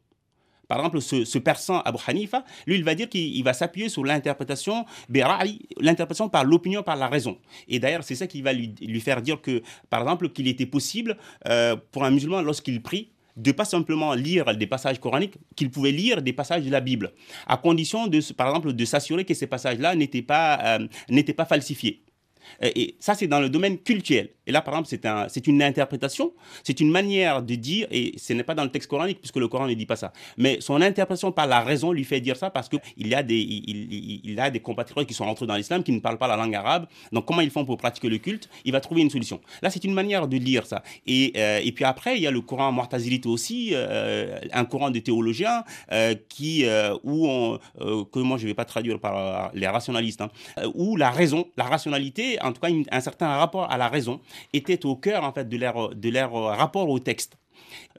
Par 0.70 0.78
exemple, 0.78 1.00
ce, 1.00 1.24
ce 1.24 1.38
persan 1.40 1.80
Abu 1.84 1.98
Hanifa, 2.06 2.44
lui, 2.64 2.76
il 2.76 2.84
va 2.84 2.94
dire 2.94 3.08
qu'il 3.08 3.42
va 3.42 3.54
s'appuyer 3.54 3.88
sur 3.88 4.04
l'interprétation 4.04 4.86
l'interprétation 5.08 6.28
par 6.28 6.44
l'opinion, 6.44 6.84
par 6.84 6.94
la 6.94 7.08
raison. 7.08 7.38
Et 7.66 7.80
d'ailleurs, 7.80 8.04
c'est 8.04 8.14
ça 8.14 8.28
qui 8.28 8.40
va 8.40 8.52
lui, 8.52 9.00
faire 9.00 9.20
dire 9.20 9.40
que, 9.40 9.64
par 9.88 10.02
exemple, 10.02 10.28
qu'il 10.28 10.46
était 10.46 10.66
possible 10.66 11.16
euh, 11.48 11.74
pour 11.90 12.04
un 12.04 12.12
musulman, 12.12 12.40
lorsqu'il 12.40 12.80
prie, 12.82 13.10
de 13.36 13.50
pas 13.50 13.64
simplement 13.64 14.14
lire 14.14 14.56
des 14.56 14.68
passages 14.68 15.00
coraniques, 15.00 15.34
qu'il 15.56 15.72
pouvait 15.72 15.90
lire 15.90 16.22
des 16.22 16.32
passages 16.32 16.62
de 16.62 16.70
la 16.70 16.80
Bible, 16.80 17.10
à 17.48 17.56
condition 17.56 18.06
de, 18.06 18.20
par 18.32 18.46
exemple, 18.46 18.72
de 18.72 18.84
s'assurer 18.84 19.24
que 19.24 19.34
ces 19.34 19.48
passages-là 19.48 19.96
n'étaient 19.96 20.22
pas, 20.22 20.78
euh, 20.78 20.86
n'étaient 21.08 21.34
pas 21.34 21.46
falsifiés. 21.46 22.04
Et 22.62 22.96
ça, 23.00 23.14
c'est 23.14 23.26
dans 23.26 23.40
le 23.40 23.48
domaine 23.48 23.78
culturel. 23.78 24.30
Et 24.46 24.52
là, 24.52 24.62
par 24.62 24.74
exemple, 24.74 24.88
c'est 24.88 25.06
un, 25.06 25.28
une 25.46 25.62
interprétation, 25.62 26.32
c'est 26.64 26.80
une 26.80 26.90
manière 26.90 27.40
de 27.40 27.54
dire, 27.54 27.86
et 27.92 28.14
ce 28.18 28.32
n'est 28.32 28.42
pas 28.42 28.54
dans 28.54 28.64
le 28.64 28.70
texte 28.70 28.90
coranique, 28.90 29.20
puisque 29.20 29.36
le 29.36 29.46
Coran 29.46 29.68
ne 29.68 29.74
dit 29.74 29.86
pas 29.86 29.94
ça. 29.94 30.12
Mais 30.36 30.60
son 30.60 30.80
interprétation 30.82 31.30
par 31.30 31.46
la 31.46 31.60
raison 31.60 31.92
lui 31.92 32.02
fait 32.02 32.20
dire 32.20 32.36
ça 32.36 32.50
parce 32.50 32.68
qu'il 32.68 33.06
y 33.06 33.14
a 33.14 33.22
des, 33.22 33.38
il, 33.38 34.20
il, 34.24 34.40
a 34.40 34.50
des 34.50 34.58
compatriotes 34.58 35.06
qui 35.06 35.14
sont 35.14 35.24
entrés 35.24 35.46
dans 35.46 35.54
l'islam, 35.54 35.84
qui 35.84 35.92
ne 35.92 36.00
parlent 36.00 36.18
pas 36.18 36.26
la 36.26 36.36
langue 36.36 36.54
arabe. 36.56 36.86
Donc, 37.12 37.26
comment 37.26 37.42
ils 37.42 37.50
font 37.50 37.64
pour 37.64 37.76
pratiquer 37.76 38.08
le 38.08 38.18
culte? 38.18 38.48
Il 38.64 38.72
va 38.72 38.80
trouver 38.80 39.02
une 39.02 39.10
solution. 39.10 39.40
Là, 39.62 39.70
c'est 39.70 39.84
une 39.84 39.94
manière 39.94 40.26
de 40.26 40.36
lire 40.36 40.66
ça. 40.66 40.82
Et, 41.06 41.32
euh, 41.36 41.60
et 41.62 41.70
puis 41.70 41.84
après, 41.84 42.16
il 42.16 42.22
y 42.22 42.26
a 42.26 42.32
le 42.32 42.40
Coran 42.40 42.72
Mu'tazilite 42.72 43.26
aussi, 43.26 43.70
euh, 43.72 44.36
un 44.52 44.64
courant 44.64 44.90
de 44.90 44.98
théologiens 44.98 45.62
euh, 45.92 46.16
qui, 46.28 46.64
où 47.04 47.28
que 48.12 48.18
moi 48.18 48.36
je 48.36 48.44
ne 48.44 48.48
vais 48.48 48.54
pas 48.54 48.64
traduire 48.64 48.98
par 48.98 49.52
les 49.54 49.68
rationalistes, 49.68 50.22
hein, 50.22 50.30
où 50.74 50.96
la 50.96 51.10
raison, 51.10 51.46
la 51.56 51.64
rationalité, 51.64 52.39
en 52.42 52.52
tout 52.52 52.60
cas 52.60 52.68
un 52.90 53.00
certain 53.00 53.28
rapport 53.36 53.70
à 53.70 53.76
la 53.76 53.88
raison, 53.88 54.20
était 54.52 54.84
au 54.86 54.96
cœur 54.96 55.24
en 55.24 55.32
fait 55.32 55.48
de 55.48 55.56
leur, 55.56 55.94
de 55.94 56.08
leur 56.08 56.32
rapport 56.32 56.88
au 56.88 56.98
texte. 56.98 57.36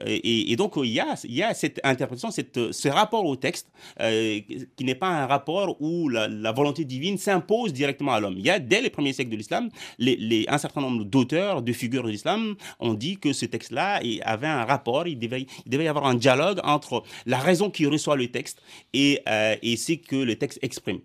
Et, 0.06 0.56
donc, 0.56 0.74
il 0.76 0.90
y, 0.90 1.00
a, 1.00 1.54
cette 1.54 1.80
interprétation, 1.84 2.30
cette, 2.30 2.72
ce 2.72 2.88
rapport 2.88 3.24
au 3.24 3.36
texte, 3.36 3.68
euh, 4.00 4.40
qui 4.76 4.84
n'est 4.84 4.94
pas 4.94 5.08
un 5.08 5.26
rapport 5.26 5.76
où 5.80 6.08
la, 6.08 6.52
volonté 6.52 6.84
divine 6.84 7.18
s'impose 7.18 7.72
directement 7.72 8.12
à 8.12 8.20
l'homme. 8.20 8.34
Il 8.36 8.44
y 8.44 8.50
a, 8.50 8.58
dès 8.58 8.80
les 8.80 8.90
premiers 8.90 9.12
siècles 9.12 9.30
de 9.30 9.36
l'islam, 9.36 9.68
un 10.00 10.58
certain 10.58 10.80
nombre 10.80 11.04
d'auteurs, 11.04 11.62
de 11.62 11.72
figures 11.72 12.02
de 12.02 12.10
l'islam, 12.10 12.56
ont 12.80 12.94
dit 12.94 13.18
que 13.18 13.32
ce 13.32 13.46
texte-là 13.46 14.00
avait 14.22 14.46
un 14.46 14.64
rapport, 14.64 15.06
il 15.06 15.18
devait, 15.18 15.46
y 15.66 15.88
avoir 15.88 16.06
un 16.06 16.14
dialogue 16.14 16.60
entre 16.64 17.02
la 17.26 17.38
raison 17.38 17.70
qui 17.70 17.86
reçoit 17.86 18.16
le 18.16 18.28
texte 18.28 18.60
et, 18.92 19.20
euh, 19.28 19.56
ce 19.62 19.92
que 19.92 20.16
le 20.16 20.36
texte 20.36 20.58
exprime. 20.62 21.00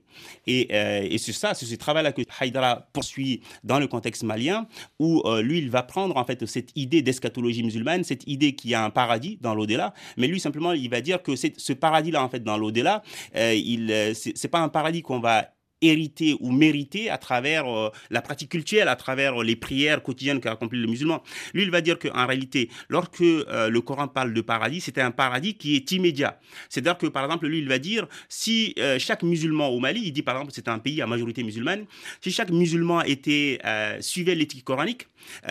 Et, 0.46 0.68
euh, 0.72 1.08
et 1.10 1.18
c'est 1.18 1.34
ça, 1.34 1.54
c'est 1.54 1.66
ce 1.66 1.76
travail-là 1.76 2.12
que 2.12 2.22
Haïdara 2.40 2.88
poursuit 2.94 3.42
dans 3.64 3.80
le 3.80 3.88
contexte 3.88 4.24
malien, 4.24 4.68
où 5.00 5.24
lui, 5.42 5.60
il 5.60 5.70
va 5.70 5.84
prendre 5.84 6.18
en 6.18 6.26
fait 6.26 6.46
cette 6.46 6.72
idée 6.76 7.02
d'eschatologie 7.02 7.64
musulmane, 7.64 8.04
cette 8.04 8.28
idée 8.28 8.47
qu'il 8.54 8.72
y 8.72 8.76
a 8.76 8.84
un 8.84 8.90
paradis 8.90 9.38
dans 9.42 9.56
l'au-delà, 9.56 9.94
mais 10.18 10.28
lui 10.28 10.40
simplement 10.40 10.74
il 10.74 10.90
va 10.90 11.02
dire 11.02 11.22
que 11.22 11.36
ce 11.36 11.74
paradis-là 11.74 12.24
en 12.24 12.30
fait 12.30 12.44
dans 12.44 12.58
l'au-delà, 12.58 13.04
euh, 13.36 13.54
il 13.54 13.92
euh, 13.92 14.14
c'est 14.14 14.48
pas 14.48 14.60
un 14.60 14.70
paradis 14.70 15.02
qu'on 15.02 15.20
va 15.20 15.50
hérité 15.82 16.36
ou 16.40 16.52
mérité 16.52 17.10
à 17.10 17.18
travers 17.18 17.68
euh, 17.68 17.90
la 18.10 18.22
pratique 18.22 18.50
culturelle, 18.50 18.88
à 18.88 18.96
travers 18.96 19.44
les 19.44 19.56
prières 19.56 20.02
quotidiennes 20.02 20.40
qu'a 20.40 20.52
accompli 20.52 20.80
le 20.80 20.88
musulman. 20.88 21.24
Lui, 21.54 21.64
il 21.64 21.72
va 21.72 21.82
dire 21.82 22.00
qu'en 22.00 22.26
réalité, 22.26 22.70
lorsque 22.90 23.22
euh, 23.22 23.70
le 23.70 23.82
Coran 23.82 24.08
parle 24.08 24.34
de 24.34 24.42
paradis, 24.42 24.82
c'est 24.82 24.98
un 24.98 25.12
paradis 25.12 25.56
qui 25.56 25.76
est 25.76 25.92
immédiat. 25.92 26.40
C'est-à-dire 26.70 26.98
que, 26.98 27.08
par 27.08 27.26
exemple, 27.26 27.48
lui, 27.48 27.60
il 27.60 27.68
va 27.68 27.80
dire, 27.80 28.08
si 28.30 28.74
euh, 28.80 28.98
chaque 29.00 29.24
musulman 29.24 29.68
au 29.68 29.80
Mali, 29.80 30.02
il 30.06 30.12
dit, 30.12 30.24
par 30.24 30.36
exemple, 30.36 30.52
c'est 30.54 30.68
un 30.68 30.80
pays 30.80 31.02
à 31.02 31.08
majorité 31.08 31.44
musulmane, 31.44 31.86
si 32.22 32.32
chaque 32.32 32.50
musulman 32.50 33.02
était, 33.04 33.60
suivait 34.02 34.36
l'éthique 34.36 34.64
coranique, 34.64 35.08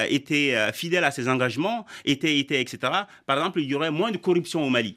était 0.08 0.72
fidèle 0.72 1.04
à 1.04 1.10
ses 1.10 1.28
engagements, 1.28 1.86
était, 2.04 2.38
était, 2.38 2.60
etc., 2.60 2.78
par 3.26 3.38
exemple, 3.38 3.60
il 3.60 3.66
y 3.66 3.74
aurait 3.74 3.90
moins 3.90 4.10
de 4.10 4.16
corruption 4.16 4.64
au 4.64 4.70
Mali. 4.70 4.96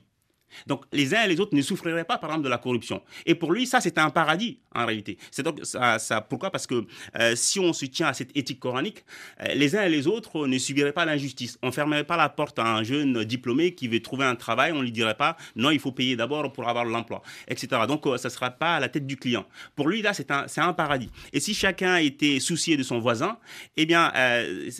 Donc 0.68 0.86
les 0.91 1.14
uns 1.14 1.24
et 1.24 1.28
les 1.28 1.39
autres 1.39 1.56
ne 1.56 1.62
souffriraient 1.62 2.04
pas, 2.04 2.18
par 2.18 2.30
exemple, 2.32 2.45
de 2.45 2.50
la 2.50 2.58
corruption. 2.58 3.02
Et 3.26 3.36
pour 3.36 3.52
lui, 3.52 3.66
ça, 3.66 3.82
c'était 3.82 4.02
un 4.02 4.10
paradis, 4.10 4.60
en 4.74 4.86
réalité. 4.86 5.18
C'est 5.32 5.43
donc 5.43 5.60
ça, 5.64 6.00
ça, 6.00 6.22
pourquoi? 6.22 6.52
Parce 6.52 6.68
que 6.68 6.86
euh, 7.20 7.36
si 7.36 7.60
on 7.60 7.74
se 7.74 7.86
tient 7.86 8.08
à 8.08 8.14
cette 8.14 8.36
éthique 8.36 8.60
coranique, 8.60 9.06
euh, 9.41 9.54
les 9.56 9.76
uns 9.76 9.84
et 9.84 9.89
les 9.89 10.08
autres 10.08 10.47
ne 10.47 10.58
subiraient 10.58 10.93
pas 10.93 11.06
l'injustice. 11.06 11.58
On 11.62 11.68
ne 11.68 11.72
fermerait 11.72 12.04
pas 12.04 12.18
la 12.18 12.30
porte 12.30 12.60
à 12.60 12.66
un 12.66 12.84
jeune 12.84 13.24
diplômé 13.24 13.74
qui 13.74 13.88
veut 13.88 14.02
trouver 14.02 14.26
un 14.26 14.36
travail, 14.36 14.72
on 14.72 14.80
ne 14.80 14.84
lui 14.84 14.91
dirait 14.91 15.16
pas, 15.16 15.38
non, 15.56 15.72
il 15.72 15.80
faut 15.80 15.91
payer 15.91 16.16
d'abord 16.16 16.52
pour 16.52 16.68
avoir 16.68 16.86
l'emploi, 16.86 17.22
etc. 17.47 17.68
Donc 17.88 18.06
ça 18.18 18.28
ne 18.28 18.34
sera 18.34 18.52
pas 18.52 18.76
à 18.76 18.80
la 18.80 18.89
tête 18.89 19.06
du 19.06 19.18
client. 19.18 19.45
Pour 19.76 19.88
lui, 19.88 20.02
là, 20.02 20.14
c'est 20.14 20.32
un, 20.32 20.45
un 20.58 20.74
paradis. 20.74 21.10
Et 21.34 21.39
si 21.39 21.54
chacun 21.54 21.97
était 21.97 22.39
soucié 22.39 22.78
de 22.78 22.84
son 22.84 23.00
voisin, 23.00 23.38
eh 23.78 23.86
bien, 23.86 24.12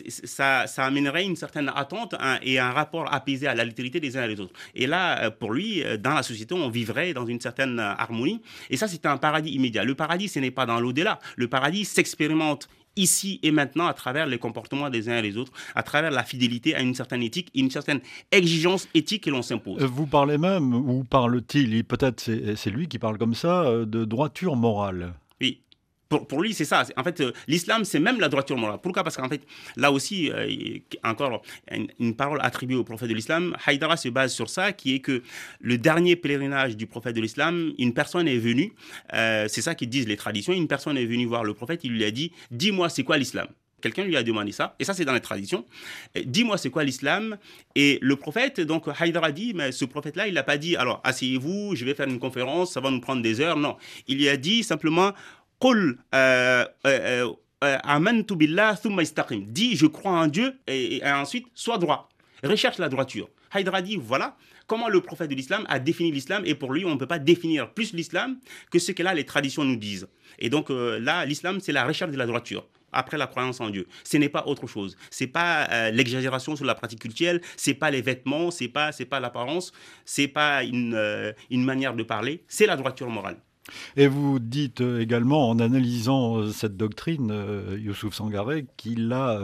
ça, 0.08 0.66
ça 0.66 0.84
amènerait 0.84 1.24
une 1.24 1.36
certaine 1.36 1.70
attente 1.74 2.14
et 2.42 2.58
un 2.58 2.72
rapport 2.72 3.12
apaisé 3.12 3.46
à 3.46 3.54
l'altérité 3.54 4.00
des 4.00 4.16
uns 4.16 4.24
et 4.24 4.34
des 4.34 4.40
autres. 4.40 4.54
Et 4.74 4.86
là, 4.86 5.30
pour 5.30 5.52
lui, 5.52 5.59
euh, 5.84 5.96
dans 5.96 6.14
la 6.14 6.22
société, 6.22 6.54
on 6.54 6.68
vivrait 6.68 7.12
dans 7.12 7.26
une 7.26 7.40
certaine 7.40 7.78
euh, 7.78 7.94
harmonie. 7.96 8.40
Et 8.70 8.76
ça, 8.76 8.88
c'est 8.88 9.06
un 9.06 9.16
paradis 9.16 9.50
immédiat. 9.50 9.84
Le 9.84 9.94
paradis, 9.94 10.28
ce 10.28 10.38
n'est 10.38 10.50
pas 10.50 10.66
dans 10.66 10.80
l'au-delà. 10.80 11.18
Le 11.36 11.48
paradis 11.48 11.84
s'expérimente 11.84 12.68
ici 12.96 13.38
et 13.42 13.52
maintenant 13.52 13.86
à 13.86 13.94
travers 13.94 14.26
les 14.26 14.38
comportements 14.38 14.90
des 14.90 15.08
uns 15.08 15.18
et 15.18 15.22
des 15.22 15.36
autres, 15.36 15.52
à 15.74 15.82
travers 15.82 16.10
la 16.10 16.24
fidélité 16.24 16.74
à 16.74 16.80
une 16.80 16.94
certaine 16.94 17.22
éthique, 17.22 17.50
une 17.54 17.70
certaine 17.70 18.00
exigence 18.32 18.88
éthique 18.94 19.24
que 19.24 19.30
l'on 19.30 19.42
s'impose. 19.42 19.82
Euh, 19.82 19.86
vous 19.86 20.06
parlez 20.06 20.38
même, 20.38 20.74
ou 20.74 21.04
parle-t-il, 21.04 21.84
peut-être 21.84 22.20
c'est 22.20 22.70
lui 22.70 22.88
qui 22.88 22.98
parle 22.98 23.16
comme 23.16 23.34
ça, 23.34 23.64
de 23.86 24.04
droiture 24.04 24.56
morale. 24.56 25.14
Pour, 26.10 26.42
lui, 26.42 26.54
c'est 26.54 26.64
ça. 26.64 26.84
En 26.96 27.04
fait, 27.04 27.20
euh, 27.20 27.30
l'islam, 27.46 27.84
c'est 27.84 28.00
même 28.00 28.18
la 28.18 28.28
droiture 28.28 28.56
morale. 28.56 28.80
Pourquoi? 28.82 29.04
Parce 29.04 29.16
qu'en 29.16 29.28
fait, 29.28 29.42
là 29.76 29.92
aussi, 29.92 30.28
euh, 30.32 30.78
encore 31.04 31.42
une, 31.70 32.16
parole 32.16 32.40
attribuée 32.42 32.74
au 32.74 32.82
prophète 32.82 33.08
de 33.08 33.14
l'islam, 33.14 33.56
Haïdara 33.64 33.96
se 33.96 34.08
base 34.08 34.32
sur 34.34 34.50
ça, 34.50 34.72
qui 34.72 34.96
est 34.96 34.98
que 34.98 35.22
le 35.60 35.78
dernier 35.78 36.16
pèlerinage 36.16 36.76
du 36.76 36.88
prophète 36.88 37.14
de 37.14 37.20
l'islam, 37.20 37.74
une 37.78 37.94
personne 37.94 38.26
est 38.26 38.38
venue, 38.38 38.72
euh, 39.14 39.46
c'est 39.48 39.62
ça 39.62 39.76
qu'ils 39.76 39.88
disent 39.88 40.08
les 40.08 40.16
traditions, 40.16 40.52
une 40.52 40.66
personne 40.66 40.98
est 40.98 41.06
venue 41.06 41.26
voir 41.26 41.44
le 41.44 41.54
prophète, 41.54 41.84
il 41.84 41.92
lui 41.92 42.04
a 42.04 42.10
dit, 42.10 42.32
dis-moi, 42.50 42.88
c'est 42.88 43.04
quoi 43.04 43.16
l'islam? 43.16 43.46
Quelqu'un 43.80 44.04
lui 44.04 44.16
a 44.16 44.22
demandé 44.22 44.52
ça, 44.52 44.74
et 44.78 44.84
ça 44.84 44.94
c'est 44.94 45.04
dans 45.04 45.14
les 45.14 45.20
traditions. 45.20 45.64
Dis-moi 46.24 46.58
c'est 46.58 46.70
quoi 46.70 46.84
l'islam? 46.84 47.38
Et 47.74 47.98
le 48.02 48.16
prophète, 48.16 48.60
donc 48.60 48.86
Haïdara 48.98 49.32
dit, 49.32 49.54
mais 49.54 49.72
ce 49.72 49.84
prophète-là, 49.84 50.28
il 50.28 50.34
n'a 50.34 50.42
pas 50.42 50.58
dit, 50.58 50.76
alors 50.76 51.00
asseyez-vous, 51.04 51.74
je 51.76 51.84
vais 51.84 51.94
faire 51.94 52.08
une 52.08 52.18
conférence, 52.18 52.72
ça 52.72 52.80
va 52.80 52.90
nous 52.90 53.00
prendre 53.00 53.22
des 53.22 53.40
heures. 53.40 53.56
Non, 53.56 53.76
il 54.06 54.18
lui 54.18 54.28
a 54.28 54.36
dit 54.36 54.62
simplement, 54.62 55.12
Qul 55.60 55.98
euh, 56.14 56.64
euh, 56.86 57.32
euh, 57.62 58.34
billah 58.34 58.80
Dis, 59.46 59.76
je 59.76 59.86
crois 59.86 60.12
en 60.12 60.26
Dieu 60.26 60.58
et, 60.66 61.02
ensuite, 61.04 61.46
sois 61.54 61.76
droit. 61.76 62.08
Recherche 62.42 62.78
la 62.78 62.88
droiture. 62.88 63.28
Haïdra 63.52 63.82
dit, 63.82 63.96
voilà 63.96 64.36
comment 64.66 64.88
le 64.88 65.00
prophète 65.00 65.28
de 65.28 65.34
l'islam 65.34 65.66
a 65.68 65.78
défini 65.78 66.12
l'islam 66.12 66.44
et 66.46 66.54
pour 66.54 66.72
lui, 66.72 66.84
on 66.84 66.90
ne 66.90 66.96
peut 66.96 67.06
pas 67.06 67.18
définir 67.18 67.74
plus 67.74 67.92
l'islam 67.92 68.38
que 68.70 68.78
ce 68.78 68.92
que 68.92 69.02
là 69.02 69.12
les 69.12 69.26
traditions 69.26 69.64
nous 69.64 69.76
disent. 69.76 70.08
Et 70.38 70.48
donc 70.48 70.68
là, 70.70 71.26
l'islam, 71.26 71.60
c'est 71.60 71.72
la 71.72 71.84
recherche 71.84 72.12
de 72.12 72.16
la 72.16 72.26
droiture 72.26 72.66
après 72.92 73.18
la 73.18 73.26
croyance 73.26 73.60
en 73.60 73.68
Dieu. 73.68 73.86
Ce 74.04 74.16
n'est 74.16 74.28
pas 74.28 74.44
autre 74.46 74.66
chose. 74.66 74.96
C'est 75.10 75.26
pas 75.26 75.90
l'exagération 75.90 76.54
sur 76.54 76.64
la 76.64 76.76
pratique 76.76 77.00
culturelle, 77.00 77.40
c'est 77.56 77.74
pas 77.74 77.90
les 77.90 78.00
vêtements, 78.00 78.52
c'est 78.52 78.68
pas 78.68 78.92
pas 79.10 79.20
l'apparence, 79.20 79.72
c'est 80.04 80.28
pas 80.28 80.62
une, 80.62 81.34
une 81.50 81.64
manière 81.64 81.94
de 81.94 82.04
parler, 82.04 82.44
c'est 82.46 82.66
la 82.66 82.76
droiture 82.76 83.10
morale. 83.10 83.38
Et 83.96 84.06
vous 84.06 84.38
dites 84.38 84.80
euh, 84.80 85.00
également, 85.00 85.48
en 85.48 85.58
analysant 85.58 86.38
euh, 86.38 86.50
cette 86.50 86.76
doctrine, 86.76 87.30
euh, 87.30 87.78
Youssouf 87.78 88.14
Sangaré, 88.14 88.66
qu'il 88.76 89.12
a 89.12 89.40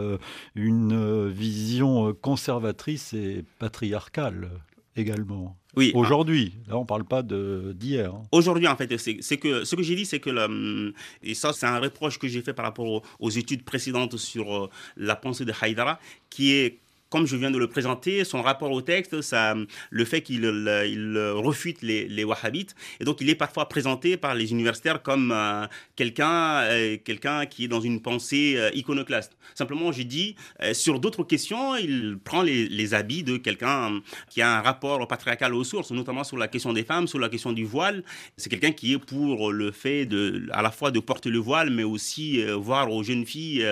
une 0.54 1.28
vision 1.28 2.12
conservatrice 2.14 3.12
et 3.14 3.44
patriarcale 3.58 4.50
également. 4.96 5.56
Oui. 5.76 5.92
Aujourd'hui, 5.94 6.54
là 6.66 6.78
on 6.78 6.82
ne 6.82 6.86
parle 6.86 7.04
pas 7.04 7.22
d'hier. 7.22 8.14
Hein. 8.14 8.22
Aujourd'hui, 8.32 8.66
en 8.66 8.76
fait, 8.76 8.96
c'est 8.96 9.36
que 9.36 9.64
ce 9.64 9.76
que 9.76 9.82
j'ai 9.82 9.94
dit, 9.94 10.06
c'est 10.06 10.20
que 10.20 10.92
et 11.22 11.34
ça, 11.34 11.52
c'est 11.52 11.66
un 11.66 11.78
reproche 11.78 12.18
que 12.18 12.28
j'ai 12.28 12.40
fait 12.40 12.54
par 12.54 12.64
rapport 12.64 12.86
aux, 12.86 13.02
aux, 13.18 13.30
études 13.30 13.64
précédentes 13.64 14.16
sur 14.16 14.70
la 14.96 15.16
pensée 15.16 15.44
de 15.44 15.52
Haïdara, 15.60 15.98
qui 16.30 16.52
est 16.52 16.78
comme 17.16 17.26
je 17.26 17.36
viens 17.36 17.50
de 17.50 17.56
le 17.56 17.66
présenter, 17.66 18.24
son 18.24 18.42
rapport 18.42 18.70
au 18.70 18.82
texte, 18.82 19.22
ça, 19.22 19.54
le 19.88 20.04
fait 20.04 20.20
qu'il 20.20 20.44
il 20.44 21.18
refute 21.34 21.80
les, 21.80 22.24
wahhabites, 22.24 22.74
et 23.00 23.04
donc 23.04 23.22
il 23.22 23.30
est 23.30 23.34
parfois 23.34 23.70
présenté 23.70 24.18
par 24.18 24.34
les 24.34 24.50
universitaires 24.50 25.02
comme 25.02 25.32
euh, 25.32 25.66
quelqu'un 25.94 26.58
euh, 26.64 26.98
quelqu'un 27.02 27.46
qui 27.46 27.64
est 27.64 27.68
dans 27.68 27.80
une 27.80 28.02
pensée 28.02 28.56
euh, 28.58 28.70
iconoclaste. 28.74 29.34
Simplement, 29.54 29.92
j'ai 29.92 30.04
dit, 30.04 30.36
sur 30.74 31.00
d'autres 31.00 31.24
questions, 31.24 31.76
il 31.76 32.18
prend 32.22 32.42
les, 32.42 32.68
les 32.68 32.92
habits 32.92 33.22
de 33.22 33.38
quelqu'un 33.38 34.02
qui 34.28 34.42
a 34.42 34.58
un 34.58 34.60
rapport 34.60 35.08
patriarcal 35.08 35.54
aux 35.54 35.64
sources, 35.64 35.92
notamment 35.92 36.24
sur 36.24 36.36
la 36.36 36.48
question 36.48 36.74
des 36.74 36.84
femmes, 36.84 37.06
sur 37.06 37.18
la 37.18 37.30
question 37.30 37.52
du 37.52 37.64
voile. 37.64 38.04
C'est 38.36 38.50
quelqu'un 38.50 38.72
qui 38.72 38.92
est 38.92 38.98
pour 38.98 39.52
le 39.52 39.72
fait 39.72 40.04
de, 40.04 40.46
à 40.52 40.60
la 40.60 40.70
fois 40.70 40.90
de 40.90 41.00
porter 41.00 41.30
le 41.30 41.38
voile, 41.38 41.70
mais 41.70 41.84
aussi 41.84 42.44
voir 42.52 42.92
aux 42.92 43.02
jeunes 43.02 43.24
filles 43.24 43.66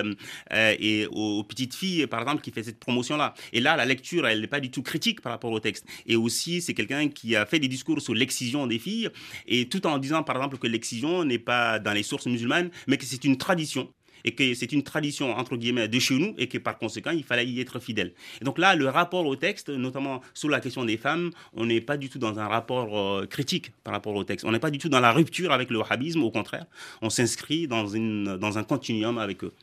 et 0.51 1.07
aux 1.11 1.43
petites 1.43 1.75
filles, 1.75 2.07
par 2.07 2.21
exemple, 2.21 2.41
qui 2.41 2.49
fait 2.49 2.63
cette 2.63 2.79
promotion-là. 2.79 3.34
Et 3.53 3.59
là, 3.59 3.75
la 3.75 3.85
lecture, 3.85 4.27
elle 4.27 4.41
n'est 4.41 4.47
pas 4.47 4.59
du 4.59 4.71
tout 4.71 4.83
critique 4.83 5.21
par 5.21 5.31
rapport 5.31 5.51
au 5.51 5.59
texte. 5.59 5.85
Et 6.05 6.15
aussi, 6.15 6.61
c'est 6.61 6.73
quelqu'un 6.73 7.09
qui 7.09 7.35
a 7.35 7.45
fait 7.45 7.59
des 7.59 7.67
discours 7.67 8.01
sur 8.01 8.13
l'excision 8.13 8.67
des 8.67 8.79
filles, 8.79 9.09
et 9.47 9.67
tout 9.67 9.85
en 9.87 9.97
disant, 9.97 10.23
par 10.23 10.37
exemple, 10.37 10.57
que 10.57 10.67
l'excision 10.67 11.23
n'est 11.23 11.39
pas 11.39 11.79
dans 11.79 11.93
les 11.93 12.03
sources 12.03 12.27
musulmanes, 12.27 12.69
mais 12.87 12.97
que 12.97 13.05
c'est 13.05 13.23
une 13.23 13.37
tradition 13.37 13.91
et 14.25 14.33
que 14.33 14.53
c'est 14.53 14.71
une 14.73 14.83
tradition 14.83 15.31
entre 15.37 15.55
guillemets 15.55 15.87
de 15.87 15.99
chez 15.99 16.17
nous 16.17 16.33
et 16.37 16.47
que 16.47 16.57
par 16.57 16.77
conséquent 16.77 17.11
il 17.11 17.23
fallait 17.23 17.45
y 17.45 17.61
être 17.61 17.79
fidèle. 17.79 18.11
Et 18.41 18.43
donc 18.43 18.57
là, 18.57 18.75
le 18.75 18.89
rapport 18.89 19.25
au 19.25 19.35
texte, 19.37 19.69
notamment 19.69 20.21
sur 20.33 20.49
la 20.49 20.59
question 20.59 20.83
des 20.83 20.97
femmes, 20.97 21.31
on 21.53 21.65
n'est 21.65 21.81
pas 21.81 21.95
du 21.95 22.09
tout 22.09 22.19
dans 22.19 22.37
un 22.39 22.47
rapport 22.47 22.97
euh, 22.97 23.25
critique 23.25 23.71
par 23.83 23.93
rapport 23.93 24.15
au 24.15 24.23
texte. 24.23 24.45
On 24.45 24.51
n'est 24.51 24.59
pas 24.59 24.71
du 24.71 24.79
tout 24.79 24.89
dans 24.89 24.99
la 24.99 25.13
rupture 25.13 25.53
avec 25.53 25.69
le 25.69 25.77
wahhabisme, 25.77 26.23
au 26.23 26.31
contraire, 26.31 26.65
on 27.01 27.09
s'inscrit 27.09 27.67
dans, 27.67 27.87
une, 27.87 28.37
dans 28.37 28.57
un 28.57 28.63
continuum 28.63 29.17
avec 29.17 29.43
eux. 29.43 29.53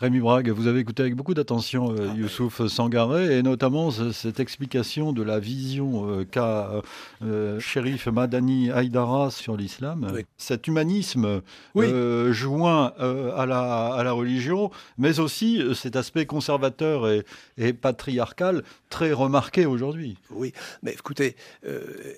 Rémi 0.00 0.18
Brague, 0.18 0.50
vous 0.50 0.66
avez 0.66 0.80
écouté 0.80 1.02
avec 1.02 1.14
beaucoup 1.14 1.34
d'attention 1.34 1.92
euh, 1.92 2.08
ah, 2.10 2.16
Youssouf 2.16 2.66
Sangaré 2.66 3.38
et 3.38 3.42
notamment 3.42 3.90
cette 3.90 4.40
explication 4.40 5.12
de 5.12 5.22
la 5.22 5.38
vision 5.38 6.08
euh, 6.08 6.24
qu'a 6.24 6.82
euh, 7.22 7.60
Shérif 7.60 8.08
Madani 8.08 8.70
Haïdara 8.70 9.30
sur 9.30 9.56
l'islam. 9.56 10.12
Cet 10.36 10.66
humanisme 10.66 11.42
joint 11.76 12.92
à, 12.98 13.46
la, 13.46 13.94
à 13.94 14.03
la 14.04 14.12
religion, 14.12 14.70
mais 14.98 15.18
aussi 15.18 15.62
cet 15.74 15.96
aspect 15.96 16.26
conservateur 16.26 17.08
et, 17.58 17.72
patriarcal 17.72 18.62
très 18.90 19.12
remarqué 19.12 19.66
aujourd'hui. 19.66 20.16
Oui, 20.30 20.52
mais 20.82 20.92
écoutez, 20.92 21.36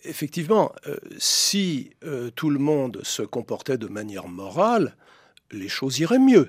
effectivement, 0.04 0.72
si 1.18 1.90
tout 2.34 2.50
le 2.50 2.58
monde 2.58 3.00
se 3.02 3.22
comportait 3.22 3.78
de 3.78 3.86
manière 3.86 4.28
morale, 4.28 4.96
les 5.50 5.68
choses 5.68 5.98
iraient 5.98 6.18
mieux 6.18 6.48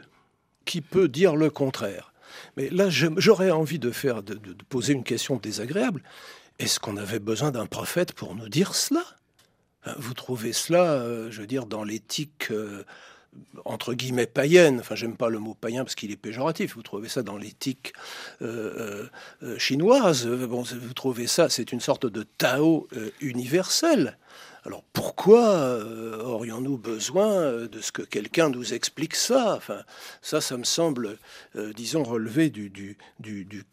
qui 0.65 0.81
peut 0.81 1.07
dire 1.07 1.35
le 1.35 1.49
contraire? 1.49 2.13
Mais 2.55 2.69
là, 2.69 2.89
j'aurais 2.89 3.51
envie 3.51 3.79
de, 3.79 3.91
faire, 3.91 4.23
de, 4.23 4.35
poser 4.69 4.93
une 4.93 5.03
question 5.03 5.37
désagréable. 5.37 6.03
Est-ce 6.59 6.79
qu'on 6.79 6.97
avait 6.97 7.19
besoin 7.19 7.51
d'un 7.51 7.65
prophète 7.65 8.13
pour 8.13 8.35
nous 8.35 8.49
dire 8.49 8.75
cela? 8.75 9.03
Hein, 9.85 9.95
Vous 9.97 10.13
trouvez 10.13 10.53
cela, 10.53 10.93
euh, 10.93 11.31
je 11.31 11.41
veux 11.41 11.47
dire, 11.47 11.65
dans 11.65 11.83
l'éthique 11.83 12.47
euh, 12.51 12.83
entre 13.65 13.93
guillemets 13.93 14.25
païenne, 14.25 14.79
enfin 14.79 14.95
j'aime 14.95 15.15
pas 15.15 15.29
le 15.29 15.39
mot 15.39 15.53
païen 15.53 15.83
parce 15.83 15.95
qu'il 15.95 16.11
est 16.11 16.17
péjoratif, 16.17 16.75
vous 16.75 16.83
trouvez 16.83 17.09
ça 17.09 17.23
dans 17.23 17.37
l'éthique 17.37 17.93
euh, 18.41 19.07
chinoise, 19.57 20.27
bon, 20.27 20.61
vous 20.63 20.93
trouvez 20.93 21.27
ça, 21.27 21.49
c'est 21.49 21.71
une 21.71 21.81
sorte 21.81 22.05
de 22.05 22.23
Tao 22.23 22.87
universel. 23.21 24.17
Alors 24.67 24.83
pourquoi 24.91 25.45
euh, 25.45 26.21
aurions-nous 26.23 26.77
besoin 26.77 27.29
euh, 27.29 27.67
de 27.69 27.79
ce 27.79 27.93
que 27.93 28.01
quelqu'un 28.01 28.49
nous 28.49 28.73
explique 28.73 29.15
ça? 29.15 29.55
Enfin, 29.55 29.83
ça, 30.21 30.41
ça 30.41 30.57
me 30.57 30.65
semble, 30.65 31.17
euh, 31.55 31.71
disons, 31.71 32.03
relever 32.03 32.49
du, 32.49 32.97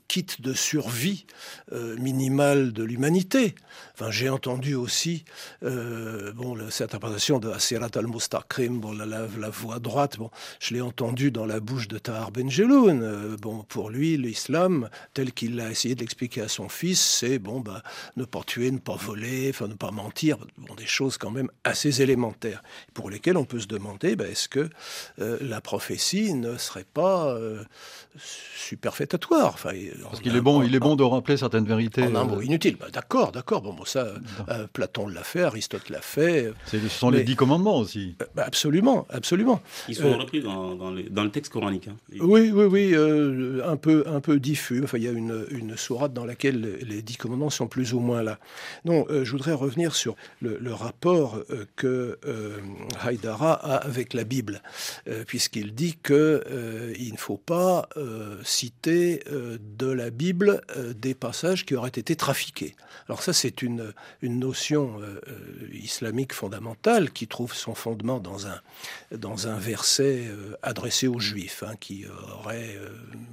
kit 0.06 0.26
de 0.38 0.52
survie 0.52 1.26
minimal 1.72 2.72
de 2.72 2.84
l'humanité. 2.84 3.56
Enfin, 3.94 4.12
j'ai 4.12 4.28
entendu 4.28 4.76
aussi, 4.76 5.24
bon, 5.62 6.56
cette 6.70 6.90
interprétation 6.90 7.40
de 7.40 7.50
Asirat 7.50 7.88
al-Mustaqim, 7.96 8.78
bon, 8.78 8.92
la, 8.92 9.26
voix 9.48 9.80
droite, 9.80 10.18
bon, 10.18 10.30
je 10.60 10.74
l'ai 10.74 10.80
entendu 10.80 11.32
dans 11.32 11.46
la 11.46 11.58
bouche 11.58 11.88
de 11.88 11.98
Tahar 11.98 12.30
Benjeloun. 12.30 13.36
bon, 13.40 13.64
pour 13.64 13.90
lui, 13.90 14.16
l'islam, 14.16 14.88
tel 15.14 15.32
qu'il 15.32 15.58
a 15.58 15.70
essayé 15.70 15.96
de 15.96 16.00
l'expliquer 16.00 16.42
à 16.42 16.48
son 16.48 16.68
fils, 16.68 17.00
c'est 17.00 17.40
bon, 17.40 17.58
bah, 17.60 17.82
ne 18.16 18.24
pas 18.24 18.44
tuer, 18.44 18.70
ne 18.70 18.78
pas 18.78 18.96
voler, 18.96 19.50
enfin, 19.50 19.66
ne 19.66 19.74
pas 19.74 19.90
mentir. 19.90 20.36
Bon, 20.58 20.76
choses 20.86 21.18
quand 21.18 21.30
même 21.30 21.50
assez 21.64 22.02
élémentaires, 22.02 22.62
pour 22.92 23.10
lesquelles 23.10 23.36
on 23.36 23.44
peut 23.44 23.60
se 23.60 23.66
demander 23.66 24.16
ben, 24.16 24.30
est-ce 24.30 24.48
que 24.48 24.68
euh, 25.20 25.38
la 25.40 25.60
prophétie 25.60 26.34
ne 26.34 26.56
serait 26.56 26.84
pas 26.84 27.28
euh, 27.28 27.62
superfétatoire? 28.16 29.52
Enfin, 29.54 29.70
Parce 30.02 30.20
qu'il 30.20 30.36
est 30.36 30.40
bon, 30.40 30.62
il 30.62 30.74
est 30.74 30.80
bon 30.80 30.96
de 30.96 31.02
rappeler 31.02 31.36
certaines 31.36 31.64
vérités. 31.64 32.02
En 32.04 32.14
un 32.14 32.24
mot 32.24 32.40
inutile. 32.40 32.76
Ben, 32.76 32.88
d'accord, 32.92 33.32
d'accord. 33.32 33.62
Bon, 33.62 33.72
bon 33.72 33.84
ça, 33.84 34.08
Platon 34.72 35.08
l'a 35.08 35.22
fait, 35.22 35.42
Aristote 35.42 35.90
l'a 35.90 36.00
fait. 36.00 36.52
Ce 36.66 36.78
sont 36.88 37.10
les 37.10 37.24
dix 37.24 37.36
commandements 37.36 37.78
aussi. 37.78 38.16
Ben, 38.34 38.44
absolument, 38.44 39.06
absolument. 39.10 39.60
Ils 39.88 39.96
sont 39.96 40.18
repris 40.18 40.42
dans, 40.42 40.74
dans, 40.74 40.90
le 40.90 41.30
texte 41.30 41.52
coranique. 41.52 41.88
Hein. 41.88 41.96
Oui, 42.20 42.50
oui, 42.52 42.64
oui, 42.64 42.94
un 43.64 43.76
peu, 43.76 44.04
un 44.06 44.20
peu 44.20 44.38
diffus. 44.38 44.82
Enfin, 44.84 44.98
il 44.98 45.04
y 45.04 45.08
a 45.08 45.12
une, 45.12 45.46
une 45.50 45.76
sourate 45.76 46.12
dans 46.12 46.24
laquelle 46.24 46.78
les 46.82 47.02
dix 47.02 47.16
commandements 47.16 47.50
sont 47.50 47.66
plus 47.66 47.94
ou 47.94 48.00
moins 48.00 48.22
là. 48.22 48.38
Non, 48.84 49.06
je 49.10 49.30
voudrais 49.30 49.52
revenir 49.52 49.94
sur 49.94 50.16
le, 50.40 50.73
rapport 50.74 51.36
euh, 51.50 51.66
que 51.76 52.18
euh, 52.26 52.58
Haïdara 53.00 53.54
a 53.54 53.76
avec 53.76 54.14
la 54.14 54.24
Bible, 54.24 54.62
euh, 55.08 55.24
puisqu'il 55.24 55.74
dit 55.74 55.96
qu'il 56.02 57.12
ne 57.12 57.16
faut 57.16 57.36
pas 57.36 57.88
citer 58.44 59.22
de 59.30 59.86
la 59.86 60.10
Bible 60.10 60.62
des 60.96 61.14
passages 61.14 61.64
qui 61.64 61.74
auraient 61.74 61.88
été 61.88 62.16
trafiqués. 62.16 62.74
Alors 63.08 63.22
ça, 63.22 63.32
c'est 63.32 63.62
une, 63.62 63.92
une 64.22 64.38
notion 64.38 65.00
islamique 65.72 66.32
fondamentale 66.32 67.10
qui 67.10 67.26
trouve 67.26 67.54
son 67.54 67.74
fondement 67.74 68.18
dans 68.18 68.46
un, 68.46 68.60
dans 69.12 69.48
un 69.48 69.58
verset 69.58 70.28
adressé 70.62 71.06
aux 71.06 71.18
Juifs, 71.18 71.62
hein, 71.66 71.74
qui 71.78 72.06
aurait 72.40 72.78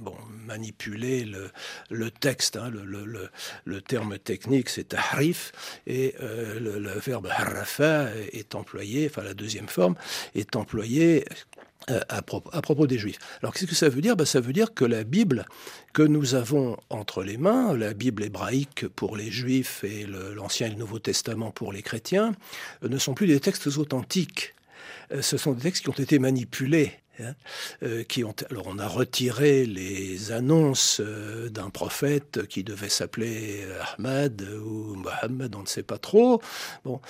bon, 0.00 0.16
manipulé 0.46 1.24
le, 1.24 1.50
le 1.90 2.10
texte. 2.10 2.56
Hein, 2.56 2.70
le, 2.70 3.30
le, 3.64 3.82
terme 3.82 4.18
technique, 4.18 4.68
c'est 4.68 4.88
tahrif, 4.88 5.52
et 5.86 6.14
le, 6.20 6.98
verbe 6.98 7.21
harrafa 7.30 8.08
est 8.32 8.54
employé, 8.54 9.10
la 9.16 9.34
deuxième 9.34 9.68
forme, 9.68 9.94
est 10.34 10.56
employé 10.56 11.24
euh, 11.90 12.00
à, 12.08 12.22
propos, 12.22 12.86
des 12.86 12.98
Juifs. 12.98 13.18
Alors 13.42 13.52
qu'est-ce 13.52 13.66
que 13.66 13.74
ça 13.74 13.88
veut 13.88 14.00
dire? 14.00 14.16
Ben, 14.16 14.24
Ça 14.24 14.40
veut 14.40 14.52
dire 14.52 14.72
que 14.72 14.84
la 14.84 15.02
Bible 15.02 15.46
que 15.92 16.02
nous 16.02 16.34
avons 16.34 16.76
entre 16.90 17.24
les 17.24 17.36
mains, 17.36 17.76
la 17.76 17.92
Bible 17.92 18.22
hébraïque 18.22 18.86
pour 18.86 19.16
les 19.16 19.30
Juifs 19.30 19.82
et 19.82 20.06
l'Ancien 20.06 20.68
et 20.68 20.70
le 20.70 20.76
Nouveau 20.76 21.00
Testament 21.00 21.50
pour 21.50 21.72
les 21.72 21.82
chrétiens, 21.82 22.34
euh, 22.84 22.88
ne 22.88 22.98
sont 22.98 23.14
plus 23.14 23.26
des 23.26 23.40
textes 23.40 23.66
authentiques. 23.66 24.54
Euh, 25.12 25.22
ce 25.22 25.36
sont 25.36 25.52
des 25.52 25.62
textes 25.62 25.82
qui 25.82 25.88
ont 25.88 25.92
été 25.92 26.20
manipulés 26.20 26.92
qui 28.08 28.24
ont, 28.24 28.34
alors 28.50 28.66
on 28.66 28.78
a 28.78 28.86
retiré 28.86 29.64
les 29.66 30.32
annonces 30.32 31.00
euh, 31.00 31.48
d'un 31.48 31.70
prophète 31.70 32.46
qui 32.46 32.64
devait 32.64 32.88
s'appeler 32.88 33.64
Ahmad 33.94 34.46
ou 34.64 34.94
Mohammed, 34.94 35.54
on 35.54 35.62
ne 35.62 35.66
sait 35.66 35.82
pas 35.82 35.98
trop. 35.98 36.40
Bon, 36.84 37.00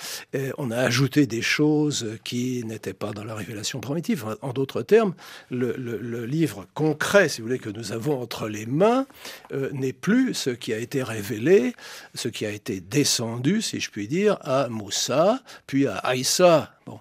on 0.57 0.71
a 0.71 0.77
ajouté 0.77 1.25
des 1.25 1.41
choses 1.41 2.17
qui 2.23 2.63
n'étaient 2.65 2.93
pas 2.93 3.11
dans 3.11 3.23
la 3.23 3.35
révélation 3.35 3.79
primitive. 3.79 4.25
En, 4.41 4.53
d'autres 4.53 4.81
termes, 4.81 5.13
le, 5.49 6.25
livre 6.25 6.65
concret, 6.73 7.29
si 7.29 7.41
vous 7.41 7.47
voulez, 7.47 7.59
que 7.59 7.69
nous 7.69 7.91
avons 7.91 8.21
entre 8.21 8.47
les 8.47 8.65
mains 8.65 9.05
euh, 9.51 9.69
n'est 9.73 9.93
plus 9.93 10.33
ce 10.33 10.49
qui 10.49 10.73
a 10.73 10.77
été 10.77 11.03
révélé, 11.03 11.75
ce 12.15 12.27
qui 12.27 12.45
a 12.45 12.49
été 12.49 12.79
descendu, 12.81 13.61
si 13.61 13.79
je 13.79 13.89
puis 13.89 14.07
dire, 14.07 14.37
à 14.41 14.67
Moussa, 14.69 15.41
puis 15.67 15.87
à 15.87 15.97
Aïssa, 15.97 16.73
Bon. 16.85 16.99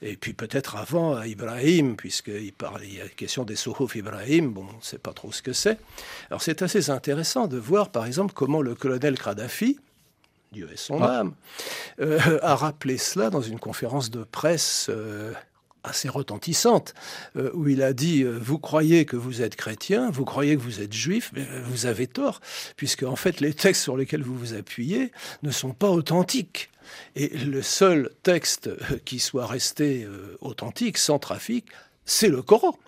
Et 0.00 0.16
puis 0.16 0.32
peut-être 0.32 0.76
avant 0.76 1.16
à 1.16 1.26
Ibrahim, 1.26 1.96
puisqu'il 1.96 2.52
parle, 2.52 2.84
il 2.84 2.94
y 2.94 3.00
a 3.00 3.08
question 3.08 3.44
des 3.44 3.56
Souhouf 3.56 3.96
Ibrahim, 3.96 4.52
bon, 4.52 4.66
on 4.72 4.76
ne 4.76 4.82
sait 4.82 4.98
pas 4.98 5.12
trop 5.12 5.32
ce 5.32 5.42
que 5.42 5.52
c'est. 5.52 5.78
Alors 6.30 6.40
c'est 6.40 6.62
assez 6.62 6.90
intéressant 6.90 7.48
de 7.48 7.58
voir 7.58 7.90
par 7.90 8.06
exemple 8.06 8.32
comment 8.34 8.62
le 8.62 8.74
colonel 8.74 9.18
Kadhafi, 9.18 9.78
Dieu 10.52 10.70
est 10.72 10.76
son 10.76 11.02
ah. 11.02 11.20
âme, 11.20 11.34
euh, 12.00 12.38
a 12.42 12.54
rappelé 12.54 12.96
cela 12.96 13.28
dans 13.28 13.42
une 13.42 13.58
conférence 13.58 14.10
de 14.10 14.22
presse 14.22 14.86
euh, 14.88 15.32
assez 15.84 16.08
retentissante, 16.08 16.94
euh, 17.36 17.50
où 17.54 17.68
il 17.68 17.82
a 17.82 17.92
dit 17.92 18.24
Vous 18.24 18.58
croyez 18.58 19.04
que 19.04 19.16
vous 19.16 19.42
êtes 19.42 19.56
chrétien, 19.56 20.10
vous 20.10 20.24
croyez 20.24 20.56
que 20.56 20.62
vous 20.62 20.80
êtes 20.80 20.92
juif, 20.92 21.30
mais 21.34 21.46
vous 21.66 21.86
avez 21.86 22.06
tort, 22.06 22.40
puisque 22.76 23.04
en 23.04 23.16
fait 23.16 23.40
les 23.40 23.54
textes 23.54 23.82
sur 23.82 23.96
lesquels 23.96 24.22
vous 24.22 24.36
vous 24.36 24.54
appuyez 24.54 25.12
ne 25.42 25.50
sont 25.50 25.72
pas 25.72 25.90
authentiques. 25.90 26.70
Et 27.16 27.28
le 27.28 27.62
seul 27.62 28.10
texte 28.22 28.70
qui 29.04 29.18
soit 29.18 29.46
resté 29.46 30.04
euh, 30.04 30.36
authentique, 30.40 30.98
sans 30.98 31.18
trafic, 31.18 31.66
c'est 32.04 32.28
le 32.28 32.42
Coran. 32.42 32.78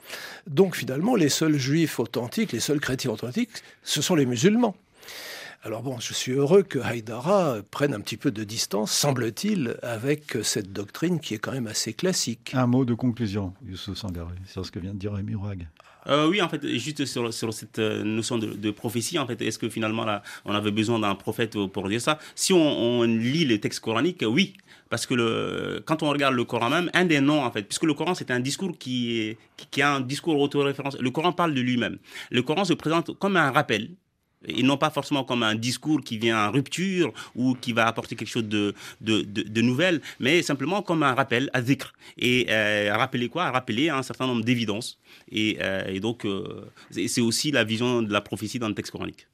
Donc 0.47 0.77
finalement, 0.77 1.15
les 1.15 1.29
seuls 1.29 1.57
juifs 1.57 1.99
authentiques, 1.99 2.53
les 2.53 2.61
seuls 2.61 2.81
chrétiens 2.81 3.11
authentiques, 3.11 3.51
ce 3.83 4.03
sont 4.03 4.15
les 4.15 4.27
musulmans. 4.27 4.77
Alors 5.67 5.83
bon, 5.83 5.99
je 5.99 6.15
suis 6.15 6.31
heureux 6.31 6.63
que 6.63 6.79
Haïdara 6.79 7.57
prenne 7.73 7.93
un 7.93 8.01
petit 8.01 8.17
peu 8.17 8.31
de 8.31 8.45
distance, 8.45 8.93
semble-t-il, 8.93 9.77
avec 9.83 10.39
cette 10.45 10.73
doctrine 10.73 11.19
qui 11.19 11.35
est 11.35 11.39
quand 11.39 11.51
même 11.51 11.67
assez 11.67 11.93
classique. 11.93 12.53
Un 12.55 12.69
mot 12.69 12.85
de 12.85 12.95
conclusion, 12.95 13.53
Youssou 13.69 13.97
Sangaré, 13.97 14.37
sur 14.47 14.65
ce 14.65 14.71
que 14.71 14.79
vient 14.79 14.95
de 14.95 14.99
dire 15.01 15.13
Rémi 15.13 15.35
Rouag. 15.35 15.67
Euh, 16.07 16.29
oui, 16.29 16.41
en 16.41 16.49
fait, 16.49 16.65
juste 16.79 17.05
sur, 17.05 17.35
sur 17.35 17.53
cette 17.53 17.81
euh, 17.81 18.05
notion 18.05 18.39
de, 18.39 18.71
prophétie, 18.71 19.19
en 19.19 19.27
fait, 19.27 19.43
est-ce 19.43 19.59
que 19.59 19.69
finalement, 19.69 20.05
là, 20.05 20.23
on 20.45 20.55
avait 20.55 20.71
besoin 20.71 21.01
d'un 21.01 21.17
prophète 21.17 21.59
pour 21.67 21.89
dire 21.89 22.01
ça? 22.01 22.21
Si 22.37 22.53
on, 22.53 23.03
lit 23.03 23.45
les 23.45 23.59
textes 23.59 23.81
coraniques, 23.81 24.25
oui, 24.25 24.55
parce 24.89 25.05
que 25.05 25.15
le, 25.15 25.83
quand 25.85 26.05
on 26.05 26.11
regarde 26.11 26.37
le 26.37 26.45
Coran 26.45 26.71
même, 26.71 26.93
un 26.95 27.07
des 27.07 27.21
noms, 27.21 27.43
en 27.43 27.51
fait, 27.51 27.65
puisque 27.65 27.83
le 27.83 27.95
Coran, 27.95 28.15
c'est 28.15 28.31
un 28.31 28.39
discours 28.39 28.79
qui, 28.79 29.19
est, 29.19 29.39
qui, 29.73 29.83
a 29.83 29.97
un 29.97 30.01
discours 30.01 30.39
autoréférence, 30.39 30.97
le 31.01 31.11
Coran 31.11 31.33
parle 31.33 31.55
de 31.55 31.61
lui-même. 31.61 31.99
Le 32.31 32.43
Coran 32.43 32.65
se 32.65 32.75
présente 32.75 33.19
comme 33.19 33.37
un 33.37 33.51
rappel, 33.51 33.91
et 34.47 34.63
non 34.63 34.77
pas 34.77 34.91
forcément 34.91 35.25
comme 35.25 35.43
un 35.43 35.55
discours 35.55 36.01
qui 36.03 36.19
vient 36.19 36.49
en 36.49 36.53
rupture 36.53 37.13
ou 37.35 37.55
qui 37.61 37.73
va 37.73 37.87
apporter 37.87 38.17
quelque 38.17 38.29
chose 38.29 38.45
de, 38.45 38.75
de, 39.01 39.23
de, 39.23 39.61
nouvelle, 39.63 40.01
mais 40.21 40.43
simplement 40.43 40.83
comme 40.83 41.03
un 41.03 41.15
rappel 41.15 41.51
à 41.53 41.63
zikr. 41.63 41.93
Et 42.19 42.47
euh, 42.51 42.95
rappeler 42.97 43.29
quoi? 43.29 43.51
Rappeler 43.51 43.89
un 43.89 44.03
certain 44.03 44.27
nombre 44.27 44.45
d'évidences. 44.45 44.99
Et, 45.31 45.59
euh, 45.61 45.99
donc, 46.01 46.25
euh, 46.25 46.67
c'est 46.91 47.21
aussi 47.21 47.51
la 47.51 47.65
vision 47.65 48.03
de 48.03 48.13
la 48.13 48.21
prophétie 48.21 48.59
dans 48.59 48.69
le 48.69 48.75
texte 48.75 48.93
coranique. 48.93 49.27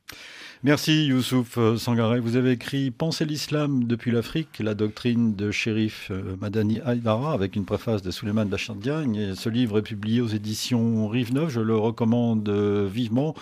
Merci 0.65 1.07
Youssouf 1.07 1.59
Sangaré. 1.77 2.21
Vous 2.21 2.37
avez 2.37 2.53
écrit 2.53 2.93
Penser 2.93 3.25
l'islam 3.25 3.83
depuis 3.83 4.13
l'Afrique, 4.13 4.61
la 4.61 4.75
doctrine 4.75 5.35
de 5.35 5.51
shérif 5.51 6.13
Madani 6.41 6.81
Haïdara 6.85 7.33
avec 7.33 7.57
une 7.57 7.65
préface 7.65 8.01
de 8.01 8.13
Souleymane 8.13 8.49
Bachardiagne. 8.49 9.35
Ce 9.35 9.49
livre 9.49 9.79
est 9.79 9.83
publié 9.83 10.21
aux 10.21 10.29
éditions 10.29 11.09
Rive 11.09 11.35
Neuve. 11.35 11.51
Je 11.51 11.61
le 11.61 11.77
recommande 11.77 12.49
vivement 12.49 13.35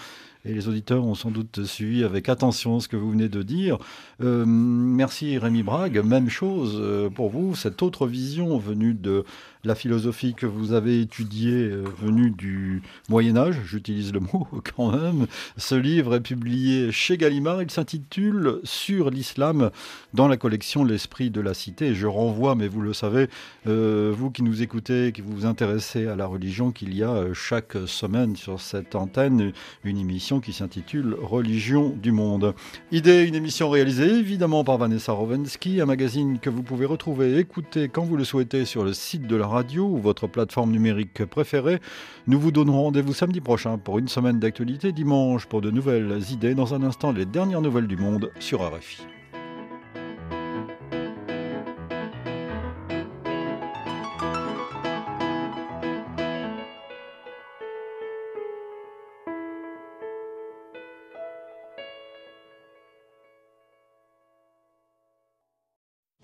et 0.45 0.55
les 0.55 0.69
auditeurs 0.69 1.05
ont 1.05 1.15
sans 1.15 1.31
doute 1.31 1.65
suivi 1.65 2.03
avec 2.05 2.29
attention 2.29 2.81
ce 2.81 2.89
que 2.89 2.97
vous 2.97 3.11
venez 3.11 3.29
de 3.29 3.43
dire. 3.43 3.79
Euh, 4.23 4.45
merci 4.47 5.37
Rémi 5.39 5.63
Brague. 5.63 6.03
Même 6.05 6.29
chose 6.29 6.79
euh, 6.81 7.11
pour 7.11 7.29
vous, 7.29 7.55
cette 7.55 7.83
autre 7.83 8.07
vision 8.07 8.59
venue 8.59 8.95
de 8.95 9.25
la 9.65 9.75
philosophie 9.75 10.35
que 10.35 10.47
vous 10.47 10.73
avez 10.73 11.03
étudiée 11.03 11.53
euh, 11.53 11.85
venue 12.01 12.31
du 12.31 12.83
Moyen 13.09 13.37
Âge, 13.37 13.57
j'utilise 13.67 14.13
le 14.13 14.21
mot 14.33 14.49
quand 14.75 14.93
même. 14.93 15.27
Ce 15.57 15.75
livre 15.75 16.15
est 16.15 16.21
publié 16.21 16.91
chez 16.93 17.19
Gallimard, 17.19 17.63
il 17.63 17.71
s'intitule 17.71 18.61
Sur 18.65 19.11
l'islam 19.11 19.71
dans 20.15 20.29
la 20.29 20.37
collection 20.37 20.83
L'esprit 20.85 21.31
de 21.31 21.41
la 21.41 21.53
cité. 21.53 21.95
je 21.95 22.07
renvoie, 22.07 22.55
mais 22.55 22.69
vous 22.69 22.81
le 22.81 22.95
savez, 22.95 23.29
euh, 23.67 24.13
vous 24.17 24.31
qui 24.31 24.43
nous 24.43 24.63
écoutez, 24.63 25.13
qui 25.13 25.21
vous 25.21 25.45
intéressez 25.45 26.07
à 26.07 26.17
la 26.17 26.27
religion, 26.27 26.71
qu'il 26.71 26.97
y 26.97 27.03
a 27.03 27.11
euh, 27.11 27.35
chaque 27.35 27.77
semaine 27.87 28.37
sur 28.37 28.61
cette 28.61 28.95
antenne 28.95 29.53
une 29.85 29.99
émission 29.99 30.41
qui 30.41 30.53
s'intitule 30.53 31.17
Religion 31.21 31.91
du 31.91 32.13
monde. 32.13 32.55
Idée, 32.93 33.25
une 33.25 33.35
émission 33.35 33.69
réalisée 33.69 34.11
évidemment 34.11 34.65
par 34.65 34.79
Vanessa 34.79 35.13
Rovensky, 35.13 35.81
un 35.81 35.87
magazine 35.87 36.39
que 36.39 36.49
vous 36.49 36.63
pouvez 36.63 36.87
retrouver 36.87 37.33
et 37.33 37.39
écouter 37.39 37.89
quand 37.89 38.05
vous 38.05 38.17
le 38.17 38.25
souhaitez 38.25 38.65
sur 38.65 38.85
le 38.85 38.95
site 38.95 39.27
de 39.27 39.37
la 39.37 39.50
radio 39.51 39.85
ou 39.85 39.99
votre 39.99 40.27
plateforme 40.27 40.71
numérique 40.71 41.25
préférée. 41.27 41.79
Nous 42.27 42.41
vous 42.41 42.51
donnerons 42.51 42.85
rendez-vous 42.85 43.13
samedi 43.13 43.41
prochain 43.41 43.77
pour 43.79 43.99
une 43.99 44.09
semaine 44.09 44.39
d'actualité, 44.39 44.93
dimanche 44.93 45.47
pour 45.47 45.61
de 45.61 45.71
nouvelles 45.71 46.23
idées. 46.31 46.55
Dans 46.55 46.75
un 46.75 46.83
instant, 46.83 47.13
les 47.13 47.27
dernières 47.27 47.61
nouvelles 47.61 47.87
du 47.87 47.97
monde 47.97 48.31
sur 48.39 48.61
RFI. 48.61 49.20